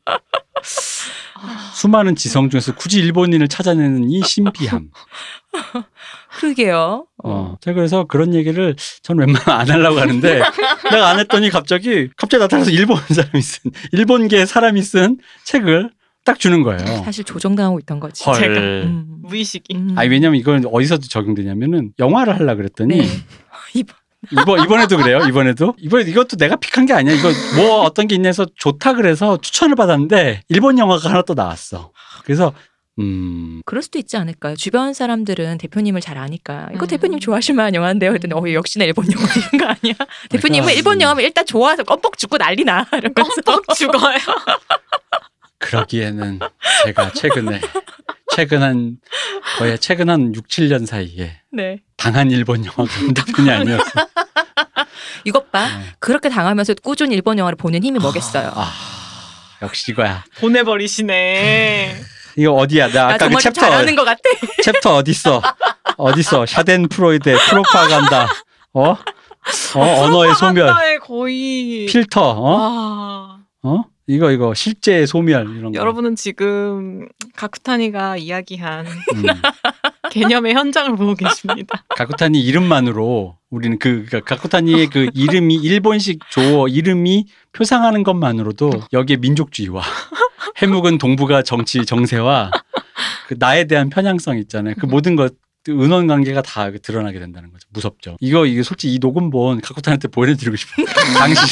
[1.73, 4.89] 수많은 지성 중에서 굳이 일본인을 찾아내는 이 신비함.
[6.39, 7.07] 그러게요.
[7.23, 7.55] 어.
[7.61, 10.41] 제가 그래서 그런 얘기를 저는 웬만하면 안 하려고 하는데
[10.91, 15.91] 내가 안 했더니 갑자기 갑자기 나타나서 일본 사람이 쓴 일본계 사람이 쓴 책을
[16.23, 17.03] 딱 주는 거예요.
[17.03, 18.23] 사실 조정당하고 있던 거지.
[18.23, 18.35] 헐.
[18.35, 18.53] 제가.
[18.59, 19.05] 음.
[19.23, 19.75] 무의식이.
[19.75, 19.93] 음.
[19.97, 23.07] 아니 왜냐면 이건 어디서도 적용되냐면은 영화를 하려 그랬더니 네.
[24.29, 25.19] 이번 이번 이번에도 그래요.
[25.27, 27.13] 이번에도 이번에 이것도 내가 픽한 게 아니야.
[27.15, 31.91] 이거 뭐 어떤 게 있냐해서 좋다 그래서 추천을 받았는데 일본 영화가 하나 또 나왔어.
[32.23, 32.53] 그래서
[32.99, 34.55] 음 그럴 수도 있지 않을까요?
[34.55, 36.87] 주변 사람들은 대표님을 잘 아니까 이거 음.
[36.87, 38.13] 대표님 좋아하실 만한 영화인데요.
[38.13, 39.95] 했더니 어 역시나 일본 영화 이런 거 아니야?
[40.29, 41.01] 대표님은 그러니까, 일본 음.
[41.01, 43.23] 영화면 일단 좋아서 껌뻑 죽고 난리나 이런 거.
[43.23, 44.17] 껌뻑 죽어요.
[45.57, 46.39] 그러기에는
[46.85, 47.61] 제가 최근에
[48.35, 48.97] 최근 한
[49.57, 51.79] 거의 최근 한 6, 7년 사이에 네.
[51.97, 53.91] 당한 일본 영화가 한두 편이 아니었어.
[55.25, 55.65] 이것 봐.
[55.65, 55.67] 어.
[55.99, 58.51] 그렇게 당하면서 꾸준히 일본 영화를 보는 힘이 뭐겠어요.
[58.55, 58.71] 아
[59.61, 60.23] 역시 이거야.
[60.39, 61.95] 보내버리시네.
[62.37, 62.87] 이거 어디야?
[62.87, 64.21] 나나 아까 그 챕터 잘하는 것 같아.
[64.63, 65.41] 챕터 어디 있어?
[65.97, 66.45] 어디 있어?
[66.45, 68.27] Schadenfreude의 프로파간다.
[68.73, 68.97] 어?
[69.75, 71.87] 어 언어의 소멸, 거의.
[71.87, 72.57] 필터, 어?
[72.59, 73.37] 아.
[73.63, 73.83] 어?
[74.07, 75.79] 이거 이거 실제의 소멸 이런 거.
[75.79, 79.23] 여러분은 지금 가쿠타니가 이야기한 음.
[80.11, 81.83] 개념의 현장을 보고 계십니다.
[81.95, 89.81] 가쿠타니 이름만으로 우리는 그 그러니까 가쿠타니의 그 이름이 일본식 조어 이름이 표상하는 것만으로도 여기에 민족주의와
[90.61, 92.51] 해묵은 동북아 정치 정세와
[93.27, 94.75] 그 나에 대한 편향성 있잖아요.
[94.79, 95.33] 그 모든 것
[95.69, 97.67] 은원 관계가 다 드러나게 된다는 거죠.
[97.71, 98.17] 무섭죠.
[98.19, 100.85] 이거 이게 솔직히 이 녹음본 가쿠타니한테 보내드리고 싶어요.
[101.19, 101.45] 당신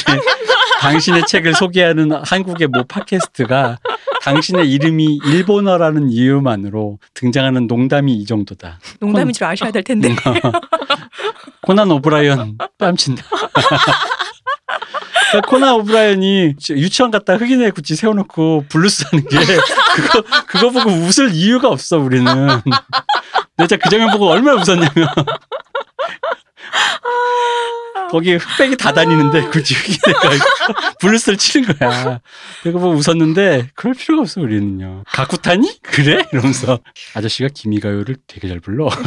[0.80, 3.78] 당신의 책을 소개하는 한국의 모 팟캐스트가
[4.22, 8.78] 당신의 이름이 일본어라는 이유만으로 등장하는 농담이 이 정도다.
[9.00, 10.14] 농담인 줄 아셔야 될 텐데.
[11.62, 13.22] 코난 오브라이언 뺨친다.
[15.30, 19.36] 그러니까 코난 오브라이언이 유치원 갔다 흑인애 굳이 세워놓고 블루스 하는 게
[19.94, 22.24] 그거 그거 보고 웃을 이유가 없어 우리는.
[23.56, 24.90] 내가 그 장면 보고 얼마나 웃었냐면
[28.10, 30.30] 거기 흑백이 다 다니는데 굳이 흑인애가
[31.00, 32.20] 블루스를 치는 거야.
[32.62, 35.04] 그거 보고 웃었는데 그럴 필요가 없어 우리는요.
[35.06, 35.80] 가쿠타니?
[35.82, 36.24] 그래?
[36.32, 36.80] 이러면서
[37.14, 38.88] 아저씨가 기미가요를 되게 잘 불러.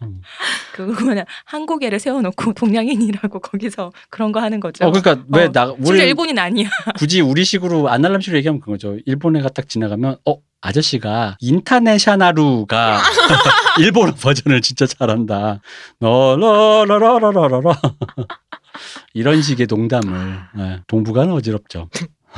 [0.00, 0.20] 거지.
[0.72, 4.86] 그거는 한국애를 세워놓고 동양인이라고 거기서 그런 거 하는 거죠.
[4.86, 6.68] 어 그러니까 왜 어, 나 심지어 우리 일본인 아니야.
[6.98, 8.96] 굳이 우리식으로 아날람식으로 얘기하면 그거죠.
[9.06, 13.00] 일본애가 딱 지나가면 어 아저씨가 인타네샤나루가
[13.78, 15.60] 일본어 버전을 진짜 잘한다.
[16.00, 17.74] 너러러러러러러러
[19.14, 21.88] 이런 식의 농담을 예, 동북아는 어지럽죠.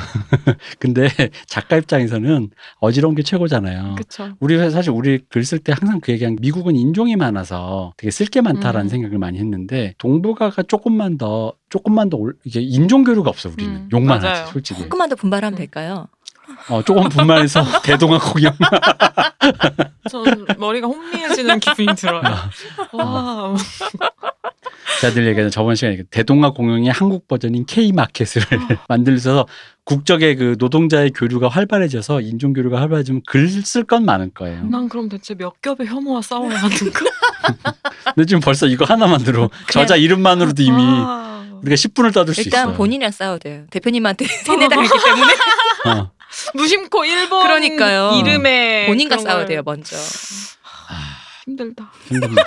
[0.78, 1.09] 근데
[1.46, 3.94] 작가 입장에서는 어지러운 게 최고잖아요.
[3.96, 4.34] 그렇죠.
[4.40, 8.11] 우리 가 사실 우리 글 쓸 때 항상 그 얘기한 게 미국은 인종이 많아서 되게
[8.11, 8.88] 쓸 게 많다라는 음.
[8.88, 13.88] 생각을 많이 했는데 동북아가 조금만 더 조금만 더 올, 이게 인종 교류가 없어 우리는 음,
[13.92, 14.40] 욕만 맞아요.
[14.42, 15.59] 하지 솔직히 조금만 더 분발하면 음.
[15.59, 16.09] 될까요?
[16.68, 18.53] 어, 조금 분만해서 대동아 공영
[20.11, 22.22] 전 머리가 혼미해지는 기분이 들어요.
[22.92, 22.98] 어.
[23.53, 23.55] 와,
[25.01, 28.42] 자들 얘기하는 저번 시간에 그 대동아 공영의 한국 버전인 K 마켓을
[28.88, 29.46] 만들어서
[29.84, 34.64] 국적의 그 노동자의 교류가 활발해져서 인종 교류가 활발해지면 글 쓸 건 많을 거예요.
[34.64, 37.05] 난 그럼 대체 몇 겹의 혐오와 싸워야 하는 거?
[38.14, 42.76] 근데 지금 벌써 이거 하나만으로 저자 이름만으로도 이미 아, 우리가 10분을 떠들 수 일단 있어요.
[42.76, 43.64] 본인이랑 싸워야 돼요.
[43.70, 45.32] 대표님한테 세뇌당했기 때문에
[45.98, 46.11] 어.
[46.55, 48.20] 무심코 일본 그러니까요.
[48.20, 49.97] 이름에 본인과 그런 싸워야 걸- 돼요 먼저.
[51.47, 51.91] 힘들다.
[52.09, 52.45] 힘듭니다.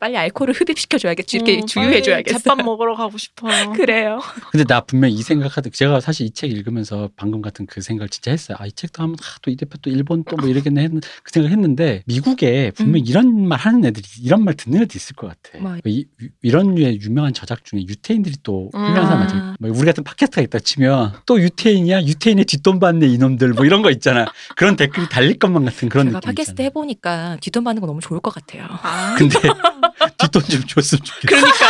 [0.00, 1.36] 빨리 알코올을 흡입시켜줘야겠지.
[1.36, 2.32] 이렇게 어, 주유해줘야겠어.
[2.38, 3.72] 빨리 zet밥 먹으러 가고 싶어요.
[3.72, 4.20] 그래요.
[4.50, 8.30] 근데 나 분명 이 생각하듯 제가 사실 이 책 읽으면서 방금 같은 그 생각을 진짜
[8.30, 8.56] 했어요.
[8.60, 11.52] 아 이 책도 하면 아, 또이 대표 또 일본 또 뭐 이러겠네 했는 그 생각을
[11.52, 13.04] 했는데 미국에 분명 음.
[13.06, 15.58] 이런 말 하는 애들이 이런 말 듣는 애들 있을 것 같아.
[15.62, 15.76] 뭐.
[15.84, 16.06] 이,
[16.44, 19.04] 런 류의 유명한 저작 중에 유태인들이 또 훌륭한 음.
[19.04, 19.56] 사람 많잖아.
[19.60, 23.90] 뭐 우리 같은 팟캐스트가 있다 치면 또 유태인이야 유태인의 뒷돈 받네 이놈들 뭐 이런 거
[23.90, 24.24] 있잖아.
[24.56, 26.28] 그런 댓글이 달릴 것만 같은 그런 제가 느낌.
[26.28, 26.64] 팟캐스트 있잖아.
[26.64, 28.66] 해보니까 뒷돈 받는 거 너무 좋을 것 같아요.
[28.82, 29.36] 아, 근데
[30.18, 31.26] 뒷돈 좀 줬으면 좋겠어.
[31.26, 31.66] 그러니까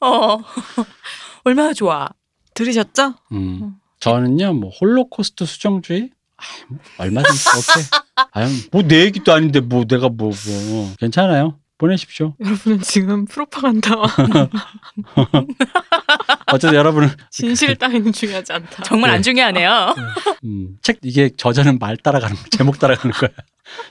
[0.00, 0.38] 어
[1.44, 2.08] 얼마나 좋아.
[2.54, 3.14] 들으셨죠?
[3.32, 3.74] 음.
[4.00, 7.84] 저는요, 뭐 홀로코스트 수정주의, 아, 뭐 얼마든지 오케이.
[8.32, 10.30] 아유, 뭐내 얘기도 아닌데 뭐 내가 뭐
[10.68, 11.58] 뭐 괜찮아요.
[11.78, 12.34] 보내십시오.
[12.40, 13.94] 여러분은 지금 프로파간다
[16.52, 18.82] 어쨌든 여러분은 진실 따위는 중요하지 않다.
[18.84, 19.16] 정말 네.
[19.16, 19.94] 안 중요하네요.
[20.44, 23.30] 음, 책 이게 저자는 말 따라가는 거, 제목 따라가는 거야.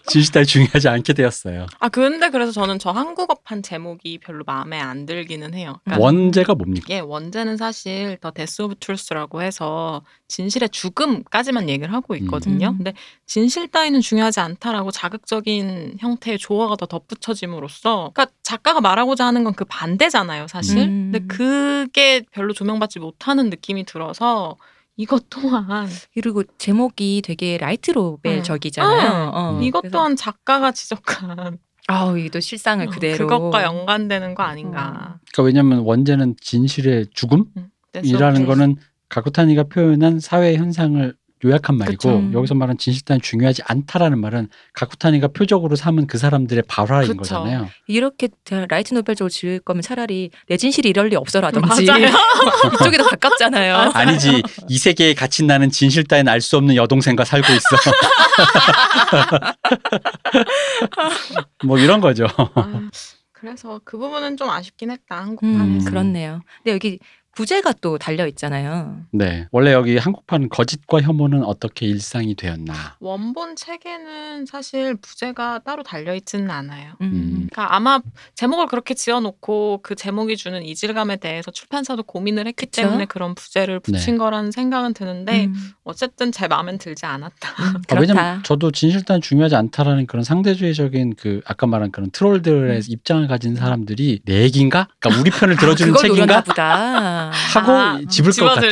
[0.08, 1.68] 진실따위 중요하지 않게 되었어요.
[1.80, 5.80] 아 근데 그래서 저는 저 한국어판 제목이 별로 마음에 안 들기는 해요.
[5.86, 6.86] 그러니까 원제가 뭡니까?
[6.88, 12.70] 이게 원제는 사실 The Death of Truth라고 해서 진실의 죽음까지만 얘기를 하고 있거든요.
[12.70, 12.78] 음.
[12.78, 12.94] 근데
[13.26, 19.66] 진실 따위는 중요하지 않다라고 자극적인 형태의 조어가 더 덧붙여짐으로써 그러니까 작가가 말하고자 하는 건 그
[19.66, 20.80] 반대잖아요, 사실.
[20.80, 21.12] 음.
[21.12, 24.58] 근데 그게 별로 조명받지 못하는 느낌이 들어서
[24.96, 29.32] 이것 또한 그리고 제목이 되게 라이트 노벨적이잖아요.
[29.34, 31.58] 어, 이것 그래서 또한 작가가 지적한
[31.88, 35.20] 아우 이도 실상을 그대로 그것과 연관되는 거 아닌가.
[35.34, 37.54] 그러니까 왜냐하면 원제는 진실의 죽음이라는
[37.94, 38.46] truth.
[38.46, 38.76] 거는
[39.10, 41.16] 가쿠타니가 표현한 사회 현상을
[41.46, 42.32] 요약한 말이고 그쵸.
[42.34, 47.18] 여기서 말하는 진실따위 중요하지 않다라는 말은 가쿠타니가 표적으로 삼은 그 사람들의 발화인 그쵸.
[47.18, 47.70] 거잖아요.
[47.88, 48.30] 이렇게
[48.70, 51.84] 라이트 노벨적으로 지을 거면 차라리 내 진실이 이럴 리 없어라든지.
[51.84, 53.92] 이쪽이 더 가깝잖아요.
[53.94, 57.64] 아니지 이 세계에 갇힌 나는 진실 따윈 알 수 없는 여동생과 살고 있어.
[61.66, 62.26] 뭐 이런 거죠.
[62.56, 62.90] 아,
[63.32, 65.90] 그래서 그 부분은 좀 아쉽긴 했다 음, 한국판에서.
[65.90, 66.42] 그렇네요.
[66.58, 67.00] 근데 여기
[67.36, 69.02] 부제가 또 달려 있잖아요.
[69.12, 69.48] 네.
[69.52, 72.74] 원래 여기 한국판 거짓과 혐오는 어떻게 일상이 되었나.
[73.00, 76.94] 원본 책에는 사실 부제가 따로 달려 있지는 않아요.
[77.02, 77.48] 음.
[77.52, 78.00] 그러니까 아마
[78.36, 82.84] 제목을 그렇게 지어놓고 그 제목이 주는 이질감에 대해서 출판사도 고민을 했기 그쵸?
[82.84, 84.18] 때문에 그런 부제를 붙인 네.
[84.18, 87.50] 거라는 생각은 드는데 음, 어쨌든 제 마음엔 들지 않았다.
[87.50, 88.00] 음, 아, 그렇다.
[88.00, 94.22] 왜냐면 저도 진실단 중요하지 않다라는 그런 상대주의적인 그 아까 말한 그런 트롤들의 입장을 가진 사람들이
[94.26, 94.88] 내 얘기인가?
[95.00, 96.44] 그러니까 우리 편을 들어주는 아, 책인가?
[96.44, 97.23] 보다.
[97.32, 98.68] 하고 아, 집을 것 같아.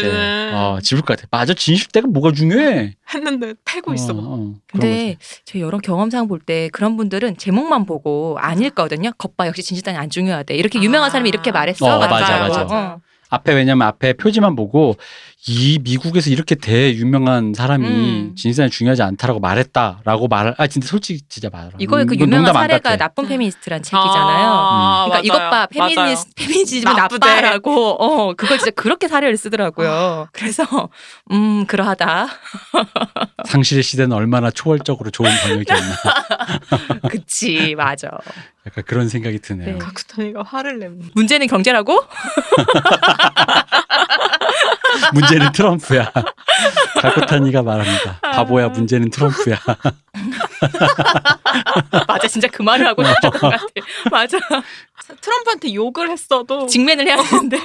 [0.54, 1.28] 어, 집을 것 같아.
[1.32, 2.94] 맞아, 진실대가 뭐가 중요해?
[3.14, 4.14] 했는데 패고 있어.
[4.14, 5.18] 어, 어, 그런 근데.
[5.46, 9.12] 제 여러 경험상 볼 때 그런 분들은 제목만 보고 안 읽거든요.
[9.18, 10.56] 겉봐 역시 진실단이 안 중요하대.
[10.56, 11.12] 이렇게 유명한 아.
[11.12, 11.86] 사람이 이렇게 말했어.
[11.86, 12.48] 어, 맞아, 거.
[12.48, 12.62] 맞아.
[12.94, 13.02] 어.
[13.30, 14.98] 앞에 왜냐면 앞에 표지만 보고
[15.48, 18.36] 이 미국에서 이렇게 대유명한 사람이 음.
[18.36, 21.72] 진실 따위 중요하지 않다라고 말했다라고 말을 아 진짜 솔직히 진짜 말아.
[21.80, 22.96] 이거의 그 유명한 사례가.
[22.98, 25.06] 나쁜 페미니스트란 아, 책이잖아요.
[25.10, 25.66] 그러니까 이것 봐.
[25.66, 27.28] 페미니스 페미니즘은 나쁘대.
[27.28, 30.28] 나빠라고 어 그걸 진짜 그렇게 사례를 쓰더라고요.
[30.32, 30.64] 그래서
[31.32, 32.28] 음 그러하다.
[33.50, 35.96] 상실의 시대는 얼마나 초월적으로 좋은 번역이었나.
[37.10, 38.10] 그치 맞아.
[38.68, 39.72] 약간 그런 생각이 드네요.
[39.74, 39.78] 네.
[39.80, 41.10] 가쿠타니가 화를 냅니다.
[41.16, 42.04] 문제는 경제라고?
[45.14, 46.12] 문제는 트럼프야.
[47.02, 48.20] 가코타니가 말합니다.
[48.22, 49.58] 바보야, 문제는 트럼프야.
[52.08, 53.66] 맞아 진짜 그 말을 하고 싶었던 것 같아.
[54.10, 54.38] 맞아.
[55.22, 57.58] 트럼프한테 욕을 했어도 직면을 해야 되는데.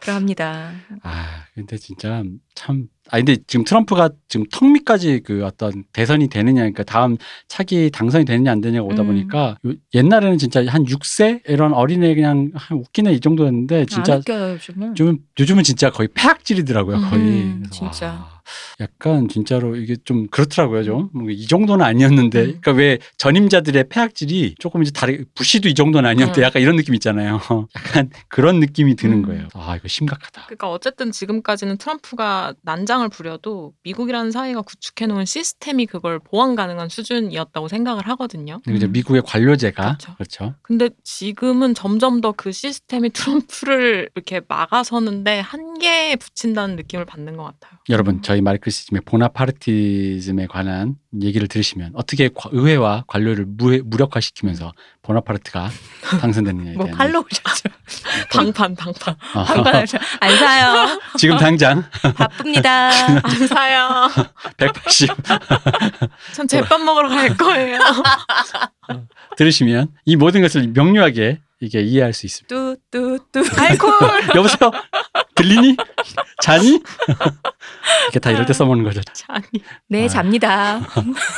[0.00, 0.72] 그러합니다.
[1.02, 2.22] 아, 근데 진짜
[2.54, 2.86] 참.
[3.12, 8.24] 아, 근데 지금 트럼프가 지금 턱 밑까지 그 어떤 대선이 되느냐, 그러니까 다음 차기 당선이
[8.24, 9.08] 되느냐 안 되냐가 오다 음.
[9.08, 14.18] 보니까 요- 옛날에는 진짜 한 6세 이런 어린애 그냥 한 웃기네 이 정도였는데 진짜 안
[14.20, 14.88] 웃겨요 요즘은.
[14.92, 18.06] 요즘은 요즘은 진짜 거의 폐악질이더라고요 거의 음, 진짜.
[18.06, 18.31] 와,
[18.80, 22.44] 약간 진짜로 이게 좀 그렇더라고요 좀 이 정도는 아니었는데 음.
[22.60, 26.42] 그러니까 왜 전임자들의 폐악질이 조금 이제 다르 부시도 이 정도는 아니었대 음.
[26.42, 27.40] 약간 이런 느낌 있잖아요
[27.76, 29.22] 약간 그런 느낌이 드는 음.
[29.22, 35.86] 거예요 아 이거 심각하다 그러니까 어쨌든 지금까지는 트럼프가 난장을 부려도 미국이라는 사회가 구축해 놓은 시스템이
[35.86, 38.60] 그걸 보완 가능한 수준이었다고 생각을 하거든요.
[38.68, 38.92] 이제 음.
[38.92, 40.14] 미국의 관료제가 그렇죠.
[40.16, 47.44] 그렇죠 근데 지금은 점점 더 그 시스템이 트럼프를 이렇게 막아서는데 한계에 붙인다는 느낌을 받는 것
[47.44, 47.78] 같아요.
[47.90, 54.72] 여러분 저희 마르크시즘의 보나파르티즘에 관한 얘기를 들으시면 어떻게 과- 의회와 관료를 무, 무력화시키면서
[55.02, 55.70] 보나파르트가
[56.20, 57.68] 당선됐느냐에 뭐 대한 팔로 오셨죠?
[58.32, 59.44] 방판 방판 어,
[60.20, 61.00] 안 사요.
[61.18, 61.84] 지금 당장
[62.16, 62.90] 바쁩니다.
[63.22, 64.08] 안 사요.
[64.56, 65.10] 180
[66.34, 67.78] 전 제밥 먹으러 갈 거예요.
[69.36, 72.54] 들으시면 이 모든 것을 명료하게 이게 이해할 수 있습니다.
[72.90, 73.42] 뚜뚜뚜.
[73.56, 73.90] 알콜.
[74.34, 74.72] 여보세요?
[75.36, 75.76] 들리니?
[76.42, 76.80] 자니?
[78.04, 79.00] 이렇게 다 이럴 때 써먹는 거죠.
[79.28, 79.44] 아니
[79.88, 80.08] 네 아.
[80.08, 80.80] 잡니다.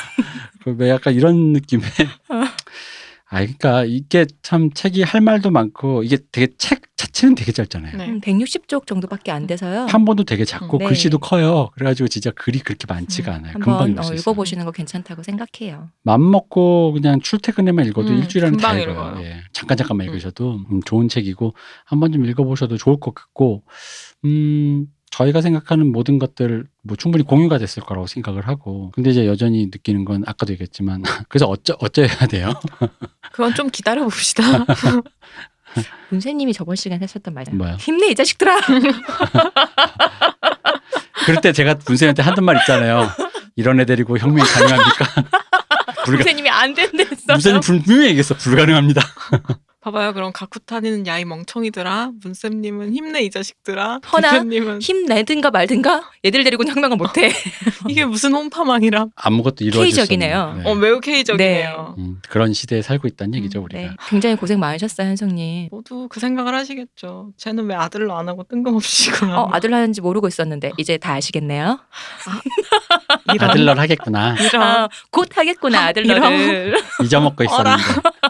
[0.65, 1.85] 그왜 약간 이런 느낌의
[2.31, 7.97] 아 그러니까 이게 참 책이 할 말도 많고 이게 되게 책 자체는 되게 짧잖아요.
[7.97, 8.09] 네.
[8.09, 9.87] 음, 160쪽 정도밖에 안 돼서요.
[9.87, 10.87] 판본도 되게 작고 네.
[10.87, 11.71] 글씨도 커요.
[11.75, 13.53] 그래가지고 진짜 글이 그렇게 많지가 음, 않아요.
[13.55, 14.21] 금방 한번 읽을 어, 수 있어요.
[14.21, 15.91] 읽어보시는 거 괜찮다고 생각해요.
[16.03, 18.93] 맘 먹고 그냥 출퇴근에만 읽어도 음, 일주일에 다 금방 읽어요.
[19.13, 19.25] 읽어요.
[19.25, 19.43] 예.
[19.53, 20.13] 잠깐 잠깐만 음.
[20.13, 21.55] 읽으셔도 음, 좋은 책이고
[21.85, 23.65] 한 번 좀 읽어보셔도 좋을 것 같고
[24.25, 29.67] 음 저희가 생각하는 모든 것들 뭐 충분히 공유가 됐을 거라고 생각을 하고 근데 이제 여전히
[29.67, 32.53] 느끼는 건 아까도 얘기했지만 그래서 어쩌 어째야 돼요.
[33.33, 34.43] 그건 좀 기다려 봅시다.
[36.11, 37.57] 문세님이 저번 시간에 하셨던 말이에요.
[37.57, 37.77] 뭐요?
[37.79, 38.61] 힘내 이 자식들아.
[41.27, 43.11] 그럴 때 제가 문쌤한테 하던 말 있잖아요.
[43.57, 45.05] 이런 애 데리고 혁명이 가능합니까?
[46.05, 47.17] 불가, 선생님이 안 된댔어요.
[47.29, 48.35] 문쌤이 분명히 얘기했어.
[48.37, 49.01] 불가능합니다.
[49.85, 50.15] 봐봐요.
[50.15, 52.13] 그럼 가쿠타니는 야이 멍청이들아.
[52.23, 54.01] 문쌤님은 힘내 이 자식들아.
[54.11, 57.31] 허나 대표님은 힘내든가 말든가 얘들 데리고는 혁명을 못해.
[57.87, 59.09] 이게 무슨 혼파망이라.
[59.15, 60.41] 아무것도 이루어질 수 K적이네요.
[60.41, 60.71] 없는, 네.
[60.71, 61.97] 어 매우 K적이네요.
[61.99, 63.81] 음, 그런 시대에 살고 있다는 얘기죠 음, 우리가.
[63.83, 65.69] 네, 굉장히 고생 많으셨어요 한성님.
[65.71, 67.33] 모두 그 생각을 하시겠죠.
[67.37, 69.43] 쟤는 왜 아들로 안 하고 뜬금없이 그러나.
[69.43, 71.79] 어, 아들 하는지 모르고 있었는데 이제 다 아시겠네요.
[73.35, 73.51] 이런.
[73.51, 74.35] 아들러 하겠구나.
[74.41, 74.63] 이런.
[74.63, 76.81] 아, 곧 하겠구나 아, 아들러를.
[77.03, 77.45] 잊어먹고.
[77.45, 77.83] 있었는데.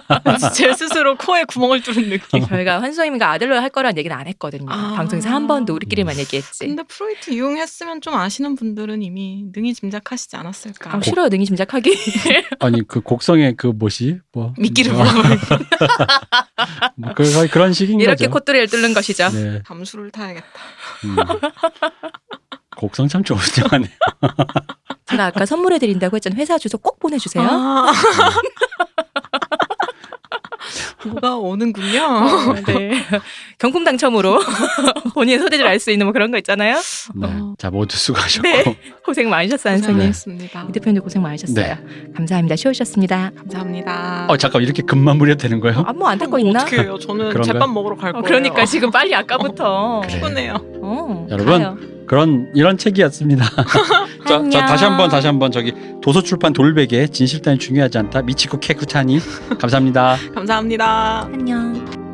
[0.55, 2.45] 제 스스로 코에 구멍을 뚫은 느낌.
[2.49, 4.67] 저희가 환수님과 아들러 할 거란 얘기는 안 했거든요.
[4.69, 4.95] 아.
[4.95, 6.67] 방송에서 한 번도 우리끼리만 얘기했지.
[6.67, 10.95] 근데 프로이트 이용했으면 좀 아시는 분들은 이미 능히 짐작하시지 않았을까.
[10.95, 11.97] 아, 싫어요 능이 짐작하기.
[12.61, 15.05] 아니 그 곡성의 그 뭐시 뭐 미끼를 뭐,
[16.97, 18.31] 뭐 그, 그런 식인 이렇게 거죠.
[18.31, 19.29] 콧대를 뚫는 것이죠.
[19.31, 19.63] 네.
[19.65, 20.47] 담수를 타야겠다.
[21.05, 21.17] 음.
[22.77, 23.89] 곡성 참 좋은 영화네.
[25.07, 26.41] 제가 아까 선물해 드린다고 했잖아요.
[26.41, 27.47] 회사 주소 꼭 보내주세요.
[27.49, 27.93] 아.
[31.07, 32.03] 뭐가 오는군요.
[32.03, 32.93] 어, 네.
[33.59, 34.41] 경품 당첨으로
[35.15, 36.77] 본인의 소재를 알 수 있는 뭐 그런 거 있잖아요.
[37.15, 37.27] 네.
[37.29, 37.55] 어.
[37.59, 38.49] 자 모두 수고하셨고.
[38.49, 38.79] 네.
[39.05, 39.97] 고생 많으셨어요, 선생님.
[39.99, 40.67] 고생하셨습니다.
[40.69, 41.77] 이 대표님도 고생 많으셨어요.
[42.17, 42.57] 감사합니다.
[42.57, 43.33] 쉬우셨습니다.
[43.37, 44.27] 감사합니다.
[44.29, 45.85] 어 잠깐 이렇게 금만 무려 되는 거예요?
[45.87, 46.63] 아, 뭐안될거 있나?
[46.63, 46.99] 어떻게 해요?
[46.99, 47.43] 저는?
[47.43, 48.25] 제밥 먹으러 갈 어, 거예요.
[48.25, 50.01] 그러니까 지금 빨리 아까부터.
[50.05, 50.15] 그래.
[50.15, 50.55] 피곤해요.
[50.83, 51.79] 어, 여러분, 가요.
[52.07, 53.45] 그런 이런 책이었습니다.
[54.27, 54.67] 자, 자.
[54.67, 55.73] 다시 한번 다시 한번 저기
[56.03, 59.19] 도서출판 돌베개 진실단이 중요하지 않다 미치코 케쿠타니
[59.59, 60.17] 감사합니다.
[60.35, 61.29] 감사합니다.
[61.33, 62.14] 안녕.